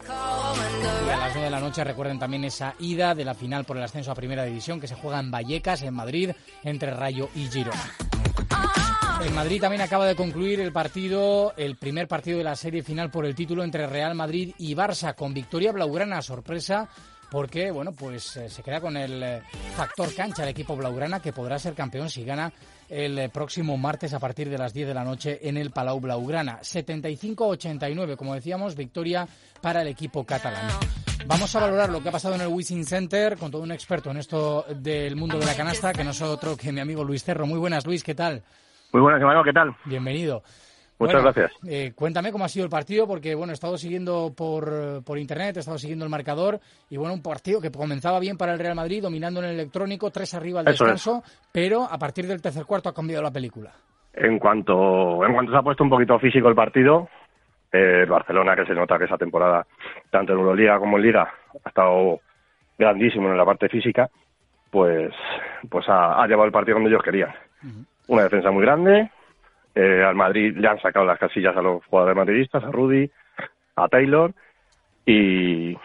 Y 1.05 1.09
a 1.09 1.17
las 1.17 1.33
9 1.33 1.45
de 1.45 1.49
la 1.51 1.59
noche 1.59 1.83
recuerden 1.83 2.19
también 2.19 2.43
esa 2.43 2.73
ida 2.79 3.13
de 3.13 3.25
la 3.25 3.35
final 3.35 3.65
por 3.65 3.77
el 3.77 3.83
ascenso 3.83 4.11
a 4.11 4.15
Primera 4.15 4.43
División 4.43 4.79
que 4.79 4.87
se 4.87 4.95
juega 4.95 5.19
en 5.19 5.31
Vallecas, 5.31 5.81
en 5.83 5.93
Madrid, 5.93 6.31
entre 6.63 6.91
Rayo 6.91 7.29
y 7.35 7.47
Girona. 7.47 7.91
En 9.23 9.35
Madrid 9.35 9.61
también 9.61 9.81
acaba 9.81 10.07
de 10.07 10.15
concluir 10.15 10.59
el 10.59 10.71
partido, 10.71 11.53
el 11.55 11.75
primer 11.75 12.07
partido 12.07 12.39
de 12.39 12.43
la 12.43 12.55
serie 12.55 12.81
final 12.81 13.11
por 13.11 13.25
el 13.25 13.35
título 13.35 13.63
entre 13.63 13.85
Real 13.85 14.15
Madrid 14.15 14.53
y 14.57 14.73
Barça, 14.73 15.13
con 15.13 15.33
victoria 15.33 15.71
blaugrana, 15.71 16.23
sorpresa, 16.23 16.89
porque 17.29 17.69
bueno, 17.69 17.91
pues 17.91 18.35
eh, 18.37 18.49
se 18.49 18.63
queda 18.63 18.81
con 18.81 18.97
el 18.97 19.21
eh, 19.21 19.41
factor 19.75 20.13
cancha 20.13 20.43
el 20.43 20.49
equipo 20.49 20.75
blaugrana 20.75 21.21
que 21.21 21.33
podrá 21.33 21.59
ser 21.59 21.75
campeón 21.75 22.09
si 22.09 22.25
gana 22.25 22.51
el 22.89 23.17
eh, 23.19 23.29
próximo 23.29 23.77
martes 23.77 24.13
a 24.13 24.19
partir 24.19 24.49
de 24.49 24.57
las 24.57 24.73
10 24.73 24.87
de 24.87 24.93
la 24.93 25.03
noche 25.03 25.39
en 25.47 25.55
el 25.55 25.69
Palau 25.69 25.99
Blaugrana. 25.99 26.59
75-89, 26.59 28.17
como 28.17 28.33
decíamos, 28.33 28.75
victoria 28.75 29.27
para 29.61 29.83
el 29.83 29.87
equipo 29.87 30.25
catalán. 30.25 30.67
Vamos 31.27 31.55
a 31.55 31.59
valorar 31.59 31.89
lo 31.89 32.01
que 32.01 32.09
ha 32.09 32.11
pasado 32.11 32.35
en 32.35 32.41
el 32.41 32.47
Wishing 32.47 32.85
Center 32.85 33.37
con 33.37 33.51
todo 33.51 33.61
un 33.61 33.71
experto 33.71 34.09
en 34.09 34.17
esto 34.17 34.65
del 34.75 35.15
mundo 35.15 35.37
de 35.37 35.45
la 35.45 35.55
canasta, 35.55 35.93
que 35.93 36.03
no 36.03 36.09
es 36.09 36.21
otro 36.21 36.57
que 36.57 36.71
mi 36.71 36.81
amigo 36.81 37.03
Luis 37.03 37.23
Cerro. 37.23 37.45
Muy 37.45 37.59
buenas, 37.59 37.85
Luis, 37.85 38.03
¿qué 38.03 38.15
tal? 38.15 38.43
Muy 38.91 39.01
buenas, 39.01 39.21
hermano, 39.21 39.43
¿qué 39.43 39.53
tal? 39.53 39.75
Bienvenido. 39.85 40.41
Muchas 40.99 41.23
Bueno, 41.23 41.31
gracias. 41.33 41.51
eh, 41.67 41.93
cuéntame 41.95 42.31
cómo 42.31 42.45
ha 42.45 42.49
sido 42.49 42.65
el 42.65 42.69
partido, 42.69 43.07
porque 43.07 43.33
bueno, 43.33 43.51
he 43.51 43.55
estado 43.55 43.75
siguiendo 43.77 44.33
por, 44.37 45.03
por 45.03 45.17
internet, 45.17 45.57
he 45.57 45.59
estado 45.61 45.79
siguiendo 45.79 46.05
el 46.05 46.11
marcador, 46.11 46.59
y 46.91 46.97
bueno, 46.97 47.13
un 47.13 47.23
partido 47.23 47.59
que 47.59 47.71
comenzaba 47.71 48.19
bien 48.19 48.37
para 48.37 48.53
el 48.53 48.59
Real 48.59 48.75
Madrid, 48.75 49.01
dominando 49.01 49.39
en 49.39 49.47
el 49.47 49.53
electrónico, 49.53 50.11
tres 50.11 50.33
arriba 50.35 50.59
al 50.59 50.67
Eso 50.67 50.85
es. 50.85 50.91
descanso, 50.91 51.23
pero 51.51 51.83
a 51.89 51.97
partir 51.97 52.27
del 52.27 52.41
tercer 52.41 52.65
cuarto 52.65 52.89
ha 52.89 52.93
cambiado 52.93 53.23
la 53.23 53.31
película. 53.31 53.71
En 54.13 54.37
cuanto, 54.37 55.25
en 55.25 55.33
cuanto 55.33 55.51
se 55.51 55.57
ha 55.57 55.63
puesto 55.63 55.83
un 55.83 55.89
poquito 55.89 56.19
físico 56.19 56.47
el 56.49 56.55
partido, 56.55 57.09
eh, 57.71 58.01
el 58.03 58.09
Barcelona, 58.09 58.55
que 58.55 58.65
se 58.65 58.75
nota 58.75 58.99
que 58.99 59.05
esa 59.05 59.17
temporada, 59.17 59.65
tanto 60.11 60.33
en 60.33 60.39
Euroliga 60.39 60.77
como 60.77 60.97
en 60.97 61.03
Liga, 61.03 61.33
ha 61.65 61.67
estado 61.69 62.19
grandísimo 62.77 63.29
en 63.29 63.37
la 63.37 63.45
parte 63.45 63.69
física, 63.69 64.07
pues, 64.69 65.11
pues 65.67 65.89
ha, 65.89 66.21
ha 66.21 66.27
llevado 66.27 66.45
el 66.45 66.51
partido 66.51 66.75
donde 66.75 66.91
ellos 66.91 67.03
querían. 67.03 67.33
Una 68.07 68.23
defensa 68.23 68.51
muy 68.51 68.63
grande, 68.63 69.09
eh, 69.75 70.03
al 70.03 70.15
Madrid 70.15 70.55
le 70.57 70.67
han 70.67 70.81
sacado 70.81 71.05
las 71.05 71.19
casillas 71.19 71.55
a 71.55 71.61
los 71.61 71.85
jugadores 71.85 72.17
madridistas, 72.17 72.63
a 72.63 72.71
Rudy, 72.71 73.09
a 73.75 73.87
Taylor, 73.87 74.33
y 75.05 75.77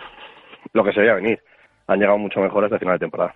lo 0.73 0.85
que 0.85 0.93
se 0.93 1.01
veía 1.01 1.15
venir. 1.15 1.41
Han 1.87 2.01
llegado 2.01 2.19
mucho 2.19 2.41
mejores 2.41 2.71
de 2.71 2.79
final 2.79 2.97
de 2.97 3.05
temporada. 3.05 3.35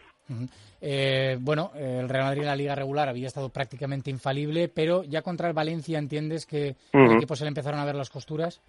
Eh, 0.80 1.36
bueno, 1.40 1.72
eh, 1.74 1.98
el 2.00 2.08
Real 2.08 2.24
Madrid 2.24 2.42
en 2.42 2.46
la 2.46 2.56
liga 2.56 2.74
regular 2.74 3.08
había 3.08 3.26
estado 3.26 3.48
prácticamente 3.50 4.10
infalible, 4.10 4.68
pero 4.68 5.02
ya 5.04 5.22
contra 5.22 5.48
el 5.48 5.54
Valencia 5.54 5.98
entiendes 5.98 6.46
que 6.46 6.74
equipo 6.92 7.36
se 7.36 7.44
le 7.44 7.48
empezaron 7.48 7.80
a 7.80 7.84
ver 7.84 7.94
las 7.94 8.10
costuras. 8.10 8.60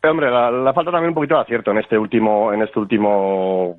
Pero, 0.00 0.12
hombre, 0.12 0.30
la, 0.30 0.50
la 0.50 0.72
falta 0.72 0.90
también 0.90 1.10
un 1.10 1.14
poquito 1.14 1.34
de 1.36 1.42
acierto 1.42 1.70
en 1.70 1.78
este 1.78 1.98
último, 1.98 2.52
en 2.52 2.62
este 2.62 2.78
último 2.78 3.76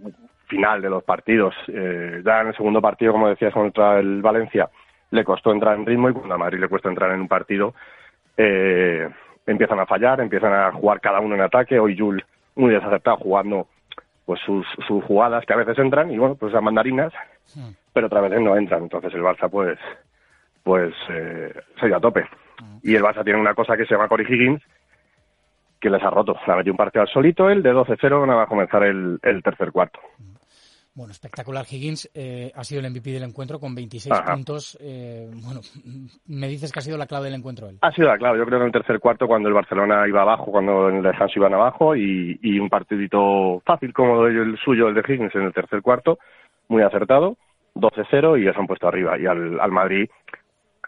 final 0.47 0.81
de 0.81 0.89
los 0.89 1.03
partidos. 1.03 1.53
Eh, 1.67 2.21
ya 2.25 2.41
en 2.41 2.47
el 2.47 2.55
segundo 2.55 2.81
partido, 2.81 3.13
como 3.13 3.29
decías, 3.29 3.53
contra 3.53 3.99
el 3.99 4.21
Valencia, 4.21 4.69
le 5.11 5.23
costó 5.23 5.51
entrar 5.51 5.75
en 5.75 5.85
ritmo 5.85 6.09
y 6.09 6.13
cuando 6.13 6.35
a 6.35 6.37
Madrid 6.37 6.59
le 6.59 6.67
cuesta 6.67 6.89
entrar 6.89 7.11
en 7.11 7.21
un 7.21 7.27
partido, 7.27 7.73
eh, 8.37 9.09
empiezan 9.45 9.79
a 9.79 9.85
fallar, 9.85 10.21
empiezan 10.21 10.53
a 10.53 10.71
jugar 10.71 11.01
cada 11.01 11.19
uno 11.19 11.35
en 11.35 11.41
ataque. 11.41 11.79
Hoy 11.79 11.97
Jul 11.97 12.23
muy 12.55 12.71
desacertado 12.73 13.17
jugando 13.17 13.67
pues 14.25 14.39
sus, 14.41 14.65
sus 14.87 15.03
jugadas 15.05 15.45
que 15.45 15.53
a 15.53 15.57
veces 15.57 15.77
entran 15.79 16.11
y 16.11 16.17
bueno, 16.17 16.35
pues 16.35 16.53
las 16.53 16.61
mandarinas, 16.61 17.11
pero 17.93 18.07
otras 18.07 18.23
veces 18.23 18.41
no 18.41 18.55
entran. 18.55 18.83
Entonces 18.83 19.13
el 19.13 19.21
Barça 19.21 19.49
pues 19.49 19.79
pues 20.63 20.93
eh, 21.09 21.53
se 21.79 21.87
dio 21.87 21.97
a 21.97 22.01
tope. 22.01 22.27
Y 22.83 22.95
el 22.95 23.03
Barça 23.03 23.23
tiene 23.23 23.39
una 23.39 23.55
cosa 23.55 23.75
que 23.75 23.85
se 23.85 23.95
llama 23.95 24.07
Corey 24.07 24.25
Higgins, 24.29 24.61
que 25.79 25.89
les 25.89 26.03
ha 26.03 26.09
roto. 26.09 26.37
Le 26.45 26.53
ha 26.53 26.55
metido 26.57 26.73
un 26.73 26.77
partido 26.77 27.01
al 27.01 27.07
solito, 27.07 27.49
el 27.49 27.63
de 27.63 27.73
12-0, 27.73 28.27
nada 28.27 28.35
va 28.39 28.43
a 28.43 28.47
comenzar 28.47 28.83
el, 28.83 29.19
el 29.23 29.41
tercer 29.41 29.71
cuarto. 29.71 29.99
Bueno, 30.99 31.13
espectacular. 31.13 31.63
Higgins 31.71 32.11
eh, 32.13 32.51
ha 32.53 32.61
sido 32.65 32.81
el 32.81 32.91
MVP 32.91 33.11
del 33.11 33.23
encuentro 33.23 33.57
con 33.57 33.73
26 33.73 34.11
Ajá. 34.11 34.33
puntos. 34.33 34.77
Eh, 34.81 35.29
bueno, 35.31 35.61
me 36.27 36.49
dices 36.49 36.73
que 36.73 36.79
ha 36.79 36.81
sido 36.81 36.97
la 36.97 37.05
clave 37.07 37.27
del 37.27 37.35
encuentro 37.35 37.69
él. 37.69 37.77
Ha 37.79 37.91
sido 37.93 38.09
la 38.09 38.17
clave. 38.17 38.37
Yo 38.37 38.45
creo 38.45 38.59
que 38.59 38.63
en 38.63 38.67
el 38.67 38.73
tercer 38.73 38.99
cuarto, 38.99 39.25
cuando 39.25 39.47
el 39.47 39.55
Barcelona 39.55 40.05
iba 40.09 40.23
abajo, 40.23 40.51
cuando 40.51 40.89
en 40.89 40.97
el 40.97 41.03
descanso 41.03 41.35
iban 41.39 41.53
abajo, 41.53 41.95
y, 41.95 42.37
y 42.41 42.59
un 42.59 42.67
partidito 42.67 43.61
fácil 43.65 43.93
como 43.93 44.25
el 44.25 44.57
suyo, 44.57 44.89
el 44.89 44.93
de 44.93 44.99
Higgins, 45.07 45.33
en 45.35 45.43
el 45.43 45.53
tercer 45.53 45.81
cuarto, 45.81 46.19
muy 46.67 46.83
acertado, 46.83 47.37
12-0, 47.75 48.37
y 48.41 48.43
ya 48.43 48.51
se 48.51 48.59
han 48.59 48.67
puesto 48.67 48.89
arriba. 48.89 49.17
Y 49.17 49.25
al, 49.25 49.57
al 49.57 49.71
Madrid, 49.71 50.09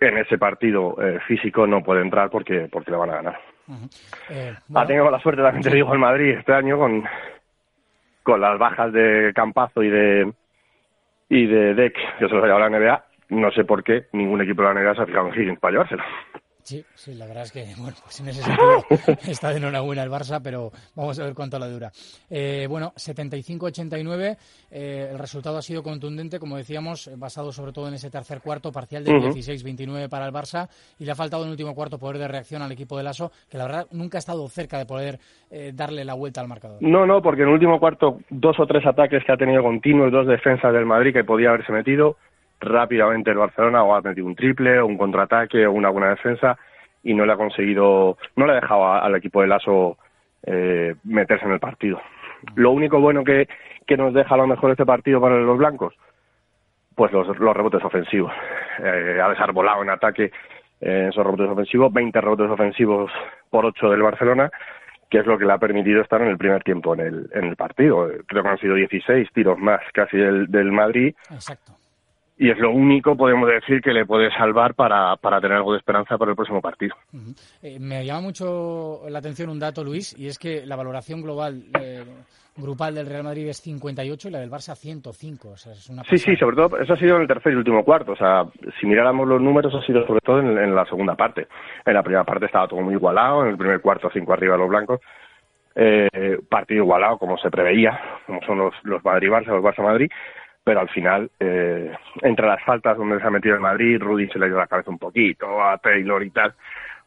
en 0.01 0.17
ese 0.17 0.37
partido 0.37 1.01
eh, 1.01 1.19
físico, 1.25 1.65
no 1.65 1.81
puede 1.83 2.01
entrar 2.01 2.29
porque, 2.29 2.67
porque 2.69 2.91
le 2.91 2.97
van 2.97 3.11
a 3.11 3.15
ganar. 3.15 3.39
Eh, 4.29 4.51
Ha 4.53 4.61
bueno, 4.67 4.87
tenido 4.87 5.09
la 5.09 5.21
suerte 5.21 5.41
también, 5.41 5.63
te 5.63 5.73
digo, 5.73 5.93
el 5.93 5.99
Madrid 5.99 6.31
este 6.37 6.51
año 6.51 6.77
con, 6.77 7.01
con 8.23 8.41
las 8.41 8.57
bajas 8.57 8.93
de 8.93 9.31
Campazo 9.35 9.83
y 9.83 9.89
de 9.89 10.33
y 11.29 11.45
de 11.45 11.73
Deck, 11.73 11.95
que 12.19 12.27
se 12.27 12.33
los 12.33 12.43
ha 12.43 12.47
llevado 12.47 12.69
la 12.69 12.77
NBA. 12.77 13.05
No 13.29 13.51
sé 13.51 13.63
por 13.63 13.83
qué 13.83 14.07
ningún 14.11 14.41
equipo 14.41 14.61
de 14.61 14.73
la 14.73 14.81
NBA 14.81 14.95
se 14.95 15.01
ha 15.01 15.05
fijado 15.05 15.27
en 15.29 15.33
Higgins 15.33 15.59
para 15.59 15.71
llevárselo. 15.71 16.03
Sí, 16.63 16.83
sí, 16.95 17.13
la 17.15 17.25
verdad 17.25 17.43
es 17.43 17.51
que, 17.51 17.65
bueno, 17.77 17.95
pues 18.03 18.19
en 18.19 18.29
ese 18.29 18.43
sentido 18.43 18.83
está 19.27 19.49
de 19.49 19.57
enhorabuena 19.57 20.03
el 20.03 20.09
Barça, 20.09 20.39
pero 20.43 20.71
vamos 20.95 21.19
a 21.19 21.23
ver 21.23 21.33
cuánto 21.33 21.57
la 21.59 21.67
dura. 21.67 21.91
Eh, 22.29 22.67
bueno, 22.69 22.93
75-89, 22.95 24.37
eh, 24.71 25.09
el 25.11 25.19
resultado 25.19 25.57
ha 25.57 25.61
sido 25.61 25.83
contundente, 25.83 26.39
como 26.39 26.57
decíamos, 26.57 27.09
basado 27.17 27.51
sobre 27.51 27.71
todo 27.71 27.87
en 27.87 27.95
ese 27.95 28.09
tercer 28.09 28.41
cuarto, 28.41 28.71
parcial 28.71 29.03
de 29.03 29.13
Ujú. 29.13 29.27
16-29 29.29 30.09
para 30.09 30.25
el 30.25 30.33
Barça, 30.33 30.69
y 30.99 31.05
le 31.05 31.11
ha 31.11 31.15
faltado 31.15 31.43
en 31.43 31.47
el 31.47 31.51
último 31.51 31.75
cuarto 31.75 31.97
poder 31.97 32.17
de 32.17 32.27
reacción 32.27 32.61
al 32.61 32.71
equipo 32.71 32.97
de 32.97 33.03
Lasso, 33.03 33.31
que 33.49 33.57
la 33.57 33.65
verdad 33.65 33.87
nunca 33.91 34.17
ha 34.17 34.19
estado 34.19 34.47
cerca 34.47 34.77
de 34.77 34.85
poder 34.85 35.19
eh, 35.49 35.71
darle 35.73 36.05
la 36.05 36.13
vuelta 36.13 36.41
al 36.41 36.47
marcador. 36.47 36.77
No, 36.81 37.05
no, 37.05 37.21
porque 37.21 37.41
en 37.41 37.49
el 37.49 37.53
último 37.53 37.79
cuarto, 37.79 38.19
dos 38.29 38.59
o 38.59 38.65
tres 38.65 38.85
ataques 38.85 39.23
que 39.25 39.31
ha 39.31 39.37
tenido 39.37 39.63
continuos, 39.63 40.11
dos 40.11 40.27
defensas 40.27 40.73
del 40.73 40.85
Madrid 40.85 41.13
que 41.13 41.23
podía 41.23 41.49
haberse 41.49 41.71
metido. 41.71 42.17
Rápidamente 42.61 43.31
el 43.31 43.37
Barcelona 43.37 43.83
o 43.83 43.95
ha 43.95 44.01
metido 44.01 44.27
un 44.27 44.35
triple, 44.35 44.79
o 44.79 44.85
un 44.85 44.97
contraataque, 44.97 45.65
o 45.65 45.71
una 45.71 45.89
buena 45.89 46.11
defensa, 46.11 46.57
y 47.03 47.13
no 47.13 47.25
le 47.25 47.33
ha 47.33 47.37
conseguido, 47.37 48.17
no 48.35 48.45
le 48.45 48.53
ha 48.53 48.61
dejado 48.61 48.93
al 48.93 49.15
equipo 49.15 49.41
de 49.41 49.47
Lasso 49.47 49.97
eh, 50.43 50.95
meterse 51.03 51.45
en 51.45 51.53
el 51.53 51.59
partido. 51.59 51.99
Lo 52.55 52.71
único 52.71 52.99
bueno 52.99 53.23
que, 53.23 53.47
que 53.85 53.97
nos 53.97 54.13
deja 54.13 54.35
a 54.35 54.37
lo 54.37 54.47
mejor 54.47 54.71
este 54.71 54.85
partido 54.85 55.19
para 55.19 55.37
los 55.37 55.57
blancos, 55.57 55.95
pues 56.95 57.11
los, 57.11 57.27
rebotes 57.27 57.83
ofensivos. 57.83 58.31
Eh, 58.79 59.19
ha 59.21 59.29
desarbolado 59.29 59.81
en 59.81 59.89
ataque 59.89 60.31
eh, 60.79 61.07
esos 61.09 61.23
rebotes 61.23 61.49
ofensivos, 61.49 61.91
20 61.91 62.21
rebotes 62.21 62.49
ofensivos 62.49 63.11
por 63.49 63.65
8 63.65 63.89
del 63.89 64.03
Barcelona, 64.03 64.51
que 65.09 65.19
es 65.19 65.25
lo 65.25 65.37
que 65.37 65.45
le 65.45 65.53
ha 65.53 65.57
permitido 65.57 66.01
estar 66.01 66.21
en 66.21 66.29
el 66.29 66.37
primer 66.37 66.63
tiempo 66.63 66.93
en 66.93 67.01
el, 67.01 67.29
en 67.33 67.45
el 67.45 67.55
partido. 67.55 68.09
Creo 68.27 68.43
que 68.43 68.49
han 68.49 68.57
sido 68.59 68.75
16 68.75 69.29
tiros 69.33 69.57
más 69.57 69.81
casi 69.93 70.17
del, 70.17 70.47
del 70.47 70.71
Madrid 70.71 71.13
Exacto. 71.31 71.73
Y 72.41 72.49
es 72.49 72.57
lo 72.57 72.71
único, 72.71 73.15
podemos 73.15 73.47
decir, 73.47 73.81
que 73.81 73.93
le 73.93 74.03
puede 74.03 74.31
salvar 74.31 74.73
para, 74.73 75.15
para 75.17 75.39
tener 75.39 75.57
algo 75.57 75.73
de 75.73 75.77
esperanza 75.77 76.17
para 76.17 76.31
el 76.31 76.35
próximo 76.35 76.59
partido. 76.59 76.95
Eh, 77.61 77.77
me 77.79 78.03
llama 78.03 78.21
mucho 78.21 79.01
la 79.07 79.19
atención 79.19 79.51
un 79.51 79.59
dato, 79.59 79.83
Luis, 79.83 80.17
y 80.17 80.25
es 80.25 80.39
que 80.39 80.65
la 80.65 80.75
valoración 80.75 81.21
global 81.21 81.65
eh, 81.79 82.03
grupal 82.57 82.95
del 82.95 83.05
Real 83.05 83.25
Madrid 83.25 83.47
es 83.47 83.61
58 83.61 84.27
y 84.27 84.31
la 84.31 84.39
del 84.39 84.49
Barça 84.49 84.75
105. 84.75 85.49
O 85.49 85.55
sea, 85.55 85.73
es 85.73 85.87
una 85.91 86.03
Sí, 86.05 86.17
sí, 86.17 86.35
sobre 86.35 86.55
todo 86.55 86.79
eso 86.79 86.93
ha 86.93 86.97
sido 86.97 87.17
en 87.17 87.21
el 87.21 87.27
tercer 87.27 87.53
y 87.53 87.57
último 87.57 87.85
cuarto. 87.85 88.13
O 88.13 88.17
sea, 88.17 88.47
si 88.79 88.87
miráramos 88.87 89.27
los 89.27 89.39
números, 89.39 89.75
ha 89.75 89.85
sido 89.85 90.03
sobre 90.07 90.21
todo 90.21 90.39
en, 90.39 90.57
en 90.57 90.73
la 90.73 90.85
segunda 90.85 91.13
parte. 91.13 91.45
En 91.85 91.93
la 91.93 92.01
primera 92.01 92.23
parte 92.23 92.47
estaba 92.47 92.67
todo 92.67 92.81
muy 92.81 92.95
igualado, 92.95 93.43
en 93.43 93.49
el 93.49 93.57
primer 93.57 93.81
cuarto 93.81 94.09
cinco 94.11 94.33
arriba 94.33 94.57
los 94.57 94.67
blancos. 94.67 94.99
Eh, 95.75 96.39
partido 96.49 96.85
igualado, 96.85 97.19
como 97.19 97.37
se 97.37 97.51
preveía, 97.51 98.01
como 98.25 98.41
son 98.47 98.57
los, 98.57 98.73
los 98.81 99.03
Madrid-Barça, 99.03 99.45
los 99.45 99.63
Barça-Madrid. 99.63 100.09
Pero 100.63 100.79
al 100.79 100.89
final, 100.89 101.31
eh, 101.39 101.91
entre 102.21 102.47
las 102.47 102.63
faltas 102.63 102.97
donde 102.97 103.19
se 103.19 103.25
ha 103.25 103.31
metido 103.31 103.55
el 103.55 103.61
Madrid, 103.61 103.99
Rudy 103.99 104.27
se 104.27 104.39
le 104.39 104.47
dio 104.47 104.57
la 104.57 104.67
cabeza 104.67 104.91
un 104.91 104.99
poquito, 104.99 105.63
a 105.63 105.77
Taylor 105.77 106.23
y 106.23 106.29
tal, 106.29 106.53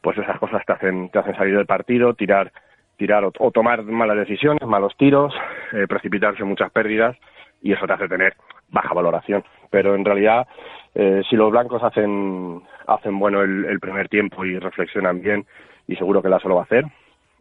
pues 0.01 0.19
esas 0.19 0.39
cosas 0.39 0.65
te 0.67 0.73
hacen, 0.73 1.09
te 1.11 1.19
hacen 1.19 1.37
salir 1.37 1.57
del 1.57 1.67
partido, 1.67 2.15
tirar 2.15 2.51
tirar 2.97 3.25
o, 3.25 3.51
tomar 3.51 3.83
malas 3.83 4.17
decisiones, 4.17 4.67
malos 4.67 4.97
tiros, 4.97 5.35
eh, 5.73 5.87
precipitarse 5.89 6.45
muchas 6.45 6.71
pérdidas 6.71 7.17
y 7.61 7.73
eso 7.73 7.87
te 7.87 7.93
hace 7.93 8.09
tener 8.09 8.35
baja 8.71 8.95
valoración. 8.95 9.45
Pero 9.71 9.95
en 9.95 10.05
realidad, 10.05 10.47
eh, 10.95 11.23
si 11.29 11.37
los 11.37 11.51
blancos 11.51 11.83
hacen, 11.83 12.63
hacen 12.87 13.19
bueno 13.19 13.43
el, 13.43 13.65
el 13.65 13.81
primer 13.81 14.09
tiempo 14.09 14.45
y 14.45 14.59
reflexionan 14.59 15.21
bien, 15.21 15.45
y 15.87 15.97
seguro 15.97 16.23
que 16.23 16.29
la 16.29 16.39
solo 16.39 16.57
va 16.57 16.63
a 16.63 16.65
hacer, 16.65 16.85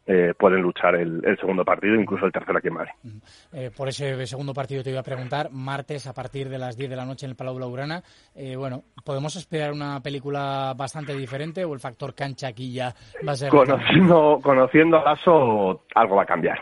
eh, 0.05 0.33
pueden 0.37 0.61
luchar 0.61 0.95
el, 0.95 1.21
el 1.23 1.37
segundo 1.37 1.63
partido, 1.63 1.95
incluso 1.95 2.25
el 2.25 2.31
tercero 2.31 2.57
aquí 2.57 2.67
en 2.67 2.73
Madrid. 2.73 2.91
Eh, 3.53 3.71
por 3.75 3.87
ese 3.87 4.25
segundo 4.27 4.53
partido 4.53 4.83
te 4.83 4.89
iba 4.89 4.99
a 4.99 5.03
preguntar, 5.03 5.49
martes 5.51 6.07
a 6.07 6.13
partir 6.13 6.49
de 6.49 6.57
las 6.57 6.75
10 6.75 6.89
de 6.89 6.95
la 6.95 7.05
noche 7.05 7.25
en 7.25 7.31
el 7.31 7.35
Palau 7.37 7.55
Blaugrana. 7.55 8.03
Eh, 8.35 8.57
bueno, 8.57 8.83
¿podemos 9.05 9.35
esperar 9.37 9.71
una 9.71 10.01
película 10.01 10.73
bastante 10.75 11.15
diferente 11.15 11.63
o 11.63 11.73
el 11.73 11.79
factor 11.79 12.13
cancha 12.13 12.47
aquí 12.47 12.73
ya 12.73 12.93
va 13.25 13.31
a 13.31 13.35
ser... 13.35 13.49
Conociendo, 13.49 14.39
conociendo 14.43 14.97
a 14.97 15.03
Lasso, 15.03 15.83
algo 15.95 16.15
va 16.17 16.23
a 16.23 16.27
cambiar. 16.27 16.59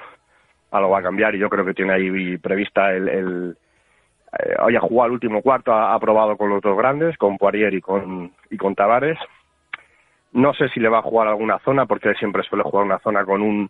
Algo 0.70 0.90
va 0.92 1.00
a 1.00 1.04
cambiar 1.04 1.34
y 1.34 1.40
yo 1.40 1.50
creo 1.50 1.66
que 1.66 1.74
tiene 1.74 1.94
ahí 1.94 2.38
prevista 2.38 2.92
el... 2.92 3.10
el 3.10 3.58
eh, 4.38 4.56
hoy 4.60 4.76
ha 4.76 4.82
jugado 4.82 5.08
el 5.08 5.14
último 5.14 5.42
cuarto, 5.42 5.74
ha, 5.74 5.94
ha 5.94 6.00
probado 6.00 6.38
con 6.38 6.50
los 6.50 6.62
dos 6.62 6.78
grandes, 6.78 7.18
con 7.18 7.38
Poirier 7.38 7.74
y 7.74 7.82
con, 7.82 8.32
y 8.50 8.58
con 8.58 8.76
Tavares. 8.76 9.18
No 10.34 10.54
sé 10.54 10.70
si 10.70 10.80
le 10.80 10.90
va 10.90 11.00
a 11.00 11.04
jugar 11.04 11.28
alguna 11.28 11.60
zona, 11.60 11.86
porque 11.86 12.14
siempre 12.16 12.44
suele 12.44 12.64
jugar 12.64 12.86
una 12.86 13.00
zona 13.00 13.26
con 13.26 13.42
un 13.42 13.70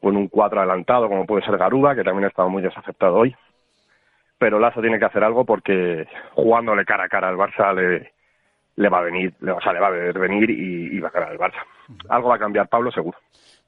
con 0.00 0.16
un 0.16 0.28
4 0.28 0.60
adelantado, 0.60 1.08
como 1.08 1.26
puede 1.26 1.44
ser 1.44 1.58
Garuba, 1.58 1.94
que 1.94 2.02
también 2.02 2.24
ha 2.24 2.28
estado 2.28 2.48
muy 2.48 2.62
desaceptado 2.62 3.16
hoy. 3.16 3.36
Pero 4.38 4.58
Lazo 4.58 4.80
tiene 4.80 4.98
que 4.98 5.04
hacer 5.04 5.22
algo 5.22 5.44
porque 5.44 6.08
jugándole 6.32 6.86
cara 6.86 7.04
a 7.04 7.08
cara 7.08 7.28
al 7.28 7.36
Barça 7.36 7.74
le, 7.74 8.12
le 8.80 8.88
va 8.88 8.98
a 8.98 9.02
venir, 9.02 9.34
le, 9.40 9.52
o 9.52 9.60
sea, 9.60 9.72
le 9.74 9.80
va 9.80 9.88
a 9.88 9.90
ver 9.90 10.18
venir 10.18 10.48
y, 10.48 10.96
y 10.96 11.00
va 11.00 11.08
a 11.08 11.10
ganar 11.10 11.32
el 11.32 11.38
Barça. 11.38 11.62
Algo 12.08 12.30
va 12.30 12.36
a 12.36 12.38
cambiar 12.38 12.66
Pablo, 12.66 12.90
seguro. 12.90 13.18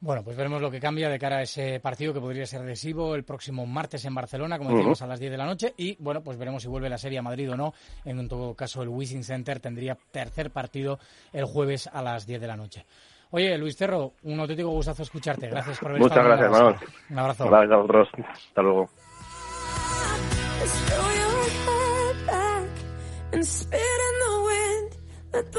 Bueno, 0.00 0.24
pues 0.24 0.36
veremos 0.36 0.60
lo 0.62 0.70
que 0.70 0.80
cambia 0.80 1.08
de 1.10 1.18
cara 1.18 1.36
a 1.36 1.42
ese 1.42 1.78
partido 1.80 2.14
que 2.14 2.20
podría 2.20 2.46
ser 2.46 2.62
decisivo 2.62 3.14
el 3.14 3.22
próximo 3.22 3.66
martes 3.66 4.04
en 4.06 4.14
Barcelona, 4.14 4.56
como 4.58 4.70
decíamos, 4.70 4.98
Ujú. 5.00 5.04
a 5.04 5.08
las 5.08 5.20
10 5.20 5.30
de 5.32 5.38
la 5.38 5.44
noche. 5.44 5.74
Y 5.76 5.96
bueno, 6.02 6.22
pues 6.22 6.38
veremos 6.38 6.62
si 6.62 6.68
vuelve 6.68 6.88
la 6.88 6.96
serie 6.98 7.18
a 7.18 7.22
Madrid 7.22 7.52
o 7.52 7.56
no. 7.56 7.74
En 8.04 8.26
todo 8.26 8.54
caso, 8.54 8.82
el 8.82 8.88
Wishing 8.88 9.22
Center 9.22 9.60
tendría 9.60 9.96
tercer 10.10 10.50
partido 10.50 10.98
el 11.32 11.44
jueves 11.44 11.88
a 11.92 12.02
las 12.02 12.26
10 12.26 12.40
de 12.40 12.46
la 12.46 12.56
noche. 12.56 12.86
Oye, 13.30 13.56
Luis 13.58 13.76
Cerro, 13.76 14.12
un 14.24 14.40
auténtico 14.40 14.70
gustazo 14.70 15.02
escucharte. 15.02 15.48
Gracias 15.48 15.78
por 15.78 15.90
haber 15.90 16.00
Muchas 16.02 16.16
estado 16.18 16.36
gracias, 16.36 16.50
Manuel. 16.50 16.76
Un 17.10 17.18
abrazo. 17.18 17.48
Gracias 17.48 17.70
a 17.72 17.76
vosotros. 17.76 18.08
Hasta 18.48 18.62
luego. 18.62 18.88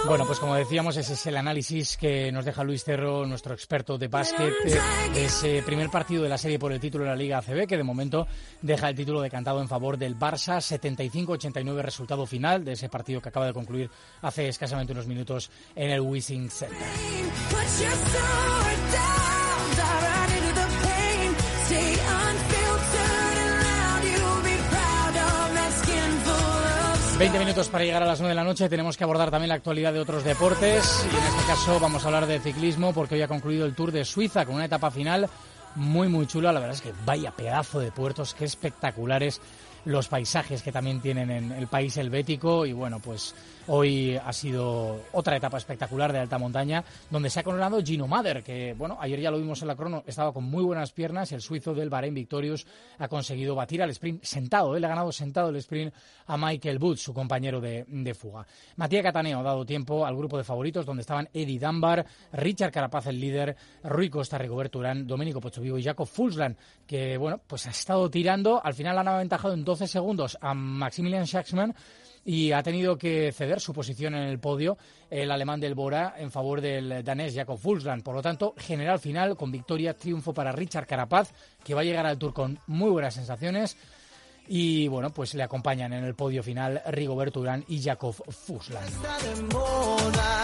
Bueno, 0.06 0.26
pues 0.26 0.40
como 0.40 0.56
decíamos, 0.56 0.98
ese 0.98 1.14
es 1.14 1.26
el 1.26 1.38
análisis 1.38 1.98
que 1.98 2.32
nos 2.32 2.46
deja 2.46 2.64
Luis 2.64 2.84
Cerro, 2.84 3.26
nuestro 3.26 3.54
experto 3.54 3.98
de 3.98 4.08
básquet, 4.08 4.54
de 5.14 5.26
ese 5.26 5.64
primer 5.64 5.90
partido 5.90 6.24
de 6.24 6.30
la 6.30 6.38
serie 6.38 6.60
por 6.60 6.72
el 6.72 6.80
título 6.80 7.06
de 7.06 7.10
la 7.10 7.16
Liga 7.16 7.38
ACB, 7.40 7.66
que 7.68 7.78
de 7.78 7.84
momento 7.84 8.28
deja 8.62 8.90
el 8.90 8.96
título 8.96 9.22
decantado 9.22 9.62
en 9.62 9.68
favor 9.68 9.98
del 9.98 10.18
Barça, 10.18 10.58
75-89 10.58 11.82
resultado 11.82 12.26
final 12.26 12.64
de 12.64 12.74
ese 12.74 12.90
partido 12.90 13.22
que 13.22 13.30
acaba 13.30 13.48
de 13.48 13.54
concluir 13.54 13.90
hace 14.22 14.48
escasamente 14.48 14.94
unos 14.94 15.08
minutos 15.08 15.50
en 15.76 15.90
el 15.90 16.02
Wishing 16.02 16.50
Center. 16.50 16.78
20 27.18 27.40
minutos 27.40 27.70
para 27.70 27.84
llegar 27.84 28.02
a 28.02 28.06
las 28.06 28.20
9 28.20 28.32
de 28.32 28.36
la 28.36 28.44
noche. 28.44 28.68
Tenemos 28.70 28.98
que 28.98 29.04
abordar 29.04 29.30
también 29.30 29.50
la 29.50 29.56
actualidad 29.56 29.94
de 29.94 30.00
otros 30.00 30.24
deportes. 30.24 31.06
Y 31.12 31.16
en 31.16 31.24
este 31.24 31.46
caso 31.48 31.80
vamos 31.80 32.04
a 32.04 32.08
hablar 32.08 32.26
de 32.26 32.40
ciclismo 32.40 32.94
porque 32.94 33.16
hoy 33.16 33.22
ha 33.22 33.28
concluido 33.28 33.66
el 33.66 33.76
Tour 33.76 33.92
de 33.92 34.04
Suiza 34.04 34.46
con 34.46 34.56
una 34.56 34.66
etapa 34.66 34.90
final 34.90 35.30
muy, 35.76 36.08
muy 36.08 36.26
chula. 36.26 36.52
La 36.52 36.60
verdad 36.60 36.76
es 36.76 36.82
que 36.82 36.94
vaya 37.06 37.32
pedazo 37.32 37.80
de 37.80 37.92
puertos, 37.92 38.34
qué 38.34 38.46
espectaculares 38.46 39.42
los 39.86 40.08
paisajes 40.08 40.62
que 40.64 40.72
también 40.72 41.02
tienen 41.02 41.30
en 41.30 41.52
el 41.52 41.68
país 41.68 41.96
helvético. 41.98 42.66
Y 42.66 42.74
bueno, 42.74 43.00
pues 43.00 43.36
hoy 43.68 44.18
ha 44.18 44.34
sido 44.34 45.02
otra 45.12 45.38
etapa 45.38 45.58
espectacular 45.58 46.12
de 46.12 46.20
alta 46.20 46.38
montaña 46.38 46.84
donde 47.10 47.30
se 47.30 47.40
ha 47.40 47.44
coronado 47.44 47.82
Gino 47.84 48.08
Mader, 48.08 48.44
que 48.44 48.74
bueno, 48.74 48.98
ayer 49.00 49.20
ya 49.20 49.32
lo 49.32 49.38
vimos 49.38 49.62
en 49.62 49.68
la 49.68 49.76
crono, 49.76 50.04
estaba 50.06 50.34
con 50.34 50.44
muy 50.44 50.64
buenas 50.64 50.92
piernas 50.92 51.32
el 51.32 51.42
suizo 51.42 51.74
del 51.74 51.90
Bahrein 51.90 52.14
Victorious 52.14 52.66
ha 53.00 53.08
conseguido 53.08 53.56
batir 53.56 53.82
al 53.82 53.90
sprint 53.92 54.24
sentado. 54.24 54.76
Él 54.76 54.84
ha 54.86 54.90
ganado 54.90 55.12
sentado 55.12 55.50
el 55.50 55.56
sprint 55.58 55.94
a 56.28 56.38
Michael 56.38 56.80
Booth, 56.80 56.98
su 56.98 57.14
compañero 57.14 57.60
de, 57.60 58.14
fuga. 58.14 58.46
Matías 58.76 59.04
Cataneo 59.04 59.40
ha 59.40 59.44
dado 59.44 59.66
tiempo 59.66 60.06
al 60.06 60.16
grupo 60.16 60.38
de 60.38 60.44
favoritos 60.44 60.86
donde 60.86 61.02
estaban 61.02 61.30
Eddie 61.34 61.60
Dunbar, 61.60 62.06
Richard 62.34 62.72
Carapaz 62.72 63.08
el 63.08 63.20
líder, 63.20 63.56
Rui 63.84 64.10
Costa, 64.10 64.38
Rigoberto 64.38 64.80
Urán, 64.80 65.08
Domenico 65.08 65.42
Pochovivo 65.42 65.78
y 65.78 65.84
Jacob 65.84 66.08
Fulsland, 66.08 66.58
que 66.86 67.18
bueno, 67.18 67.42
pues 67.46 67.66
ha 67.68 67.72
estado 67.72 68.10
tirando, 68.10 68.64
al 68.64 68.74
final 68.74 68.98
han 68.98 69.08
aventajado 69.08 69.54
en 69.54 69.64
12 69.64 69.88
segundos 69.88 70.38
a 70.42 70.54
Maximilian 70.54 71.26
Schaxman 71.26 71.74
y 72.26 72.52
ha 72.52 72.64
tenido 72.64 72.98
que 72.98 73.32
ceder 73.32 73.60
su 73.60 73.74
posición 73.74 74.16
en 74.16 74.24
el 74.24 74.40
podio 74.40 74.78
el 75.10 75.32
alemán 75.32 75.60
del 75.60 75.76
Bora 75.76 76.16
en 76.18 76.32
favor 76.32 76.62
del 76.62 77.04
danés 77.04 77.36
Jacob 77.36 77.58
Fulsland. 77.58 78.04
Por 78.04 78.16
lo 78.16 78.22
tanto, 78.22 78.54
general 78.58 79.00
final 79.00 79.36
con 79.36 79.52
victoria, 79.52 79.98
triunfo 79.98 80.34
para 80.34 80.52
Richard 80.52 80.88
Carapaz, 80.88 81.32
que 81.64 81.74
va 81.74 81.82
a 81.82 81.84
llegar 81.84 82.06
al 82.06 82.18
Tour 82.18 82.34
con 82.34 82.60
muy 82.68 82.90
buenas 82.90 83.14
sensaciones. 83.14 83.78
Y 84.48 84.88
bueno, 84.88 85.10
pues 85.12 85.34
le 85.36 85.44
acompañan 85.44 85.94
en 85.94 86.04
el 86.04 86.16
podio 86.16 86.44
final 86.44 86.82
Rigoberto 86.88 87.40
Urán 87.40 87.64
y 87.68 87.82
Jacob 87.82 88.14
Fusland. 88.14 88.90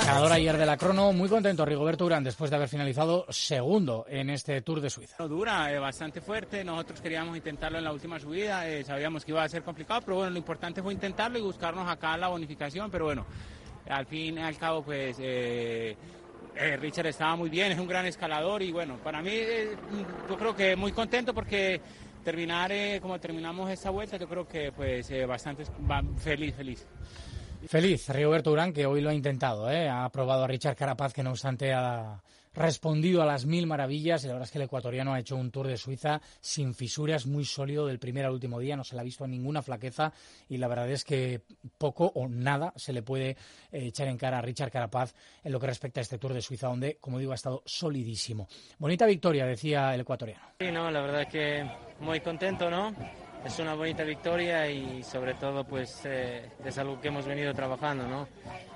Ganador 0.05 0.31
ayer 0.31 0.57
de 0.57 0.65
la 0.65 0.77
crono, 0.77 1.11
muy 1.11 1.27
contento 1.27 1.65
Rigoberto 1.65 2.05
Urán 2.05 2.23
después 2.23 2.49
de 2.49 2.55
haber 2.55 2.69
finalizado 2.69 3.25
segundo 3.29 4.05
en 4.09 4.29
este 4.29 4.61
Tour 4.61 4.79
de 4.79 4.89
Suiza. 4.89 5.17
Dura, 5.27 5.71
eh, 5.73 5.79
bastante 5.79 6.21
fuerte. 6.21 6.63
Nosotros 6.63 7.01
queríamos 7.01 7.35
intentarlo 7.35 7.77
en 7.77 7.83
la 7.83 7.91
última 7.91 8.19
subida. 8.19 8.67
eh, 8.67 8.83
sabíamos 8.83 9.25
que 9.25 9.31
iba 9.31 9.43
a 9.43 9.49
ser 9.49 9.63
complicado, 9.63 10.01
pero 10.01 10.17
bueno, 10.17 10.31
lo 10.31 10.37
importante 10.37 10.81
fue 10.81 10.93
intentarlo 10.93 11.37
y 11.37 11.41
buscarnos 11.41 11.89
acá 11.89 12.15
la 12.17 12.29
bonificación. 12.29 12.89
Pero 12.89 13.05
bueno, 13.05 13.25
al 13.89 14.05
fin 14.05 14.37
y 14.37 14.41
al 14.41 14.57
cabo, 14.57 14.83
pues 14.83 15.17
eh, 15.19 15.95
eh, 16.55 16.77
Richard 16.77 17.07
estaba 17.07 17.35
muy 17.35 17.49
bien, 17.49 17.71
es 17.71 17.79
un 17.79 17.87
gran 17.87 18.05
escalador 18.05 18.61
y 18.61 18.71
bueno, 18.71 18.97
para 19.03 19.21
mí 19.21 19.31
eh, 19.31 19.75
yo 20.29 20.37
creo 20.37 20.55
que 20.55 20.75
muy 20.75 20.91
contento 20.91 21.33
porque 21.33 21.81
terminar 22.29 22.71
eh, 22.71 22.99
como 23.01 23.19
terminamos 23.19 23.71
esta 23.71 23.89
vuelta, 23.89 24.15
yo 24.17 24.27
creo 24.27 24.47
que 24.47 24.71
pues 24.71 25.09
eh, 25.09 25.25
bastante 25.25 25.63
feliz, 26.17 26.53
feliz. 26.53 26.85
Feliz 27.65 28.07
Rigoberto 28.09 28.51
Urán, 28.51 28.71
que 28.71 28.85
hoy 28.85 29.01
lo 29.01 29.09
ha 29.09 29.15
intentado, 29.15 29.67
¿eh? 29.71 29.89
ha 29.89 30.07
probado 30.09 30.43
a 30.43 30.47
Richard 30.47 30.75
Carapaz, 30.75 31.11
que 31.11 31.23
no 31.23 31.31
obstante 31.31 31.73
ha 31.73 32.21
respondido 32.59 33.21
a 33.21 33.25
las 33.25 33.45
mil 33.45 33.65
maravillas. 33.65 34.23
Y 34.23 34.27
la 34.27 34.33
verdad 34.33 34.47
es 34.47 34.51
que 34.51 34.57
el 34.57 34.65
ecuatoriano 34.65 35.13
ha 35.13 35.19
hecho 35.19 35.37
un 35.37 35.49
Tour 35.49 35.67
de 35.67 35.77
Suiza 35.77 36.21
sin 36.41 36.75
fisuras, 36.75 37.25
muy 37.25 37.45
sólido 37.45 37.87
del 37.87 37.99
primer 37.99 38.25
al 38.25 38.33
último 38.33 38.59
día. 38.59 38.75
No 38.75 38.83
se 38.83 38.95
le 38.95 39.01
ha 39.01 39.03
visto 39.03 39.25
ninguna 39.25 39.61
flaqueza 39.61 40.11
y 40.49 40.57
la 40.57 40.67
verdad 40.67 40.89
es 40.91 41.05
que 41.05 41.41
poco 41.77 42.11
o 42.13 42.27
nada 42.27 42.73
se 42.75 42.91
le 42.91 43.01
puede 43.01 43.29
eh, 43.71 43.87
echar 43.87 44.09
en 44.09 44.17
cara 44.17 44.39
a 44.39 44.41
Richard 44.41 44.71
Carapaz 44.71 45.15
en 45.43 45.53
lo 45.53 45.59
que 45.59 45.67
respecta 45.67 46.01
a 46.01 46.03
este 46.03 46.17
Tour 46.17 46.33
de 46.33 46.41
Suiza, 46.41 46.67
donde, 46.67 46.97
como 46.97 47.17
digo, 47.17 47.31
ha 47.31 47.35
estado 47.35 47.63
solidísimo. 47.65 48.47
Bonita 48.77 49.05
victoria, 49.05 49.45
decía 49.45 49.95
el 49.95 50.01
ecuatoriano. 50.01 50.43
Sí, 50.59 50.69
no, 50.71 50.91
la 50.91 51.01
verdad 51.01 51.27
que 51.27 51.65
muy 52.01 52.19
contento, 52.19 52.69
¿no? 52.69 52.93
Es 53.45 53.57
una 53.59 53.73
bonita 53.73 54.03
victoria 54.03 54.69
y 54.69 55.01
sobre 55.01 55.33
todo 55.35 55.63
pues 55.63 56.01
eh, 56.03 56.51
es 56.65 56.77
algo 56.77 56.99
que 56.99 57.07
hemos 57.07 57.25
venido 57.25 57.53
trabajando, 57.53 58.05
¿no? 58.05 58.27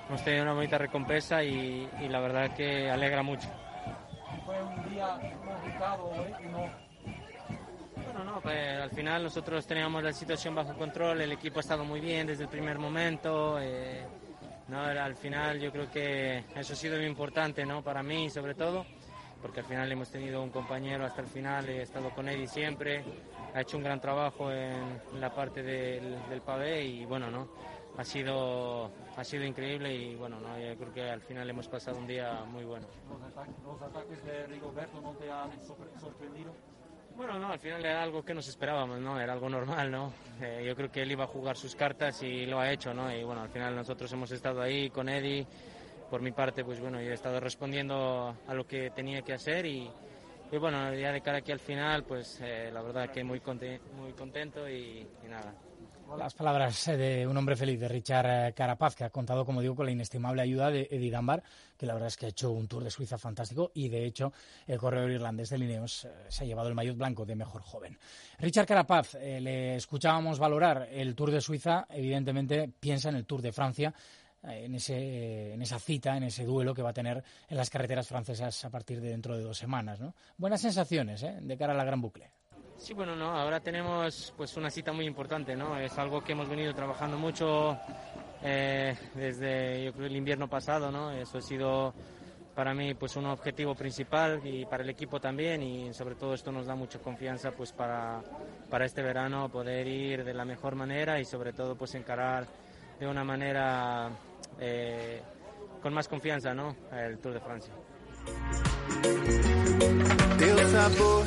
Hemos 0.07 0.23
tenido 0.23 0.43
una 0.43 0.53
bonita 0.53 0.77
recompensa 0.77 1.43
y, 1.43 1.86
y 2.01 2.07
la 2.07 2.21
verdad 2.21 2.55
que 2.55 2.89
alegra 2.89 3.23
mucho. 3.23 3.49
Fue 4.45 4.61
un 4.61 4.89
día 4.89 5.19
complicado 5.45 6.05
hoy, 6.05 6.33
Bueno, 8.03 8.23
no, 8.25 8.41
pues, 8.41 8.79
al 8.81 8.89
final 8.91 9.23
nosotros 9.23 9.65
teníamos 9.65 10.03
la 10.03 10.11
situación 10.11 10.53
bajo 10.55 10.73
control, 10.73 11.21
el 11.21 11.31
equipo 11.31 11.59
ha 11.59 11.61
estado 11.61 11.85
muy 11.85 11.99
bien 11.99 12.27
desde 12.27 12.43
el 12.43 12.49
primer 12.49 12.77
momento. 12.77 13.59
eh, 13.59 14.05
no, 14.67 14.81
al 14.81 15.15
final 15.15 15.59
yo 15.59 15.71
creo 15.71 15.89
que 15.91 16.45
eso 16.55 16.73
ha 16.73 16.75
sido 16.75 16.97
muy 16.97 17.05
importante 17.05 17.65
¿no? 17.65 17.83
para 17.83 18.01
mí 18.01 18.29
sobre 18.29 18.55
todo, 18.55 18.85
porque 19.41 19.59
al 19.59 19.65
final 19.65 19.91
hemos 19.91 20.09
tenido 20.09 20.41
un 20.41 20.49
compañero 20.49 21.05
hasta 21.05 21.21
el 21.21 21.27
final, 21.27 21.69
he 21.69 21.81
estado 21.81 22.09
con 22.11 22.27
Eddie 22.29 22.47
siempre, 22.47 23.03
ha 23.53 23.61
hecho 23.61 23.77
un 23.77 23.83
gran 23.83 23.99
trabajo 23.99 24.51
en 24.51 24.99
la 25.19 25.33
parte 25.33 25.61
del, 25.61 26.17
del 26.29 26.41
pavé 26.41 26.83
y 26.83 27.05
bueno, 27.05 27.29
¿no? 27.29 27.47
Ha, 27.97 28.03
sido, 28.03 28.91
ha 29.15 29.23
sido 29.23 29.43
increíble 29.45 29.93
y 29.93 30.15
bueno, 30.15 30.39
¿no? 30.39 30.57
yo 30.59 30.75
creo 30.75 30.93
que 30.93 31.09
al 31.09 31.21
final 31.21 31.49
hemos 31.49 31.67
pasado 31.67 31.97
un 31.97 32.07
día 32.07 32.43
muy 32.45 32.63
bueno. 32.63 32.87
¿Los 33.65 33.81
ataques 33.81 34.23
de 34.25 34.47
Rigoberto 34.47 35.01
no 35.01 35.11
te 35.13 35.31
han 35.31 35.51
sorprendido? 35.99 36.53
Bueno, 37.15 37.37
no, 37.37 37.51
al 37.51 37.59
final 37.59 37.85
era 37.85 38.01
algo 38.01 38.23
que 38.23 38.33
nos 38.33 38.47
esperábamos, 38.47 38.99
¿no? 38.99 39.19
Era 39.19 39.33
algo 39.33 39.47
normal, 39.47 39.91
¿no? 39.91 40.11
Eh, 40.41 40.63
yo 40.65 40.75
creo 40.75 40.91
que 40.91 41.03
él 41.03 41.11
iba 41.11 41.25
a 41.25 41.27
jugar 41.27 41.55
sus 41.55 41.75
cartas 41.75 42.23
y 42.23 42.47
lo 42.47 42.59
ha 42.59 42.71
hecho, 42.71 42.91
¿no? 42.91 43.15
Y 43.15 43.23
bueno, 43.23 43.41
al 43.41 43.49
final 43.49 43.75
nosotros 43.75 44.11
hemos 44.13 44.31
estado 44.31 44.61
ahí 44.61 44.89
con 44.89 45.07
Eddie. 45.07 45.45
Por 46.09 46.21
mi 46.21 46.31
parte, 46.31 46.65
pues 46.65 46.79
bueno, 46.79 46.99
yo 47.01 47.11
he 47.11 47.13
estado 47.13 47.39
respondiendo 47.39 48.35
a 48.47 48.53
lo 48.53 48.65
que 48.65 48.89
tenía 48.91 49.21
que 49.21 49.33
hacer 49.33 49.65
y, 49.65 49.89
y 50.51 50.57
bueno, 50.57 50.91
ya 50.95 51.11
de 51.11 51.21
cara 51.21 51.37
aquí 51.39 51.51
al 51.51 51.59
final, 51.59 52.03
pues 52.03 52.39
eh, 52.41 52.71
la 52.73 52.81
verdad 52.81 53.09
que 53.11 53.23
muy, 53.23 53.41
muy 53.95 54.13
contento 54.13 54.67
y, 54.67 55.07
y 55.23 55.27
nada. 55.27 55.53
Las 56.18 56.34
palabras 56.34 56.88
eh, 56.88 56.97
de 56.97 57.28
un 57.28 57.36
hombre 57.38 57.55
feliz, 57.55 57.80
de 57.80 57.88
Richard 57.88 58.47
eh, 58.47 58.53
Carapaz, 58.53 58.95
que 58.95 59.03
ha 59.03 59.09
contado, 59.09 59.45
como 59.45 59.61
digo, 59.61 59.76
con 59.76 59.86
la 59.86 59.91
inestimable 59.91 60.41
ayuda 60.41 60.70
de 60.70 60.88
Eddie 60.91 61.11
Dunbar, 61.11 61.43
que 61.78 61.86
la 61.86 61.93
verdad 61.93 62.07
es 62.07 62.18
que 62.18 62.28
ha 62.28 62.30
hecho 62.30 62.51
un 62.51 62.68
Tour 62.68 62.84
de 62.84 62.91
Suiza 62.91 63.18
fantástico 63.18 63.72
y, 63.74 63.89
de 63.89 64.05
hecho, 64.05 64.32
el 64.68 64.78
corredor 64.78 65.11
irlandés 65.11 65.49
de 65.49 65.57
Lineos 65.57 66.05
eh, 66.05 66.11
se 66.30 66.43
ha 66.43 66.47
llevado 66.47 66.70
el 66.70 66.76
maillot 66.76 66.97
blanco 66.97 67.26
de 67.26 67.36
mejor 67.36 67.61
joven. 67.61 67.97
Richard 68.39 68.68
Carapaz, 68.68 69.16
le 69.16 69.76
escuchábamos 69.76 70.39
valorar 70.39 70.88
el 70.91 71.16
Tour 71.16 71.32
de 71.32 71.41
Suiza, 71.41 71.88
evidentemente 71.89 72.70
piensa 72.80 73.09
en 73.09 73.16
el 73.16 73.26
Tour 73.26 73.41
de 73.41 73.51
Francia, 73.51 73.93
en, 74.43 74.76
ese, 74.76 75.53
en 75.53 75.61
esa 75.61 75.80
cita, 75.80 76.18
en 76.18 76.24
ese 76.24 76.45
duelo 76.45 76.74
que 76.74 76.82
va 76.82 76.89
a 76.89 76.93
tener 76.93 77.24
en 77.47 77.57
las 77.57 77.70
carreteras 77.70 78.07
francesas 78.07 78.66
a 78.66 78.70
partir 78.70 78.99
de 79.01 79.09
dentro 79.09 79.38
de 79.38 79.43
dos 79.43 79.57
semanas. 79.57 79.99
¿no? 79.99 80.14
Buenas 80.38 80.61
sensaciones 80.61 81.24
¿eh? 81.24 81.38
de 81.41 81.57
cara 81.57 81.74
a 81.74 81.78
la 81.78 81.86
gran 81.86 82.01
bucle. 82.01 82.30
Sí, 82.84 82.93
bueno, 82.93 83.15
no, 83.15 83.31
ahora 83.31 83.61
tenemos 83.61 84.34
pues 84.36 84.57
una 84.57 84.69
cita 84.69 84.91
muy 84.91 85.05
importante, 85.05 85.55
¿no? 85.55 85.79
Es 85.79 85.97
algo 85.97 86.21
que 86.21 86.34
hemos 86.34 86.49
venido 86.49 86.75
trabajando 86.75 87.17
mucho 87.17 87.77
eh, 88.43 88.93
desde 89.15 89.88
el 89.88 90.15
invierno 90.17 90.49
pasado, 90.49 90.91
¿no? 90.91 91.09
Eso 91.11 91.38
ha 91.38 91.41
sido 91.41 91.93
para 92.53 92.73
mí 92.73 92.93
pues 92.93 93.15
un 93.15 93.27
objetivo 93.27 93.73
principal 93.73 94.41
y 94.43 94.65
para 94.65 94.84
el 94.84 94.89
equipo 94.89 95.21
también 95.21 95.63
y 95.63 95.93
sobre 95.93 96.15
todo 96.15 96.34
esto 96.34 96.51
nos 96.51 96.65
da 96.65 96.75
mucha 96.75 96.99
confianza 96.99 97.51
pues 97.51 97.71
para, 97.71 98.21
para 98.69 98.84
este 98.84 99.01
verano 99.01 99.47
poder 99.47 99.88
ir 99.88 100.25
de 100.25 100.34
la 100.34 100.43
mejor 100.43 100.75
manera 100.75 101.21
y 101.21 101.23
sobre 101.23 101.53
todo 101.53 101.77
pues 101.77 101.95
encarar 101.95 102.45
de 102.99 103.07
una 103.07 103.23
manera 103.23 104.09
eh, 104.59 105.21
con 105.81 105.93
más 105.93 106.09
confianza, 106.09 106.53
¿no? 106.53 106.75
El 106.91 107.17
Tour 107.19 107.36
de 107.36 107.39
Francia. 107.39 107.73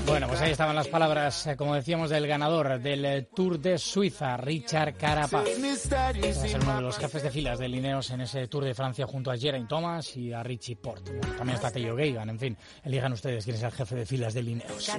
Bueno, 0.06 0.28
pues 0.28 0.40
ahí 0.40 0.50
estaban 0.50 0.76
las 0.76 0.88
palabras, 0.88 1.46
eh, 1.46 1.56
como 1.56 1.74
decíamos, 1.74 2.10
del 2.10 2.26
ganador 2.26 2.78
del 2.80 3.04
eh, 3.04 3.28
Tour 3.34 3.58
de 3.58 3.78
Suiza, 3.78 4.36
Richard 4.36 4.96
Carapaz. 4.96 5.44
Va 5.44 6.42
a 6.42 6.48
ser 6.48 6.62
uno 6.62 6.76
de 6.76 6.82
los 6.82 6.98
jefes 6.98 7.22
de 7.22 7.30
filas 7.30 7.58
de 7.58 7.68
Lineos 7.68 8.10
en 8.10 8.20
ese 8.20 8.46
Tour 8.48 8.64
de 8.64 8.74
Francia 8.74 9.06
junto 9.06 9.30
a 9.30 9.36
Geraint 9.36 9.68
Thomas 9.68 10.16
y 10.16 10.32
a 10.32 10.42
Richie 10.42 10.76
Porte. 10.76 11.12
Bueno, 11.12 11.36
también 11.36 11.56
está 11.56 11.70
Tello 11.70 11.96
Geigan, 11.96 12.28
en 12.28 12.38
fin, 12.38 12.56
elijan 12.84 13.12
ustedes 13.12 13.44
quién 13.44 13.56
es 13.56 13.62
el 13.62 13.72
jefe 13.72 13.94
de 13.96 14.06
filas 14.06 14.34
de 14.34 14.42
Lineos. 14.42 14.90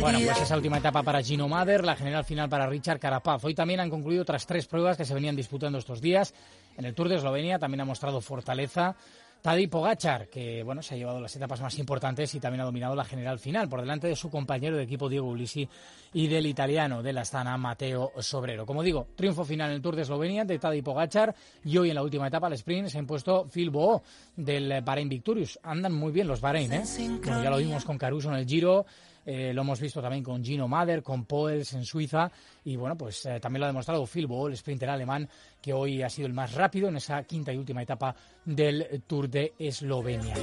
Bueno, 0.00 0.18
pues 0.24 0.40
esa 0.40 0.56
última 0.56 0.78
etapa 0.78 1.02
para 1.02 1.22
Gino 1.22 1.48
Mader, 1.48 1.84
la 1.84 1.96
general 1.96 2.24
final 2.24 2.48
para 2.48 2.66
Richard 2.66 3.00
Carapaz. 3.00 3.44
Hoy 3.44 3.54
también 3.54 3.80
han 3.80 3.90
concluido 3.90 4.22
otras 4.22 4.46
tres 4.46 4.66
pruebas 4.66 4.96
que 4.96 5.04
se 5.04 5.14
venían 5.14 5.36
disputando 5.36 5.78
estos 5.78 6.00
días. 6.00 6.34
En 6.76 6.84
el 6.84 6.94
Tour 6.94 7.08
de 7.08 7.16
Eslovenia 7.16 7.58
también 7.58 7.80
ha 7.82 7.84
mostrado 7.84 8.20
fortaleza. 8.20 8.96
Tadej 9.42 9.68
Pogachar, 9.68 10.28
que 10.28 10.62
bueno, 10.62 10.82
se 10.82 10.94
ha 10.94 10.96
llevado 10.96 11.20
las 11.20 11.34
etapas 11.34 11.60
más 11.60 11.76
importantes 11.78 12.32
y 12.34 12.38
también 12.38 12.60
ha 12.60 12.64
dominado 12.64 12.94
la 12.94 13.04
general 13.04 13.40
final, 13.40 13.68
por 13.68 13.80
delante 13.80 14.06
de 14.06 14.14
su 14.14 14.30
compañero 14.30 14.76
de 14.76 14.84
equipo 14.84 15.08
Diego 15.08 15.26
Ulisi 15.26 15.68
y 16.12 16.28
del 16.28 16.46
italiano 16.46 17.02
de 17.02 17.12
la 17.12 17.22
Astana 17.22 17.58
Mateo 17.58 18.12
Sobrero. 18.20 18.64
Como 18.64 18.84
digo, 18.84 19.08
triunfo 19.16 19.44
final 19.44 19.70
en 19.70 19.76
el 19.76 19.82
Tour 19.82 19.96
de 19.96 20.02
Eslovenia 20.02 20.44
de 20.44 20.60
Tadej 20.60 20.84
Pogachar 20.84 21.34
y 21.64 21.76
hoy 21.76 21.88
en 21.88 21.96
la 21.96 22.04
última 22.04 22.28
etapa, 22.28 22.46
el 22.46 22.52
sprint, 22.52 22.88
se 22.88 22.98
ha 22.98 23.00
impuesto 23.00 23.48
Phil 23.52 23.70
Boó 23.70 24.04
del 24.36 24.80
Bahrein 24.80 25.08
Victorious. 25.08 25.58
Andan 25.64 25.92
muy 25.92 26.12
bien 26.12 26.28
los 26.28 26.40
Bahrein, 26.40 26.72
¿eh? 26.72 26.84
Bueno, 27.24 27.42
ya 27.42 27.50
lo 27.50 27.56
vimos 27.56 27.84
con 27.84 27.98
Caruso 27.98 28.28
en 28.28 28.36
el 28.36 28.46
Giro, 28.46 28.86
eh, 29.24 29.52
lo 29.52 29.62
hemos 29.62 29.80
visto 29.80 30.00
también 30.00 30.24
con 30.24 30.44
Gino 30.44 30.68
Mader, 30.68 31.02
con 31.02 31.24
Poels 31.24 31.72
en 31.74 31.84
Suiza 31.84 32.30
y 32.64 32.76
bueno, 32.76 32.96
pues 32.96 33.24
eh, 33.26 33.40
también 33.40 33.60
lo 33.60 33.66
ha 33.66 33.68
demostrado 33.70 34.06
Phil 34.06 34.26
Boll, 34.26 34.52
el 34.52 34.56
sprinter 34.56 34.90
alemán, 34.90 35.28
que 35.60 35.72
hoy 35.72 36.02
ha 36.02 36.08
sido 36.08 36.26
el 36.26 36.34
más 36.34 36.54
rápido 36.54 36.88
en 36.88 36.96
esa 36.96 37.22
quinta 37.24 37.52
y 37.52 37.58
última 37.58 37.82
etapa 37.82 38.14
del 38.44 39.02
Tour 39.06 39.28
de 39.28 39.54
Eslovenia. 39.58 40.34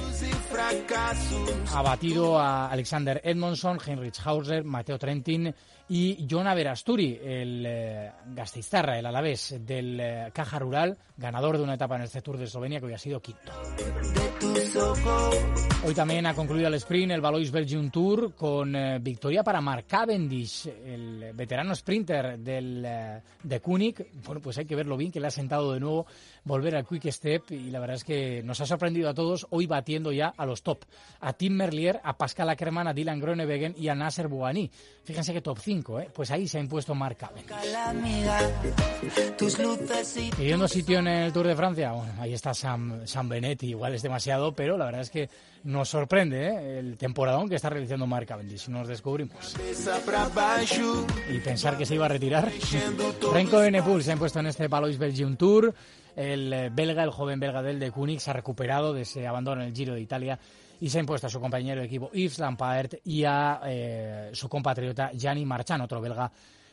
Ha 1.72 1.82
batido 1.82 2.38
a 2.38 2.68
Alexander 2.68 3.20
Edmondson, 3.24 3.78
Heinrich 3.84 4.20
Hauser, 4.24 4.64
Mateo 4.64 4.98
Trentin 4.98 5.54
y 5.92 6.24
Jonah 6.30 6.54
Verasturi, 6.54 7.18
el 7.20 7.64
eh, 7.66 8.12
Gasteiztarra, 8.26 8.96
el 8.96 9.06
alavés 9.06 9.56
del 9.66 9.98
eh, 9.98 10.30
Caja 10.32 10.60
Rural, 10.60 10.96
ganador 11.16 11.58
de 11.58 11.64
una 11.64 11.74
etapa 11.74 11.96
en 11.96 12.02
este 12.02 12.22
Tour 12.22 12.38
de 12.38 12.44
Eslovenia 12.44 12.78
que 12.78 12.86
hoy 12.86 12.92
ha 12.92 12.98
sido 12.98 13.20
quinto. 13.20 13.50
Hoy 15.84 15.94
también 15.94 16.26
ha 16.26 16.34
concluido 16.34 16.68
el 16.68 16.74
sprint 16.74 17.10
el 17.12 17.20
Valois 17.20 17.50
Belgium 17.50 17.90
Tour 17.90 18.34
con 18.34 18.76
eh, 18.76 18.98
victoria 19.00 19.42
para 19.42 19.60
Mark 19.60 19.86
Cavendish, 19.88 20.68
el 20.68 21.32
veterano 21.34 21.74
sprinter 21.74 22.38
del, 22.38 22.84
eh, 22.86 23.22
de 23.42 23.60
Kunik. 23.60 24.06
Bueno, 24.24 24.40
pues 24.40 24.58
hay 24.58 24.66
que 24.66 24.76
verlo 24.76 24.96
bien, 24.96 25.10
que 25.10 25.18
le 25.18 25.26
ha 25.26 25.30
sentado 25.30 25.72
de 25.72 25.80
nuevo 25.80 26.06
volver 26.50 26.74
al 26.74 26.84
Quick 26.84 27.10
Step 27.12 27.52
y 27.52 27.70
la 27.70 27.78
verdad 27.78 27.96
es 27.96 28.04
que 28.04 28.42
nos 28.42 28.60
ha 28.60 28.66
sorprendido 28.66 29.08
a 29.08 29.14
todos 29.14 29.46
hoy 29.50 29.66
batiendo 29.66 30.10
ya 30.10 30.34
a 30.36 30.44
los 30.44 30.62
top. 30.62 30.84
A 31.20 31.32
Tim 31.32 31.54
Merlier, 31.54 32.00
a 32.02 32.16
Pascal 32.16 32.50
Ackermann, 32.50 32.88
a 32.88 32.92
Dylan 32.92 33.20
Groenewegen 33.20 33.74
y 33.78 33.88
a 33.88 33.94
Nasser 33.94 34.26
Bouhanni. 34.26 34.68
Fíjense 35.04 35.32
que 35.32 35.40
top 35.40 35.58
5, 35.58 36.00
¿eh? 36.00 36.08
pues 36.12 36.30
ahí 36.32 36.48
se 36.48 36.58
ha 36.58 36.60
impuesto 36.60 36.94
Mark 36.94 37.16
Cavendish. 37.16 37.46
Pidiendo 40.36 40.68
sitio 40.68 40.98
en 40.98 41.06
el 41.06 41.32
Tour 41.32 41.46
de 41.46 41.54
Francia, 41.54 41.92
bueno, 41.92 42.12
ahí 42.18 42.34
está 42.34 42.52
Sam, 42.52 43.06
Sam 43.06 43.28
Benetti, 43.28 43.68
igual 43.68 43.94
es 43.94 44.02
demasiado, 44.02 44.52
pero 44.52 44.76
la 44.76 44.86
verdad 44.86 45.02
es 45.02 45.10
que 45.10 45.30
nos 45.62 45.88
sorprende 45.88 46.48
¿eh? 46.48 46.78
el 46.78 46.96
temporadón 46.96 47.48
que 47.48 47.54
está 47.54 47.70
realizando 47.70 48.06
Mark 48.06 48.26
Cavendish, 48.26 48.68
nos 48.68 48.88
descubrimos. 48.88 49.56
Y 51.32 51.38
pensar 51.38 51.78
que 51.78 51.86
se 51.86 51.94
iba 51.94 52.06
a 52.06 52.08
retirar. 52.08 52.50
Renko 53.32 53.62
Enepool 53.62 54.02
se 54.02 54.10
ha 54.10 54.14
impuesto 54.14 54.40
en 54.40 54.46
este 54.46 54.68
Palois 54.68 54.98
Belgium 54.98 55.36
Tour. 55.36 55.74
El 56.16 56.52
eh, 56.52 56.70
belga, 56.72 57.02
el 57.02 57.10
joven 57.10 57.40
belga 57.40 57.62
del 57.62 57.78
de 57.78 57.90
Kunik, 57.90 58.20
se 58.20 58.30
ha 58.30 58.34
recuperado 58.34 58.92
de 58.92 59.02
ese 59.02 59.26
abandono 59.26 59.62
en 59.62 59.68
el 59.68 59.74
Giro 59.74 59.94
de 59.94 60.00
Italia 60.00 60.38
y 60.80 60.88
se 60.88 60.98
ha 60.98 61.00
impuesto 61.00 61.26
a 61.26 61.30
su 61.30 61.40
compañero 61.40 61.80
de 61.80 61.86
equipo 61.86 62.10
Yves 62.12 62.38
Lampaert 62.38 62.94
y 63.04 63.24
a 63.24 63.60
eh, 63.66 64.30
su 64.32 64.48
compatriota 64.48 65.10
Gianni 65.12 65.44
Marchand, 65.44 65.82
otro 65.82 66.00
belga 66.00 66.30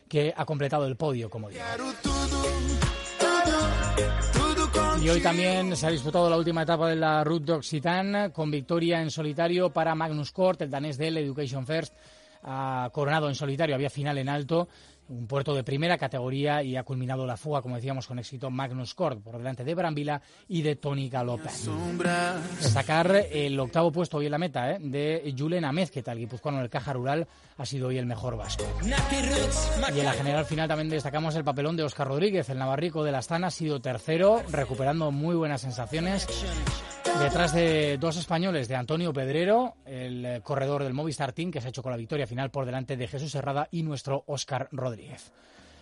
que 0.07 0.33
ha 0.35 0.45
completado 0.45 0.85
el 0.85 0.95
podio, 0.95 1.29
como 1.29 1.49
digo. 1.49 1.61
Y 5.01 5.09
hoy 5.09 5.21
también 5.21 5.75
se 5.75 5.85
ha 5.85 5.91
disputado 5.91 6.29
la 6.29 6.37
última 6.37 6.63
etapa 6.63 6.89
de 6.89 6.95
la 6.95 7.23
Route 7.23 7.45
d'Occitane 7.45 8.31
con 8.31 8.49
victoria 8.49 9.01
en 9.01 9.11
solitario 9.11 9.71
para 9.71 9.93
Magnus 9.93 10.31
Kort, 10.31 10.61
el 10.61 10.71
danés 10.71 10.97
del 10.97 11.17
Education 11.17 11.65
First. 11.65 11.93
Coronado 12.91 13.27
en 13.27 13.35
solitario, 13.35 13.75
había 13.75 13.89
final 13.89 14.17
en 14.17 14.29
alto, 14.29 14.69
un 15.09 15.27
puerto 15.27 15.55
de 15.55 15.63
primera 15.63 15.97
categoría 15.97 16.63
y 16.63 16.75
ha 16.75 16.83
culminado 16.83 17.25
la 17.25 17.37
fuga, 17.37 17.61
como 17.61 17.75
decíamos, 17.75 18.07
con 18.07 18.19
éxito 18.19 18.49
Magnus 18.49 18.93
Kort 18.93 19.21
por 19.21 19.37
delante 19.37 19.63
de 19.63 19.75
Brambila 19.75 20.21
y 20.47 20.61
de 20.61 20.75
Tony 20.75 21.09
Galopin. 21.09 21.47
Destacar 22.61 23.11
el 23.31 23.59
octavo 23.59 23.91
puesto 23.91 24.17
hoy 24.17 24.25
en 24.25 24.31
la 24.31 24.37
meta 24.37 24.71
¿eh? 24.71 24.77
de 24.79 25.33
Julen 25.37 25.65
Amezqueta, 25.65 26.11
el 26.11 26.19
guipuzcoano 26.19 26.59
del 26.59 26.69
Caja 26.69 26.93
Rural, 26.93 27.27
ha 27.57 27.65
sido 27.65 27.87
hoy 27.87 27.97
el 27.97 28.05
mejor 28.05 28.37
vasco. 28.37 28.65
Y 29.95 29.99
en 29.99 30.05
la 30.05 30.13
general 30.13 30.45
final 30.45 30.67
también 30.67 30.89
destacamos 30.89 31.35
el 31.35 31.43
papelón 31.43 31.77
de 31.77 31.83
Oscar 31.83 32.07
Rodríguez, 32.07 32.49
el 32.49 32.57
navarrico 32.57 33.03
de 33.03 33.11
la 33.11 33.19
Astana, 33.19 33.47
ha 33.47 33.51
sido 33.51 33.79
tercero, 33.79 34.43
recuperando 34.51 35.11
muy 35.11 35.35
buenas 35.35 35.61
sensaciones. 35.61 36.27
Detrás 37.19 37.51
de 37.53 37.97
dos 37.97 38.15
españoles, 38.17 38.67
de 38.67 38.75
Antonio 38.75 39.11
Pedrero, 39.11 39.75
el 39.85 40.25
eh, 40.25 40.41
corredor 40.41 40.83
del 40.83 40.93
Movistar 40.93 41.33
Team, 41.33 41.51
que 41.51 41.59
se 41.59 41.67
ha 41.67 41.69
hecho 41.69 41.83
con 41.83 41.91
la 41.91 41.97
victoria 41.97 42.25
final 42.25 42.51
por 42.51 42.65
delante 42.65 42.95
de 42.95 43.07
Jesús 43.07 43.35
Herrada 43.35 43.67
y 43.69 43.83
nuestro 43.83 44.23
Óscar 44.27 44.69
Rodríguez. 44.71 45.31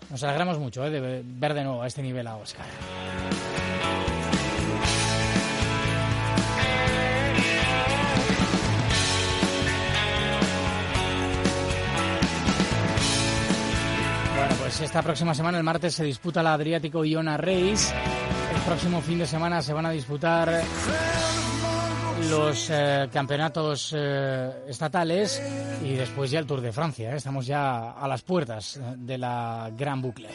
Nos 0.10 0.24
alegramos 0.24 0.60
mucho 0.60 0.86
¿eh? 0.86 0.90
de 0.90 1.24
ver 1.24 1.54
de 1.54 1.64
nuevo 1.64 1.82
a 1.82 1.88
este 1.88 2.02
nivel 2.02 2.26
a 2.28 2.38
Óscar. 2.38 2.66
Bueno, 14.36 14.56
pues 14.60 14.82
esta 14.82 15.02
próxima 15.02 15.34
semana, 15.34 15.58
el 15.58 15.64
martes, 15.64 15.96
se 15.96 16.04
disputa 16.04 16.42
la 16.42 16.54
Adriático 16.54 17.06
Iona 17.06 17.38
Race. 17.38 17.94
El 18.66 18.72
próximo 18.72 19.00
fin 19.00 19.20
de 19.20 19.28
semana 19.28 19.62
se 19.62 19.74
van 19.74 19.86
a 19.86 19.92
disputar 19.92 20.52
los 22.32 22.68
eh, 22.72 23.08
campeonatos 23.14 23.94
eh, 23.96 24.64
estatales 24.68 25.40
y 25.84 25.94
después 25.94 26.32
ya 26.32 26.40
el 26.40 26.48
Tour 26.48 26.62
de 26.62 26.72
Francia. 26.72 27.14
¿eh? 27.14 27.18
Estamos 27.18 27.46
ya 27.46 27.92
a 27.92 28.08
las 28.08 28.24
puertas 28.24 28.80
de 28.98 29.20
la 29.20 29.70
gran 29.78 30.02
bucle. 30.02 30.30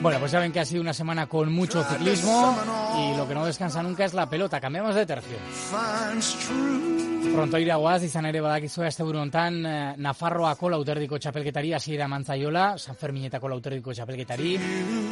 Bueno, 0.00 0.20
pues 0.20 0.30
saben 0.30 0.52
que 0.52 0.60
ha 0.60 0.64
sido 0.64 0.80
una 0.80 0.94
semana 0.94 1.26
con 1.26 1.52
mucho 1.52 1.82
ciclismo 1.82 2.56
y 3.00 3.16
lo 3.16 3.26
que 3.26 3.34
no 3.34 3.44
descansa 3.44 3.82
nunca 3.82 4.04
es 4.04 4.14
la 4.14 4.30
pelota. 4.30 4.60
Cambiamos 4.60 4.94
de 4.94 5.06
tercio. 5.06 5.38
Pronto 7.32 7.58
iraguaz 7.60 8.00
izan 8.06 8.26
ere 8.30 8.40
badakizue 8.40 8.86
asteburu 8.88 9.20
hontan 9.20 9.58
eh, 9.66 9.72
Nafarroako 10.02 10.70
lauterdiko 10.72 11.18
txapelketari 11.18 11.72
hasiera 11.76 12.08
mantzaiola, 12.08 12.64
San 12.78 12.96
Ferminetako 12.96 13.50
lauterdiko 13.52 13.92
txapelketari, 13.92 14.54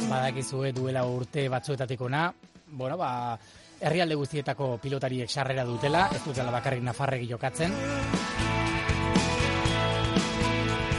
badakizue 0.09 0.71
duela 0.75 1.05
urte 1.05 1.47
batzuetatik 1.49 2.01
ona, 2.01 2.25
bueno, 2.71 2.97
ba, 2.97 3.37
herrialde 3.79 4.17
guztietako 4.17 4.75
pilotariek 4.81 5.29
sarrera 5.29 5.65
dutela, 5.67 6.09
ez 6.15 6.23
dutela 6.25 6.51
bakarrik 6.55 6.83
Nafarregi 6.83 7.31
jokatzen. 7.35 7.73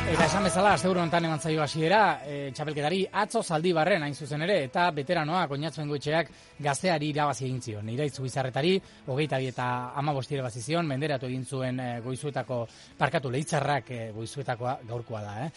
Eta 0.07 0.23
esan 0.29 0.45
bezala, 0.47 0.77
asteburu 0.77 1.01
honetan 1.03 1.25
eman 1.27 1.41
zaio 1.43 1.65
hasiera, 1.65 2.21
e, 2.23 2.53
txapelketari 2.55 3.01
atzo 3.23 3.41
zaldibarren 3.43 4.05
hain 4.07 4.15
zuzen 4.15 4.45
ere, 4.47 4.61
eta 4.69 4.85
veteranoak 4.95 5.51
oinatzen 5.57 5.91
goitxeak 5.91 6.31
gazteari 6.63 7.09
irabazi 7.11 7.49
egin 7.49 7.59
zion. 7.65 7.91
Iraitzu 7.91 8.23
bizarretari, 8.23 8.77
hogeita 9.11 9.41
bi 9.43 9.51
eta 9.51 9.67
ama 9.99 10.15
bosti 10.15 10.39
irabazi 10.39 10.63
zion, 10.63 10.87
menderatu 10.87 11.27
egin 11.27 11.43
zuen 11.45 11.83
e, 11.83 11.89
goizuetako, 12.07 12.61
parkatu 12.97 13.35
lehitzarrak 13.35 13.91
e, 13.91 14.01
goizuetakoa 14.15 14.79
gaurkoa 14.87 15.25
da, 15.27 15.37
eh? 15.43 15.51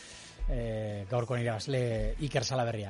E, 0.49 0.61
gaurkoan 1.11 1.45
irabazle 1.45 2.15
Iker 2.25 2.43
Salaberria. 2.43 2.89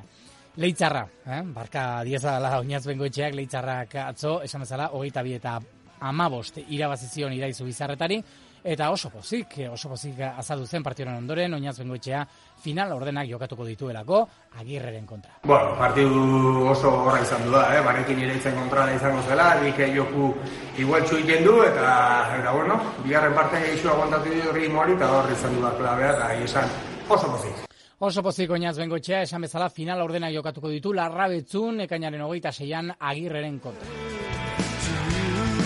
Leitzarra, 0.63 1.03
eh? 1.27 1.41
barka 1.53 1.89
dieza 2.07 2.37
dela 2.37 2.55
oinatz 2.63 2.85
bengoetxeak, 2.87 3.35
leitzarrak 3.35 3.99
atzo, 4.07 4.39
esan 4.47 4.63
bezala, 4.63 4.93
hogeita 4.95 5.27
eta 5.27 5.59
amabost 6.07 6.63
irabazi 6.69 7.11
zion 7.11 7.35
iraizu 7.35 7.67
bizarretari, 7.67 8.23
eta 8.63 8.89
oso 8.91 9.09
pozik, 9.09 9.55
oso 9.71 9.89
pozik 9.89 10.19
azaldu 10.27 10.65
zen 10.67 10.83
partioren 10.83 11.15
ondoren, 11.15 11.53
oinatz 11.53 11.77
bengoetxea 11.79 12.25
final 12.63 12.91
ordenak 12.93 13.27
jokatuko 13.29 13.65
dituelako, 13.65 14.21
agirreren 14.59 15.05
kontra. 15.05 15.37
Bueno, 15.43 15.75
partidu 15.77 16.65
oso 16.69 16.91
horra 17.05 17.21
izan 17.23 17.45
du 17.45 17.53
da, 17.55 17.63
eh? 17.77 17.81
barekin 17.85 18.19
ireitzen 18.19 18.55
kontrala 18.55 18.93
izango 18.95 19.23
zela, 19.27 19.53
nik 19.63 19.79
joku 19.95 20.33
igualtxu 20.77 21.17
egiten 21.21 21.47
du, 21.47 21.55
eta, 21.63 21.95
eta 22.39 22.51
bueno, 22.51 22.81
bigarren 23.03 23.33
parte 23.33 23.63
gehiago 23.63 23.95
aguantatu 23.95 24.35
du 24.35 24.53
ritmoari, 24.59 24.99
eta 24.99 25.09
horri 25.17 25.39
izan 25.39 25.55
du 25.55 25.65
da 25.65 25.73
klabea, 25.79 26.13
eta 26.17 26.29
esan 26.43 26.77
oso 27.07 27.31
pozik. 27.31 27.65
Oso 27.99 28.23
pozik 28.23 28.51
oinaz 28.55 28.77
bengoetxea, 28.79 29.23
esan 29.27 29.43
bezala 29.43 29.67
final 29.69 29.99
ordenak 30.05 30.31
jokatuko 30.35 30.71
ditu, 30.71 30.93
larrabetzun, 30.95 31.81
ekainaren 31.87 32.23
hogeita 32.23 32.53
seian 32.55 32.93
agirreren 32.99 33.59
kontra. 33.59 34.08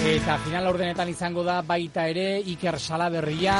Eta 0.04 0.36
final 0.44 0.66
ordenetan 0.68 1.08
izango 1.08 1.46
da 1.48 1.62
baita 1.64 2.04
ere 2.12 2.42
Iker 2.52 2.76
Salaberria, 2.76 3.54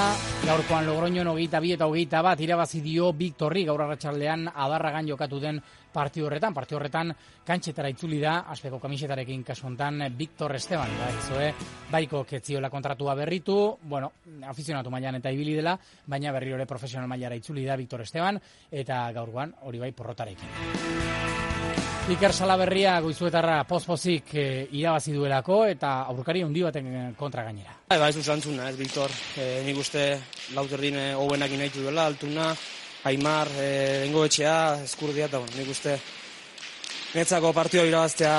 gaurkoan 0.44 0.84
Logroñon 0.84 1.30
hogeita 1.32 1.62
bi 1.64 1.72
eta 1.72 1.88
hogeita 1.88 2.20
bat 2.26 2.42
irabazi 2.44 2.82
dio 2.84 3.14
Victorri 3.16 3.64
gaur 3.64 3.80
arratsaldean 3.86 4.50
adarragan 4.52 5.08
jokatu 5.08 5.40
den 5.40 5.62
partio 5.94 6.28
horretan. 6.28 6.52
Partio 6.54 6.82
horretan 6.82 7.16
kantxetara 7.48 7.94
itzuli 7.96 8.20
da, 8.20 8.42
aspeko 8.52 8.82
kamisetarekin 8.84 9.48
kasu 9.48 9.70
hontan 9.70 10.04
Victor 10.20 10.52
Esteban, 10.60 10.92
baizue, 11.00 11.54
baiko 11.94 12.26
ketziola 12.28 12.70
kontratua 12.70 13.16
berritu, 13.16 13.78
bueno, 13.88 14.12
afizionatu 14.44 14.92
mailan 14.92 15.22
eta 15.24 15.32
ibili 15.32 15.56
dela, 15.62 15.78
baina 16.06 16.36
berriro 16.36 16.60
ere 16.60 16.68
profesional 16.68 17.08
mailara 17.08 17.40
itzuli 17.40 17.64
da 17.64 17.80
Victor 17.80 18.04
Esteban, 18.04 18.42
eta 18.70 19.06
gaurkoan 19.16 19.56
hori 19.64 19.80
bai 19.80 19.94
porrotarekin. 19.96 21.23
Iker 22.12 22.34
Salaberria 22.36 22.98
goizuetarra 23.00 23.62
pozpozik 23.64 24.34
e, 24.36 24.42
irabazi 24.76 25.14
duelako 25.16 25.62
eta 25.72 25.92
aurkari 26.12 26.42
handi 26.44 26.60
baten 26.66 26.90
kontra 27.16 27.46
gainera. 27.46 27.78
Bai, 27.88 27.96
ba, 28.02 28.10
ez 28.12 28.18
duz 28.18 28.26
antzuna, 28.28 28.66
ez, 28.68 28.76
Victor. 28.76 29.14
E, 29.40 29.62
nik 29.64 29.80
uste 29.80 30.04
lauterdin 30.52 30.98
e, 31.00 31.06
hobenak 31.16 31.56
inaitu 31.56 31.80
duela, 31.80 32.10
altuna, 32.12 32.50
Aimar, 33.08 33.48
e, 33.56 33.70
dengo 34.04 34.26
etxea, 34.28 34.84
eskurdia, 34.84 35.30
eta 35.32 35.40
bueno, 35.40 35.56
nik 35.56 35.72
uste 35.72 35.96
netzako 37.14 37.54
partioa 37.56 37.88
irabaztea 37.88 38.36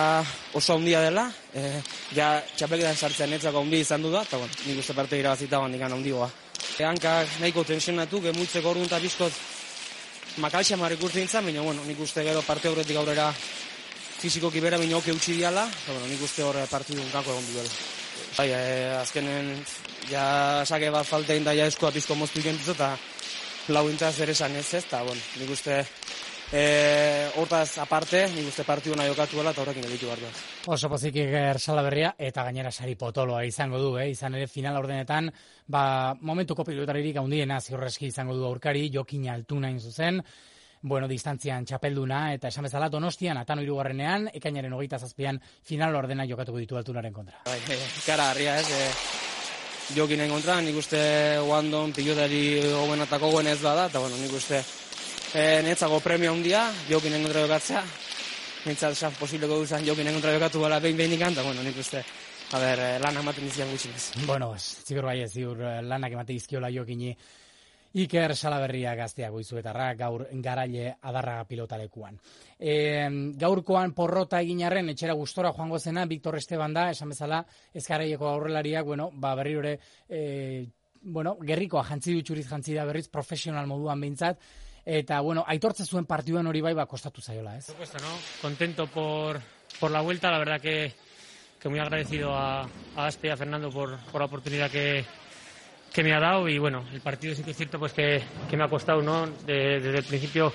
oso 0.61 0.77
handia 0.77 1.01
dela, 1.07 1.31
e, 1.57 1.81
ja 2.13 2.35
txapelketan 2.45 3.01
sartzea 3.01 3.33
netzako 3.33 3.65
handi 3.65 3.81
izan 3.81 4.05
du 4.05 4.13
da, 4.13 4.27
eta 4.29 4.45
nik 4.45 4.85
uste 4.85 4.93
partioa 4.93 5.25
irabazita 5.25 5.65
handikan 5.65 5.97
handigoa. 5.97 6.29
E, 6.77 6.85
hankak 6.85 7.41
nahiko 7.41 7.65
tensionatu, 7.65 8.21
gemuitzeko 8.29 8.77
orduan 8.77 8.93
eta 8.93 9.01
bizkot 9.01 9.45
makalxa 10.37 10.77
marrik 10.77 11.03
urte 11.03 11.27
baina 11.33 11.63
bueno, 11.63 11.85
nik 11.85 12.01
uste 12.01 12.23
gero 12.25 12.43
parte 12.43 12.69
horretik 12.69 12.97
aurrera 12.97 13.33
fizikoki 14.19 14.61
bera 14.61 14.79
baina 14.79 14.97
oke 14.97 15.13
utzi 15.13 15.35
diala, 15.37 15.67
eta 15.69 15.93
bueno, 15.93 16.07
nik 16.09 16.23
uste 16.23 16.43
horre 16.43 16.67
partidu 16.71 17.03
kako 17.13 17.31
egon 17.31 17.47
duela. 17.53 17.71
Bai, 18.37 18.49
e, 18.51 18.63
azkenen, 18.99 19.51
ja 20.11 20.63
sake 20.65 20.91
bat 20.91 21.07
faltein 21.07 21.45
da 21.45 21.53
ja 21.55 21.67
eskua 21.67 21.93
pizko 21.93 22.15
moztu 22.15 22.41
ikentuz, 22.41 22.73
eta 22.75 22.95
lau 23.69 23.89
intaz 23.91 24.19
ere 24.21 24.33
esan 24.33 24.57
ez 24.57 24.67
ez, 24.75 24.85
eta 24.85 25.03
bueno, 25.05 25.21
nik 25.41 25.51
uste 25.51 25.85
E, 26.53 27.31
hortaz 27.41 27.79
aparte, 27.83 28.27
nik 28.35 28.49
uste 28.51 28.65
partidu 28.69 28.95
nahi 28.99 29.09
jokatu 29.11 29.41
dela 29.41 29.51
eta 29.55 29.63
horrekin 29.65 29.87
editu 29.89 30.07
behar 30.07 30.21
duaz. 30.23 30.35
Oso 30.77 30.91
pozik 30.93 31.17
Iker 31.17 31.59
Salaberria 31.59 32.15
eta 32.19 32.45
gainera 32.47 32.71
sari 32.71 32.95
potoloa 33.01 33.45
izango 33.49 33.81
du, 33.81 33.95
eh? 33.99 34.11
izan 34.13 34.37
ere 34.39 34.47
final 34.47 34.77
ordenetan, 34.79 35.31
ba, 35.67 36.15
momentuko 36.21 36.65
pilotaririk 36.65 37.17
handiena 37.19 37.61
ziurreski 37.61 38.13
izango 38.13 38.37
du 38.37 38.45
aurkari, 38.47 38.91
jokin 38.93 39.29
altuna 39.33 39.73
zuzen, 39.79 40.23
bueno, 40.85 41.09
distantzian 41.09 41.65
txapelduna, 41.65 42.35
eta 42.37 42.49
esan 42.53 42.69
bezala 42.69 42.91
donostian, 42.93 43.39
atano 43.41 43.63
irugarrenean, 43.65 44.29
ekainaren 44.35 44.73
hogeita 44.77 44.99
zazpian, 44.99 45.41
final 45.65 45.97
ordena 45.97 46.27
jokatuko 46.29 46.61
ditu 46.61 46.77
altunaren 46.77 47.13
kontra. 47.13 47.41
Bai, 47.49 47.59
e, 47.73 47.79
kara, 48.05 48.29
harria 48.31 48.59
ez, 48.61 48.69
e, 48.69 49.95
jokinen 49.97 50.31
kontra, 50.31 50.61
nik 50.61 50.77
uste 50.77 51.01
guandon 51.45 51.93
pilotari 51.97 52.61
hobenatako 52.69 53.33
guen 53.33 53.49
ez 53.49 53.61
bada, 53.63 53.89
eta 53.89 54.05
bueno, 54.05 54.21
nik 54.21 54.37
uste 54.37 54.61
e, 55.35 55.63
netzako 55.67 55.99
premio 56.01 56.33
handia, 56.33 56.69
jokinen 56.89 57.23
kontra 57.27 57.43
jokatzea, 57.45 57.83
nintzat 58.65 58.95
esan 58.97 59.15
posibleko 59.19 59.59
duzan 59.61 59.85
jokinen 59.87 60.15
kontra 60.17 60.35
jokatu 60.37 60.63
bala 60.63 60.81
behin 60.81 60.97
behin 60.97 61.17
ikan, 61.19 61.35
eta 61.35 61.43
bueno, 61.43 61.63
nik 61.67 61.79
uste, 61.79 62.05
a 62.55 62.61
ber, 62.63 62.81
eh, 62.81 62.99
lan 63.03 63.19
ematen 63.23 63.49
dizian 63.49 63.71
gutxinez. 63.71 64.27
Bueno, 64.29 64.55
zigur 64.59 65.09
bai 65.11 65.21
ez, 65.25 65.33
zigur 65.33 65.61
eh, 65.61 65.81
lanak 65.83 66.15
emate 66.15 66.37
izkiola 66.37 66.71
jokini, 66.71 67.15
Iker 67.95 68.33
Salaberria 68.35 68.97
gaztea 68.99 69.29
goizuetarra 69.31 69.93
gaur 69.95 70.25
garaile 70.43 70.97
adarra 71.07 71.37
pilotalekuan. 71.47 72.17
E, 72.59 72.73
gaurkoan 73.39 73.93
porrota 73.95 74.41
eginarren 74.43 74.91
etxera 74.91 75.15
gustora 75.15 75.53
joango 75.55 75.79
zena 75.79 76.03
Victor 76.11 76.35
Esteban 76.41 76.75
da, 76.75 76.89
esan 76.91 77.15
bezala 77.15 77.45
ezkaraieko 77.73 78.27
aurrelariak, 78.33 78.85
bueno, 78.89 79.13
ba 79.15 79.37
berri 79.39 79.55
hori 79.61 79.77
e, 80.09 80.67
bueno, 81.05 81.37
gerrikoa 81.39 81.85
jantzi 81.87 82.17
dutxuriz 82.19 82.49
jantzi 82.49 82.75
da 82.75 82.85
berriz 82.89 83.07
profesional 83.13 83.71
moduan 83.71 84.03
behintzat, 84.03 84.43
eta 84.85 85.21
bueno, 85.21 85.45
aitortze 85.47 85.85
zuen 85.87 86.05
partiduen 86.05 86.47
hori 86.47 86.61
bai 86.61 86.75
ba 86.75 86.87
kostatu 86.87 87.21
zaiola, 87.23 87.57
ez? 87.57 87.67
Supuesto, 87.67 87.99
¿no? 87.99 88.09
Contento 88.43 88.87
por, 88.87 89.41
por 89.81 89.91
la 89.91 90.01
vuelta, 90.03 90.31
la 90.31 90.39
verdad 90.39 90.61
que, 90.61 90.93
que 91.61 91.69
muy 91.69 91.79
agradecido 91.79 92.35
a, 92.35 92.63
a 92.63 93.07
Aspe 93.07 93.29
y 93.29 93.31
a 93.31 93.37
Fernando 93.37 93.71
por, 93.71 93.97
por 94.13 94.21
la 94.21 94.27
oportunidad 94.27 94.71
que, 94.71 95.05
que 95.93 96.03
me 96.03 96.13
ha 96.15 96.21
dado 96.21 96.49
y 96.49 96.59
bueno, 96.59 96.85
el 96.93 97.01
partido 97.01 97.35
sí 97.35 97.43
que 97.43 97.53
es 97.53 97.57
cierto 97.57 97.79
pues 97.79 97.93
que, 97.93 98.23
que 98.51 98.57
me 98.57 98.65
ha 98.65 98.69
costado, 98.69 99.01
¿no? 99.01 99.27
De- 99.47 99.81
desde 99.81 99.99
el 99.99 100.05
principio 100.05 100.53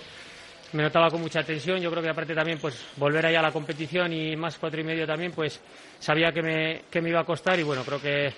me 0.74 0.84
notaba 0.84 1.10
con 1.10 1.22
mucha 1.22 1.42
tensión, 1.44 1.80
yo 1.82 1.90
creo 1.90 2.04
que 2.04 2.10
aparte 2.10 2.36
también 2.36 2.60
pues 2.60 2.76
volver 2.98 3.26
allá 3.26 3.40
a 3.40 3.44
la 3.44 3.52
competición 3.52 4.14
y 4.14 4.36
más 4.36 4.60
cuatro 4.60 4.80
y 4.80 4.84
medio 4.84 5.08
también 5.08 5.32
pues 5.32 5.60
sabía 6.00 6.32
que 6.32 6.44
me, 6.44 6.82
que 6.92 7.02
me 7.02 7.10
iba 7.10 7.22
a 7.22 7.26
costar 7.26 7.60
y 7.60 7.64
bueno, 7.64 7.84
creo 7.84 8.00
que 8.00 8.32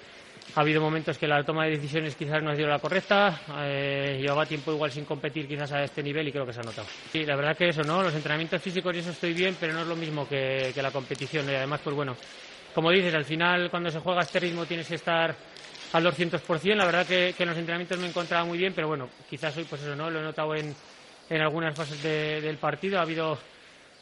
ha 0.53 0.61
habido 0.61 0.81
momentos 0.81 1.17
que 1.17 1.27
la 1.27 1.43
toma 1.45 1.65
de 1.65 1.71
decisiones 1.71 2.15
quizás 2.15 2.43
no 2.43 2.51
ha 2.51 2.55
sido 2.55 2.67
la 2.67 2.79
correcta, 2.79 3.43
eh, 3.63 4.17
llevaba 4.19 4.47
tiempo 4.47 4.71
igual 4.71 4.91
sin 4.91 5.05
competir 5.05 5.47
quizás 5.47 5.71
a 5.71 5.83
este 5.83 6.03
nivel 6.03 6.27
y 6.27 6.31
creo 6.31 6.45
que 6.45 6.53
se 6.53 6.59
ha 6.59 6.63
notado. 6.63 6.91
Y 7.13 7.25
la 7.25 7.35
verdad 7.37 7.55
que 7.57 7.69
eso, 7.69 7.83
¿no? 7.83 8.03
Los 8.03 8.15
entrenamientos 8.15 8.61
físicos 8.61 8.93
y 8.95 8.99
eso 8.99 9.11
estoy 9.11 9.33
bien, 9.33 9.57
pero 9.59 9.73
no 9.73 9.81
es 9.81 9.87
lo 9.87 9.95
mismo 9.95 10.27
que, 10.27 10.71
que 10.75 10.81
la 10.81 10.91
competición 10.91 11.49
y 11.49 11.55
además 11.55 11.81
pues 11.81 11.95
bueno, 11.95 12.19
como 12.73 12.91
dices, 12.91 13.13
al 13.13 13.25
final 13.25 13.69
cuando 13.69 13.91
se 13.91 13.99
juega 13.99 14.19
a 14.21 14.23
este 14.23 14.39
ritmo 14.39 14.65
tienes 14.67 14.87
que 14.87 14.95
estar 14.95 15.39
al 15.91 16.03
200%. 16.03 16.77
La 16.77 16.85
verdad 16.85 17.07
que, 17.07 17.33
que 17.35 17.43
en 17.43 17.49
los 17.49 17.57
entrenamientos 17.57 17.97
me 17.99 18.07
encontraba 18.07 18.45
muy 18.45 18.57
bien, 18.57 18.73
pero 18.73 18.87
bueno, 18.87 19.13
quizás 19.25 19.55
hoy, 19.57 19.65
pues 19.65 19.81
eso, 19.81 19.95
¿no? 19.95 20.09
Lo 20.09 20.19
he 20.19 20.23
notado 20.23 20.55
en, 20.55 20.77
en 21.29 21.41
algunas 21.41 21.75
fases 21.75 22.01
de- 22.01 22.41
del 22.41 22.59
partido. 22.59 22.99
Ha 22.99 23.01
habido 23.03 23.39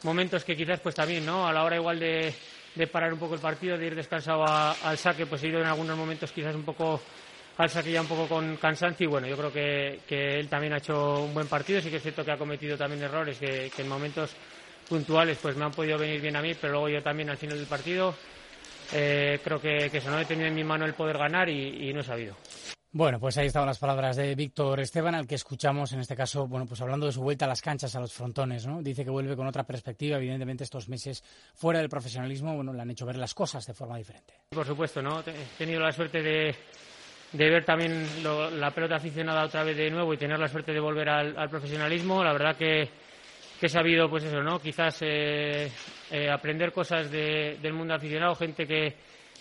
momentos 0.02 0.46
que 0.46 0.56
quizás, 0.56 0.80
pues 0.82 0.96
también, 0.96 1.26
¿no? 1.26 1.48
A 1.48 1.54
la 1.54 1.64
hora 1.64 1.76
igual 1.78 2.00
de, 2.00 2.40
de 2.80 2.88
parar 2.88 3.12
un 3.12 3.20
poco 3.20 3.36
el 3.36 3.42
partido, 3.42 3.78
de 3.78 3.88
ir 3.88 3.96
descansado 3.96 4.46
al 4.48 4.98
saque, 4.98 5.26
pues 5.26 5.44
he 5.44 5.50
ido 5.50 5.60
en 5.60 5.68
algunos 5.68 5.98
momentos 5.98 6.32
quizás 6.32 6.56
un 6.56 6.64
poco 6.64 7.02
al 7.58 7.70
saque 7.70 7.92
ya 7.92 8.00
un 8.00 8.08
poco 8.08 8.26
con 8.26 8.56
cansancio 8.56 9.06
y 9.06 9.10
bueno, 9.10 9.28
yo 9.28 9.36
creo 9.36 9.52
que, 9.52 10.00
que 10.08 10.40
él 10.40 10.48
también 10.48 10.72
ha 10.72 10.78
hecho 10.78 11.24
un 11.26 11.34
buen 11.34 11.48
partido. 11.48 11.82
Sí 11.82 11.90
que 11.90 11.98
es 11.98 12.02
cierto 12.02 12.24
que 12.24 12.32
ha 12.32 12.38
cometido 12.38 12.78
también 12.78 13.04
errores 13.04 13.38
que, 13.38 13.70
en 13.78 13.90
momentos 13.90 14.34
puntuales 14.88 15.38
pues 15.42 15.58
me 15.58 15.66
han 15.66 15.72
podido 15.72 15.98
venir 15.98 16.22
bien 16.22 16.38
a 16.38 16.42
mí, 16.42 16.54
pero 16.54 16.74
luego 16.74 16.88
yo 16.90 17.04
también 17.04 17.30
al 17.30 17.38
final 17.38 17.58
del 17.58 17.68
partido 17.68 18.16
eh, 18.94 19.42
creo 19.44 19.60
que, 19.60 19.90
que 19.92 19.98
eso 19.98 20.10
no 20.10 20.18
he 20.18 20.26
tenido 20.26 20.48
en 20.48 20.56
mi 20.56 20.64
mano 20.64 20.86
el 20.86 20.94
poder 20.94 21.18
ganar 21.18 21.50
y 21.50 21.94
no 21.94 22.00
he 22.00 22.04
sabido. 22.04 22.38
Bueno, 22.92 23.20
pues 23.20 23.38
ahí 23.38 23.46
estaban 23.46 23.68
las 23.68 23.78
palabras 23.78 24.16
de 24.16 24.34
Víctor 24.34 24.80
Esteban, 24.80 25.14
al 25.14 25.28
que 25.28 25.36
escuchamos 25.36 25.92
en 25.94 26.00
este 26.00 26.16
caso, 26.16 26.48
bueno, 26.48 26.66
pues 26.66 26.82
hablando 26.82 27.06
de 27.06 27.12
su 27.12 27.22
vuelta 27.22 27.46
a 27.46 27.48
las 27.48 27.62
canchas, 27.62 27.96
a 27.96 28.00
los 28.00 28.12
frontones, 28.12 28.66
¿no? 28.66 28.82
Dice 28.82 29.04
que 29.04 29.12
vuelve 29.12 29.36
con 29.36 29.46
otra 29.46 29.64
perspectiva, 29.64 30.18
evidentemente 30.18 30.64
estos 30.64 30.90
meses 30.90 31.24
fuera 31.54 31.80
del 31.82 31.88
profesionalismo, 31.90 32.56
bueno, 32.56 32.74
le 32.74 32.82
han 32.82 32.90
hecho 32.90 33.06
ver 33.06 33.18
las 33.18 33.36
cosas 33.36 33.64
de 33.68 33.76
forma 33.76 33.96
diferente. 33.98 34.34
Por 34.50 34.66
supuesto, 34.66 35.04
¿no? 35.04 35.20
He 35.20 35.58
tenido 35.60 35.80
la 35.82 35.92
suerte 35.92 36.24
de, 36.24 36.56
de 37.34 37.50
ver 37.52 37.64
también 37.64 38.08
lo- 38.24 38.50
la 38.50 38.72
pelota 38.72 38.96
aficionada 38.96 39.46
otra 39.46 39.64
vez 39.64 39.78
de 39.78 39.92
nuevo 39.92 40.12
y 40.12 40.18
tener 40.18 40.40
la 40.40 40.48
suerte 40.48 40.74
de 40.74 40.80
volver 40.80 41.10
al, 41.10 41.38
al 41.38 41.48
profesionalismo. 41.50 42.24
La 42.24 42.34
verdad 42.34 42.56
que, 42.58 42.90
que 43.60 43.68
he 43.68 43.70
sabido, 43.70 44.10
pues 44.10 44.24
eso, 44.24 44.42
¿no? 44.42 44.60
Quizás 44.60 44.98
eh, 45.04 45.70
eh, 46.10 46.28
aprender 46.32 46.72
cosas 46.72 47.12
de- 47.12 47.60
del 47.62 47.74
mundo 47.74 47.94
aficionado, 47.94 48.34
gente 48.34 48.66
que, 48.66 48.96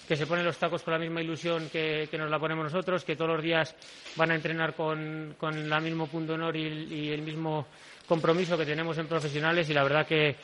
que 0.08 0.16
se 0.16 0.26
pone 0.26 0.42
los 0.42 0.56
tacos 0.56 0.82
con 0.82 0.92
la 0.94 0.98
misma 0.98 1.20
ilusión 1.20 1.68
que, 1.70 2.08
que 2.10 2.16
nos 2.18 2.30
la 2.30 2.38
ponemos 2.38 2.64
nosotros, 2.64 3.04
que 3.04 3.14
todos 3.14 3.32
los 3.32 3.42
días 3.42 3.76
van 4.16 4.30
a 4.30 4.34
entrenar 4.34 4.74
con, 4.74 5.34
con 5.38 5.54
el 5.54 5.82
mismo 5.82 6.06
punto 6.06 6.32
honor 6.32 6.56
y 6.56 7.10
el 7.12 7.20
mismo 7.22 7.66
compromiso 8.06 8.56
que 8.56 8.64
tenemos 8.64 8.96
en 8.96 9.06
profesionales 9.06 9.68
y 9.68 9.74
la 9.74 9.82
verdad 9.82 10.06
que, 10.06 10.34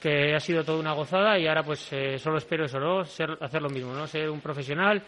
que 0.00 0.34
ha 0.34 0.40
sido 0.40 0.64
toda 0.64 0.78
una 0.80 0.92
gozada 0.94 1.38
y 1.38 1.46
ahora 1.46 1.62
pues 1.62 1.86
eh, 1.92 2.18
solo 2.18 2.38
espero 2.38 2.64
eso, 2.64 2.80
¿no? 2.80 3.04
Ser, 3.04 3.36
hacer 3.40 3.60
lo 3.60 3.68
mismo, 3.68 3.92
¿no? 3.92 4.06
Ser 4.06 4.30
un 4.30 4.40
profesional, 4.40 5.02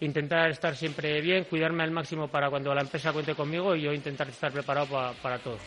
intentar 0.00 0.50
estar 0.50 0.74
siempre 0.74 1.20
bien, 1.20 1.44
cuidarme 1.44 1.82
al 1.82 1.90
máximo 1.90 2.28
para 2.28 2.48
cuando 2.48 2.74
la 2.74 2.80
empresa 2.80 3.12
cuente 3.12 3.34
conmigo 3.34 3.76
y 3.76 3.82
yo 3.82 3.92
intentar 3.92 4.26
estar 4.30 4.50
preparado 4.50 4.86
pa- 4.86 5.12
para 5.22 5.38
todo. 5.38 5.58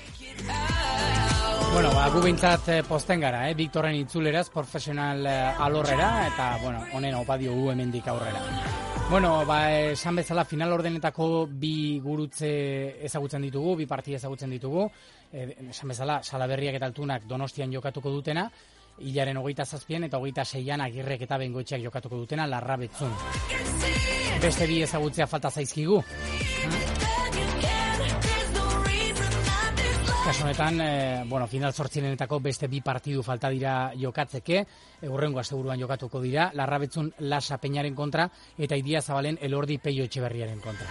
Bueno, 1.74 1.90
ba, 1.90 2.06
gu 2.14 2.20
behintzat 2.22 2.68
eh, 2.70 2.82
posten 2.86 3.24
gara, 3.24 3.48
eh? 3.50 3.56
Viktorren 3.58 3.96
itzuleraz, 3.98 4.46
profesional 4.54 5.26
eh, 5.26 5.56
alorrera, 5.66 6.28
eta, 6.28 6.60
bueno, 6.62 6.84
honen 6.94 7.16
opa 7.18 7.38
diogu 7.42 7.72
hemendik 7.72 8.08
aurrera. 8.14 8.44
Bueno, 9.10 9.32
ba, 9.50 9.58
esan 9.90 10.22
bezala 10.22 10.46
final 10.46 10.72
ordenetako 10.78 11.48
bi 11.50 12.00
gurutze 12.00 12.52
ezagutzen 13.10 13.42
ditugu, 13.50 13.76
bi 13.82 13.88
partia 13.90 14.22
ezagutzen 14.22 14.54
ditugu, 14.54 14.86
eh, 15.32 15.50
esan 15.72 15.96
bezala 15.96 16.22
salaberriak 16.22 16.78
eta 16.78 16.92
altunak 16.92 17.26
donostian 17.26 17.74
jokatuko 17.74 18.14
dutena, 18.14 18.46
hilaren 19.00 19.42
hogeita 19.42 19.66
zazpian 19.66 20.06
eta 20.06 20.22
hogeita 20.22 20.46
seian 20.46 20.82
agirrek 20.86 21.26
eta 21.26 21.42
bengoetxeak 21.42 21.82
jokatuko 21.90 22.22
dutena 22.22 22.46
larra 22.46 22.78
betzun. 22.78 23.18
Beste 24.46 24.70
bi 24.70 24.84
ezagutzea 24.86 25.26
falta 25.26 25.50
zaizkigu. 25.50 26.04
Kaso 30.24 30.46
honetan, 30.46 30.80
eh, 30.80 31.24
bueno, 31.28 31.48
final 31.48 31.74
zortzirenetako 31.74 32.38
beste 32.40 32.70
bi 32.72 32.80
partidu 32.80 33.22
falta 33.22 33.50
dira 33.52 33.92
jokatzeke, 34.00 34.62
eurrengo 35.04 35.42
asteburuan 35.42 35.82
jokatuko 35.82 36.22
dira, 36.24 36.46
larrabetzun 36.56 37.10
Lasa 37.28 37.58
Peñaren 37.58 37.94
kontra 37.94 38.30
eta 38.58 38.78
Idia 38.80 39.02
Zabalen 39.02 39.38
Elordi 39.42 39.78
Peio 39.84 40.06
Etxeberriaren 40.08 40.62
kontra. 40.64 40.88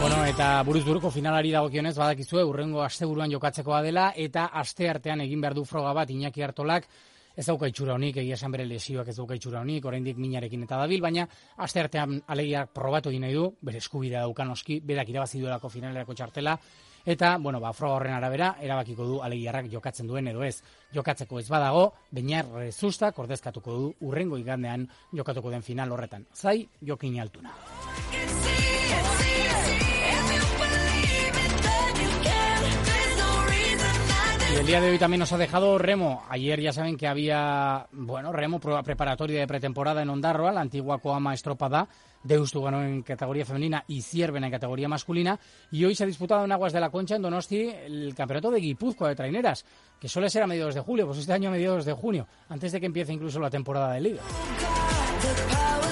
Bueno, 0.00 0.24
eta 0.24 0.62
buruz 0.64 0.84
buruko 0.84 1.12
finalari 1.14 1.52
dagokionez 1.54 1.94
badakizue 1.94 2.42
urrengo 2.42 2.82
asteburuan 2.82 3.30
jokatzekoa 3.30 3.82
dela 3.86 4.12
eta 4.16 4.46
aste 4.46 4.90
artean 4.90 5.20
egin 5.20 5.40
behar 5.40 5.54
du 5.54 5.64
froga 5.64 5.92
bat 5.92 6.10
Iñaki 6.10 6.42
Artolak 6.42 6.90
ez 7.38 7.46
dauka 7.46 7.68
itxura 7.70 7.94
honik, 7.94 8.16
egia 8.18 8.34
esan 8.34 8.50
bere 8.50 8.66
lesioak 8.66 9.12
ez 9.12 9.16
dauka 9.16 9.36
itxura 9.38 9.60
honik, 9.62 9.84
oraindik 9.86 10.18
minarekin 10.18 10.64
eta 10.66 10.80
dabil, 10.82 11.00
baina 11.04 11.28
aste 11.62 11.80
artean 11.84 12.18
alegiak 12.26 12.72
probatu 12.74 13.12
egin 13.12 13.22
nahi 13.28 13.36
du, 13.38 13.46
bere 13.62 13.78
eskubidea 13.78 14.24
daukan 14.26 14.50
oski, 14.56 14.80
berak 14.84 15.12
irabazi 15.14 15.38
duelako 15.44 15.70
finalerako 15.70 16.16
txartela, 16.18 16.56
eta, 17.06 17.36
bueno, 17.38 17.60
ba, 17.62 17.70
froga 17.72 18.00
horren 18.00 18.16
arabera, 18.16 18.50
erabakiko 18.60 19.06
du 19.06 19.20
alegiarrak 19.22 19.70
jokatzen 19.70 20.10
duen 20.10 20.28
edo 20.28 20.42
ez. 20.42 20.58
Jokatzeko 20.92 21.38
ez 21.38 21.46
badago, 21.48 21.92
Beñar 22.10 22.50
Rezustak 22.52 23.18
ordezkatuko 23.22 23.78
du 23.78 23.92
urrengo 24.10 24.36
igandean 24.36 24.88
jokatuko 25.14 25.54
den 25.54 25.62
final 25.62 25.94
horretan. 25.94 26.26
Zai, 26.34 26.68
jokin 26.82 27.20
altuna. 27.22 27.54
El 34.58 34.66
día 34.66 34.80
de 34.80 34.90
hoy 34.90 34.98
también 34.98 35.20
nos 35.20 35.32
ha 35.32 35.38
dejado 35.38 35.78
Remo. 35.78 36.24
Ayer 36.28 36.60
ya 36.60 36.72
saben 36.72 36.96
que 36.96 37.06
había, 37.06 37.86
bueno, 37.92 38.32
Remo, 38.32 38.58
prueba 38.58 38.82
preparatoria 38.82 39.38
de 39.38 39.46
pretemporada 39.46 40.02
en 40.02 40.10
Ondarroa, 40.10 40.50
la 40.50 40.60
antigua 40.60 40.98
Coama 40.98 41.32
Estropada. 41.32 41.88
Deustu 42.24 42.62
ganó 42.62 42.82
en 42.82 43.02
categoría 43.02 43.44
femenina 43.44 43.84
y 43.86 44.02
Cierven 44.02 44.42
en 44.42 44.50
categoría 44.50 44.88
masculina. 44.88 45.38
Y 45.70 45.84
hoy 45.84 45.94
se 45.94 46.02
ha 46.02 46.06
disputado 46.06 46.44
en 46.44 46.50
Aguas 46.50 46.72
de 46.72 46.80
la 46.80 46.90
Concha, 46.90 47.16
en 47.16 47.22
Donosti, 47.22 47.68
el 47.68 48.14
campeonato 48.16 48.50
de 48.50 48.60
Guipúzcoa 48.60 49.10
de 49.10 49.14
traineras, 49.16 49.64
que 50.00 50.08
suele 50.08 50.28
ser 50.28 50.42
a 50.42 50.46
mediados 50.48 50.74
de 50.74 50.80
julio, 50.80 51.06
pues 51.06 51.18
este 51.18 51.32
año 51.32 51.50
a 51.50 51.52
mediados 51.52 51.84
de 51.84 51.92
junio, 51.92 52.26
antes 52.48 52.72
de 52.72 52.80
que 52.80 52.86
empiece 52.86 53.12
incluso 53.12 53.38
la 53.38 53.50
temporada 53.50 53.92
de 53.92 54.00
liga. 54.00 54.22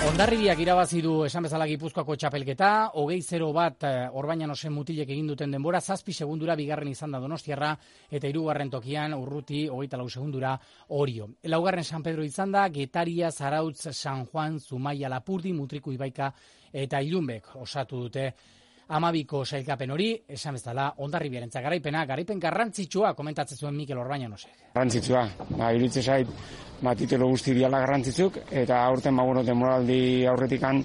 Ondarribiak 0.06 0.60
irabazi 0.62 1.00
du 1.02 1.12
esan 1.26 1.42
bezala 1.48 1.66
Gipuzkoako 1.66 2.14
txapelketa, 2.14 2.68
hogei 3.00 3.16
zero 3.26 3.48
bat 3.52 3.82
eh, 3.88 4.04
Orbañanosen 4.20 4.70
mutilek 4.70 5.08
egin 5.10 5.26
duten 5.32 5.50
denbora, 5.50 5.80
zazpi 5.80 6.14
segundura 6.14 6.54
bigarren 6.54 6.92
izan 6.92 7.16
da 7.16 7.18
Donostiarra, 7.18 7.72
eta 8.06 8.30
hirugarren 8.30 8.70
tokian 8.70 9.16
urruti 9.18 9.64
hogeita 9.66 9.98
lau 9.98 10.06
segundura 10.08 10.52
orio. 10.94 11.26
Laugarren 11.50 11.84
San 11.84 12.04
Pedro 12.06 12.22
izan 12.22 12.54
da, 12.54 12.68
Getaria, 12.70 13.32
Zarautz, 13.32 13.88
San 13.90 14.22
Juan, 14.30 14.60
Zumaia, 14.60 15.10
Lapurdi, 15.10 15.52
Mutriku 15.52 15.90
Ibaika 15.96 16.30
eta 16.72 17.02
Ilunbek 17.02 17.56
osatu 17.64 18.04
dute 18.06 18.28
amabiko 18.88 19.42
sailkapen 19.44 19.90
hori, 19.90 20.10
esan 20.28 20.54
bezala, 20.58 20.86
ondarribiarentzat 21.02 21.64
garaipena, 21.64 22.04
garaipen 22.06 22.40
garrantzitsua 22.40 23.14
komentatzen 23.18 23.58
zuen 23.58 23.74
Mikel 23.74 23.98
Orbañanosek. 23.98 24.70
Garrantzitsua, 24.74 25.24
ba, 25.56 25.72
iritze 25.74 26.02
zait, 26.02 26.30
ba, 26.82 26.94
titelo 26.94 27.28
guzti 27.32 27.54
diala 27.56 27.82
garrantzitsuk, 27.82 28.40
eta 28.50 28.84
aurten, 28.86 29.16
ba, 29.16 29.26
bueno, 29.26 29.42
demoraldi 29.44 30.00
aurretikan, 30.30 30.82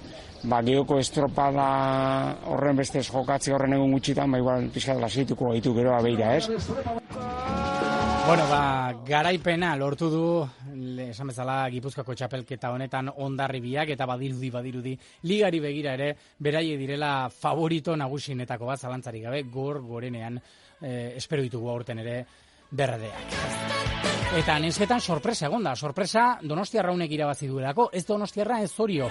ba, 0.50 0.62
geoko 0.66 0.98
estropada 0.98 1.66
horren 2.50 2.82
bestez 2.82 3.06
jokatze 3.08 3.54
horren 3.54 3.78
egun 3.78 3.94
gutxitan, 3.98 4.34
ba, 4.34 4.42
igual, 4.42 4.70
pixkat 4.74 4.98
lasituko 5.02 5.52
gaitu 5.54 5.74
gero 5.78 5.94
abeira, 5.94 6.36
ez? 6.36 8.01
Bueno, 8.26 8.46
ba, 8.48 8.94
garaipena 9.04 9.74
lortu 9.76 10.08
du, 10.08 10.26
esan 11.02 11.28
bezala, 11.32 11.66
Gipuzkoako 11.74 12.14
txapelketa 12.16 12.70
honetan 12.72 13.10
ondarribiak 13.10 13.90
eta 13.92 14.06
badirudi 14.08 14.48
badirudi 14.54 14.92
ligari 15.28 15.58
begira 15.60 15.92
ere 15.98 16.12
beraie 16.38 16.76
direla 16.80 17.28
favorito 17.34 17.96
nagusinetako 17.98 18.70
bat 18.70 18.80
zalantzari 18.80 19.20
gabe 19.20 19.42
gor 19.52 19.82
gorenean 19.84 20.38
eh, 20.38 21.12
espero 21.18 21.42
ditugu 21.42 21.68
aurten 21.74 21.98
ere 21.98 22.22
berdeak. 22.70 23.36
Eta 24.38 24.56
nesketan 24.64 25.00
sorpresa 25.02 25.50
egonda, 25.50 25.74
sorpresa 25.76 26.38
Donostiarraunek 26.40 27.10
irabazi 27.12 27.50
duelako, 27.50 27.90
ez 27.92 28.06
Donostiarra 28.06 28.62
ez 28.62 28.70
Zorio. 28.72 29.10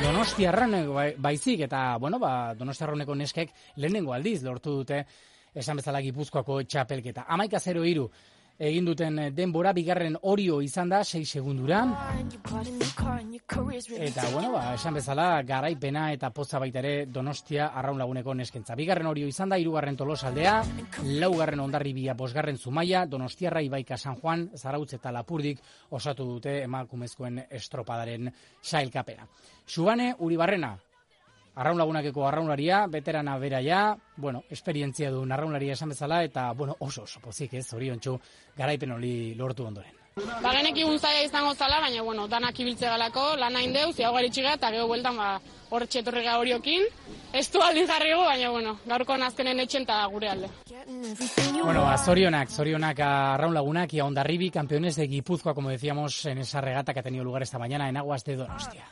Donostiarraunek 0.00 0.88
bai- 0.88 1.14
baizik 1.18 1.66
eta 1.66 1.98
bueno, 2.00 2.18
ba 2.22 2.54
Donostiarrauneko 2.54 3.14
neskek 3.20 3.52
lehenengo 3.76 4.14
aldiz 4.14 4.40
lortu 4.46 4.78
dute 4.78 5.04
esan 5.54 5.76
bezala 5.76 6.00
Gipuzkoako 6.00 6.62
txapelketa. 6.64 7.26
11-0 7.28 8.06
egin 8.62 8.86
duten 8.86 9.18
denbora 9.34 9.72
bigarren 9.74 10.14
orio 10.30 10.60
izan 10.62 10.88
da 10.92 11.02
6 11.04 11.24
segundura. 11.26 11.82
Eta, 13.98 14.28
bueno, 14.32 14.52
ba, 14.52 14.74
esan 14.76 14.94
bezala, 14.94 15.26
garaipena 15.42 16.04
eta 16.14 16.30
poza 16.30 16.60
baita 16.62 16.78
ere 16.78 17.06
Donostia 17.06 17.72
arraun 17.74 17.98
laguneko 17.98 18.34
neskentza. 18.38 18.76
Bigarren 18.78 19.10
orio 19.10 19.26
izan 19.26 19.50
da, 19.50 19.58
irugarren 19.58 19.98
tolosaldea, 19.98 20.54
laugarren 21.18 21.60
ondarribia, 21.60 22.14
bosgarren 22.14 22.58
zumaia, 22.58 23.04
Donostiarra, 23.06 23.62
Ibaika, 23.66 23.98
San 23.98 24.20
Juan, 24.20 24.48
Zarautz 24.56 24.92
eta 24.94 25.10
Lapurdik 25.12 25.58
osatu 25.90 26.28
dute 26.36 26.60
emakumezkoen 26.62 27.42
estropadaren 27.50 28.30
sailkapena. 28.62 29.26
Subane, 29.66 30.14
Uribarrena, 30.18 30.76
arraun 31.54 31.78
lagunakeko 31.78 32.26
arraunlaria, 32.26 32.86
veterana 32.86 33.38
bera 33.38 33.62
ja, 33.62 33.96
bueno, 34.16 34.44
esperientzia 34.50 35.10
du 35.10 35.24
arraunlaria 35.24 35.74
esan 35.78 35.94
bezala, 35.94 36.22
eta, 36.24 36.50
bueno, 36.52 36.76
oso 36.80 37.02
oso 37.02 37.20
pozik 37.20 37.54
ez, 37.54 37.66
zoriontsu, 37.68 38.18
garaipen 38.56 38.92
hori 38.92 39.34
lortu 39.34 39.66
ondoren. 39.66 40.01
Ba, 40.14 40.52
genekigun 40.52 40.98
zaila 40.98 41.22
izango 41.24 41.54
zala, 41.54 41.80
baina, 41.80 42.02
bueno, 42.04 42.26
danak 42.28 42.58
ibiltze 42.60 42.84
galako, 42.84 43.32
lan 43.40 43.56
hain 43.56 43.72
deu, 43.72 43.92
ziago 43.96 44.18
garitxiga, 44.18 44.54
eta 44.58 44.68
gero 44.74 44.86
bueltan, 44.90 45.16
ba, 45.16 45.38
hor 45.72 45.86
txetorri 45.88 46.26
horiokin. 46.28 46.84
Ez 47.32 47.46
du 47.50 47.62
aldin 47.64 47.86
jarrigo, 47.88 48.20
baina, 48.26 48.50
bueno, 48.52 48.74
gaurko 48.84 49.16
nazkenen 49.16 49.60
etxen 49.64 49.86
eta 49.86 50.04
gure 50.12 50.28
alde. 50.28 50.50
Bueno, 51.62 51.86
a 51.88 51.96
zorionak, 51.96 52.50
zorionak 52.50 53.00
a 53.00 53.36
Raúl 53.38 53.54
Lagunak 53.54 53.94
y 53.94 54.00
a 54.00 54.04
Ondarribi, 54.04 54.50
campeones 54.50 54.96
de 54.96 55.06
Guipúzcoa, 55.06 55.54
como 55.54 55.70
decíamos 55.70 56.26
en 56.26 56.38
esa 56.38 56.60
regata 56.60 56.92
que 56.92 57.00
ha 57.00 57.02
tenido 57.02 57.24
lugar 57.24 57.42
esta 57.42 57.58
mañana 57.58 57.88
en 57.88 57.96
aguas 57.96 58.22
de 58.24 58.36
Donostia. 58.36 58.84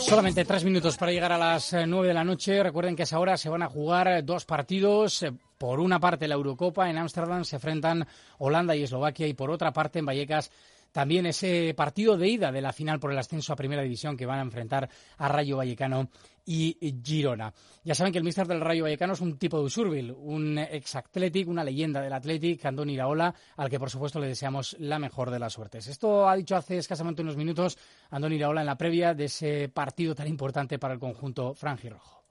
Solamente 0.00 0.44
tres 0.44 0.64
minutos 0.64 0.96
para 0.96 1.12
llegar 1.12 1.32
a 1.32 1.38
las 1.38 1.72
eh, 1.72 1.86
nueve 1.86 2.08
de 2.08 2.14
la 2.14 2.24
noche. 2.24 2.62
Recuerden 2.62 2.94
que 2.94 3.02
a 3.02 3.04
esa 3.04 3.18
hora 3.18 3.36
se 3.36 3.48
van 3.48 3.62
a 3.62 3.68
jugar 3.68 4.08
eh, 4.08 4.22
dos 4.22 4.44
partidos. 4.44 5.22
Eh, 5.22 5.32
Por 5.58 5.80
una 5.80 5.98
parte, 5.98 6.28
la 6.28 6.34
Eurocopa 6.34 6.90
en 6.90 6.98
Ámsterdam 6.98 7.44
se 7.44 7.56
enfrentan 7.56 8.06
Holanda 8.38 8.76
y 8.76 8.82
Eslovaquia 8.82 9.26
y 9.26 9.34
por 9.34 9.50
otra 9.50 9.72
parte, 9.72 9.98
en 10.00 10.06
Vallecas, 10.06 10.50
también 10.92 11.26
ese 11.26 11.74
partido 11.74 12.16
de 12.16 12.28
ida 12.28 12.52
de 12.52 12.60
la 12.60 12.72
final 12.72 13.00
por 13.00 13.10
el 13.10 13.18
ascenso 13.18 13.52
a 13.52 13.56
Primera 13.56 13.82
División 13.82 14.16
que 14.16 14.26
van 14.26 14.38
a 14.38 14.42
enfrentar 14.42 14.88
a 15.18 15.28
Rayo 15.28 15.56
Vallecano 15.56 16.08
y 16.46 16.94
Girona. 17.02 17.52
Ya 17.82 17.94
saben 17.94 18.12
que 18.12 18.18
el 18.18 18.24
míster 18.24 18.46
del 18.46 18.60
Rayo 18.60 18.84
Vallecano 18.84 19.14
es 19.14 19.20
un 19.20 19.38
tipo 19.38 19.58
de 19.58 19.64
Usurbil, 19.64 20.12
un 20.12 20.58
ex 20.58 20.96
Athletic, 20.96 21.48
una 21.48 21.64
leyenda 21.64 22.00
del 22.00 22.12
Athletic, 22.12 22.64
Andoni 22.64 22.94
Iraola, 22.94 23.34
al 23.56 23.70
que 23.70 23.78
por 23.78 23.90
supuesto 23.90 24.20
le 24.20 24.28
deseamos 24.28 24.76
la 24.78 24.98
mejor 24.98 25.30
de 25.30 25.38
las 25.38 25.52
suertes. 25.52 25.86
Esto 25.86 26.28
ha 26.28 26.36
dicho 26.36 26.56
hace 26.56 26.78
escasamente 26.78 27.22
unos 27.22 27.36
minutos 27.36 27.78
Andoni 28.10 28.36
Iraola 28.36 28.60
en 28.60 28.66
la 28.66 28.76
previa 28.76 29.14
de 29.14 29.26
ese 29.26 29.68
partido 29.68 30.14
tan 30.14 30.28
importante 30.28 30.78
para 30.78 30.94
el 30.94 31.00
conjunto 31.00 31.54
franjirrojo. 31.54 32.22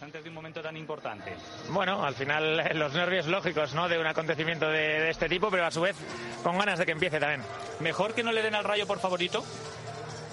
antes 0.00 0.22
de 0.22 0.28
un 0.28 0.34
momento 0.34 0.60
tan 0.60 0.76
importante? 0.76 1.32
Bueno, 1.70 2.04
al 2.04 2.14
final 2.14 2.60
eh, 2.60 2.74
los 2.74 2.92
nervios 2.92 3.26
lógicos, 3.26 3.74
¿no? 3.74 3.88
De 3.88 3.98
un 3.98 4.06
acontecimiento 4.06 4.68
de, 4.68 5.00
de 5.00 5.10
este 5.10 5.28
tipo, 5.28 5.50
pero 5.50 5.64
a 5.64 5.70
su 5.70 5.80
vez 5.80 5.96
con 6.42 6.58
ganas 6.58 6.78
de 6.78 6.86
que 6.86 6.92
empiece 6.92 7.18
también. 7.18 7.42
¿Mejor 7.80 8.14
que 8.14 8.22
no 8.22 8.32
le 8.32 8.42
den 8.42 8.54
al 8.54 8.64
Rayo 8.64 8.86
por 8.86 8.98
favorito? 8.98 9.42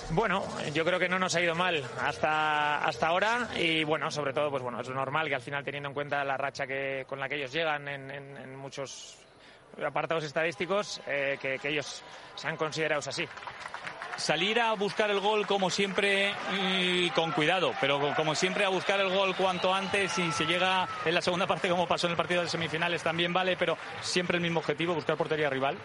Bueno, 0.09 0.43
yo 0.73 0.83
creo 0.83 0.99
que 0.99 1.07
no 1.07 1.19
nos 1.19 1.35
ha 1.35 1.41
ido 1.41 1.55
mal 1.55 1.83
hasta, 2.01 2.83
hasta 2.83 3.07
ahora 3.07 3.47
y 3.55 3.83
bueno, 3.83 4.11
sobre 4.11 4.33
todo, 4.33 4.49
pues 4.49 4.61
bueno, 4.61 4.81
es 4.81 4.89
normal 4.89 5.29
que 5.29 5.35
al 5.35 5.41
final 5.41 5.63
teniendo 5.63 5.89
en 5.89 5.93
cuenta 5.93 6.23
la 6.23 6.35
racha 6.35 6.67
que, 6.67 7.05
con 7.07 7.19
la 7.19 7.29
que 7.29 7.35
ellos 7.35 7.51
llegan 7.53 7.87
en, 7.87 8.55
muchos 8.57 9.17
apartados 9.85 10.23
estadísticos, 10.25 11.01
eh, 11.07 11.37
que, 11.41 11.57
que 11.59 11.69
ellos 11.69 12.03
sean 12.35 12.57
considerados 12.57 13.07
así. 13.07 13.25
Salir 14.17 14.59
a 14.59 14.73
buscar 14.73 15.09
el 15.09 15.19
gol 15.19 15.47
como 15.47 15.69
siempre 15.69 16.33
y 16.53 17.09
con 17.11 17.31
cuidado, 17.31 17.73
pero 17.79 18.13
como 18.15 18.35
siempre 18.35 18.65
a 18.65 18.69
buscar 18.69 18.99
el 18.99 19.09
gol 19.09 19.35
cuanto 19.35 19.73
antes 19.73 20.17
y 20.19 20.31
se 20.31 20.45
llega 20.45 20.87
en 21.05 21.15
la 21.15 21.21
segunda 21.21 21.47
parte 21.47 21.69
como 21.69 21.87
pasó 21.87 22.07
en 22.07 22.11
el 22.11 22.17
partido 22.17 22.41
de 22.41 22.49
semifinales 22.49 23.01
también 23.01 23.33
vale, 23.33 23.55
pero 23.57 23.77
siempre 24.01 24.37
el 24.37 24.43
mismo 24.43 24.59
objetivo, 24.59 24.93
buscar 24.93 25.17
portería 25.17 25.49
rival. 25.49 25.77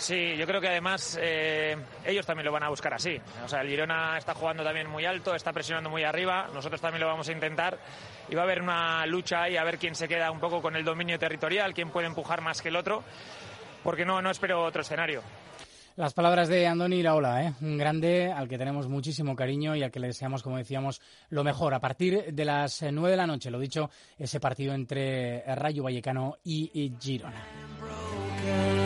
Sí, 0.00 0.34
yo 0.34 0.46
creo 0.46 0.62
que 0.62 0.68
además 0.68 1.18
eh, 1.20 1.76
ellos 2.06 2.24
también 2.24 2.46
lo 2.46 2.52
van 2.52 2.62
a 2.62 2.70
buscar 2.70 2.94
así. 2.94 3.20
O 3.44 3.48
sea, 3.48 3.60
el 3.60 3.68
Girona 3.68 4.16
está 4.16 4.32
jugando 4.32 4.64
también 4.64 4.88
muy 4.88 5.04
alto, 5.04 5.34
está 5.34 5.52
presionando 5.52 5.90
muy 5.90 6.04
arriba, 6.04 6.48
nosotros 6.54 6.80
también 6.80 7.02
lo 7.02 7.06
vamos 7.06 7.28
a 7.28 7.32
intentar 7.32 7.78
y 8.28 8.34
va 8.34 8.40
a 8.40 8.44
haber 8.44 8.62
una 8.62 9.04
lucha 9.04 9.42
ahí 9.42 9.58
a 9.58 9.62
ver 9.62 9.76
quién 9.76 9.94
se 9.94 10.08
queda 10.08 10.30
un 10.30 10.40
poco 10.40 10.62
con 10.62 10.74
el 10.74 10.84
dominio 10.84 11.18
territorial, 11.18 11.74
quién 11.74 11.90
puede 11.90 12.06
empujar 12.06 12.40
más 12.40 12.62
que 12.62 12.70
el 12.70 12.76
otro, 12.76 13.04
porque 13.84 14.06
no, 14.06 14.22
no 14.22 14.30
espero 14.30 14.64
otro 14.64 14.80
escenario. 14.80 15.22
Las 15.96 16.14
palabras 16.14 16.48
de 16.48 16.66
Andoni 16.66 16.96
Iraola, 16.96 17.44
¿eh? 17.44 17.52
un 17.60 17.76
grande 17.76 18.32
al 18.32 18.48
que 18.48 18.56
tenemos 18.56 18.88
muchísimo 18.88 19.36
cariño 19.36 19.76
y 19.76 19.82
al 19.82 19.90
que 19.90 20.00
le 20.00 20.06
deseamos, 20.06 20.42
como 20.42 20.56
decíamos, 20.56 21.02
lo 21.28 21.44
mejor. 21.44 21.74
A 21.74 21.80
partir 21.80 22.32
de 22.32 22.44
las 22.46 22.80
eh, 22.80 22.90
nueve 22.90 23.10
de 23.10 23.16
la 23.18 23.26
noche, 23.26 23.50
lo 23.50 23.58
dicho, 23.58 23.90
ese 24.18 24.40
partido 24.40 24.72
entre 24.72 25.40
eh, 25.40 25.54
Rayo 25.54 25.82
Vallecano 25.82 26.38
y, 26.42 26.70
y 26.72 26.94
Girona. 26.98 28.79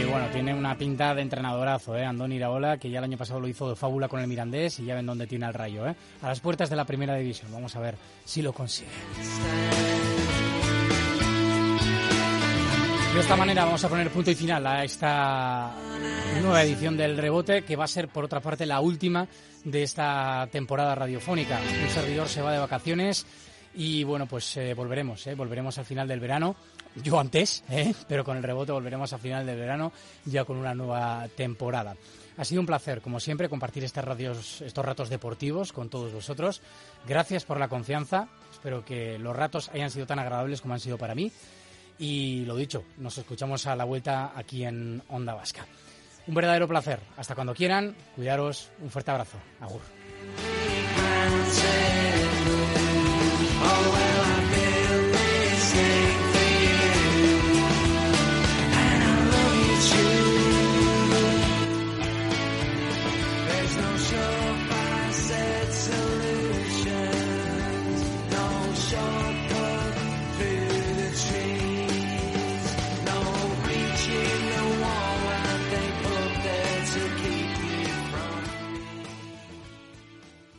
Y 0.00 0.04
bueno, 0.04 0.26
tiene 0.32 0.54
una 0.54 0.76
pinta 0.76 1.14
de 1.14 1.22
entrenadorazo, 1.22 1.96
¿eh? 1.96 2.04
Andoni 2.04 2.36
Iraola, 2.36 2.78
que 2.78 2.90
ya 2.90 2.98
el 2.98 3.04
año 3.04 3.18
pasado 3.18 3.40
lo 3.40 3.48
hizo 3.48 3.68
de 3.68 3.76
fábula 3.76 4.08
con 4.08 4.20
el 4.20 4.26
Mirandés 4.26 4.78
y 4.78 4.84
ya 4.84 4.94
ven 4.94 5.06
dónde 5.06 5.26
tiene 5.26 5.46
al 5.46 5.54
Rayo, 5.54 5.86
¿eh? 5.86 5.94
A 6.22 6.28
las 6.28 6.40
puertas 6.40 6.70
de 6.70 6.76
la 6.76 6.84
primera 6.84 7.14
división. 7.14 7.52
Vamos 7.52 7.74
a 7.76 7.80
ver 7.80 7.96
si 8.24 8.42
lo 8.42 8.52
consigue. 8.52 8.90
De 13.14 13.20
esta 13.20 13.36
manera 13.36 13.64
vamos 13.64 13.84
a 13.84 13.88
poner 13.88 14.08
punto 14.10 14.30
y 14.30 14.36
final 14.36 14.64
a 14.66 14.84
esta 14.84 15.74
nueva 16.40 16.62
edición 16.62 16.96
del 16.96 17.16
rebote, 17.16 17.62
que 17.62 17.74
va 17.74 17.84
a 17.84 17.88
ser, 17.88 18.08
por 18.08 18.24
otra 18.24 18.40
parte, 18.40 18.66
la 18.66 18.80
última 18.80 19.26
de 19.64 19.82
esta 19.82 20.48
temporada 20.50 20.94
radiofónica. 20.94 21.58
Un 21.82 21.90
servidor 21.90 22.28
se 22.28 22.40
va 22.40 22.52
de 22.52 22.60
vacaciones 22.60 23.26
y, 23.74 24.04
bueno, 24.04 24.26
pues 24.26 24.56
eh, 24.56 24.74
volveremos, 24.74 25.26
eh, 25.26 25.34
volveremos 25.34 25.76
al 25.78 25.84
final 25.84 26.06
del 26.06 26.20
verano 26.20 26.54
yo 26.96 27.18
antes, 27.18 27.64
¿eh? 27.70 27.94
pero 28.08 28.24
con 28.24 28.36
el 28.36 28.42
rebote 28.42 28.72
volveremos 28.72 29.12
a 29.12 29.18
final 29.18 29.46
de 29.46 29.54
verano 29.54 29.92
ya 30.24 30.44
con 30.44 30.56
una 30.56 30.74
nueva 30.74 31.26
temporada. 31.36 31.96
Ha 32.36 32.44
sido 32.44 32.60
un 32.60 32.66
placer, 32.66 33.00
como 33.00 33.20
siempre, 33.20 33.48
compartir 33.48 33.84
estas 33.84 34.04
radios, 34.04 34.62
estos 34.62 34.84
ratos 34.84 35.10
deportivos 35.10 35.72
con 35.72 35.90
todos 35.90 36.12
vosotros. 36.12 36.62
Gracias 37.06 37.44
por 37.44 37.58
la 37.58 37.68
confianza. 37.68 38.28
Espero 38.50 38.84
que 38.84 39.18
los 39.18 39.36
ratos 39.36 39.68
hayan 39.74 39.90
sido 39.90 40.06
tan 40.06 40.18
agradables 40.18 40.60
como 40.62 40.74
han 40.74 40.80
sido 40.80 40.96
para 40.96 41.14
mí. 41.14 41.30
Y 41.98 42.46
lo 42.46 42.56
dicho, 42.56 42.84
nos 42.96 43.18
escuchamos 43.18 43.66
a 43.66 43.76
la 43.76 43.84
vuelta 43.84 44.32
aquí 44.34 44.64
en 44.64 45.02
Onda 45.08 45.34
Vasca. 45.34 45.66
Un 46.26 46.34
verdadero 46.34 46.66
placer. 46.66 47.00
Hasta 47.18 47.34
cuando 47.34 47.54
quieran, 47.54 47.94
cuidaros. 48.16 48.70
Un 48.80 48.90
fuerte 48.90 49.10
abrazo. 49.10 49.36
Agur. 49.60 49.80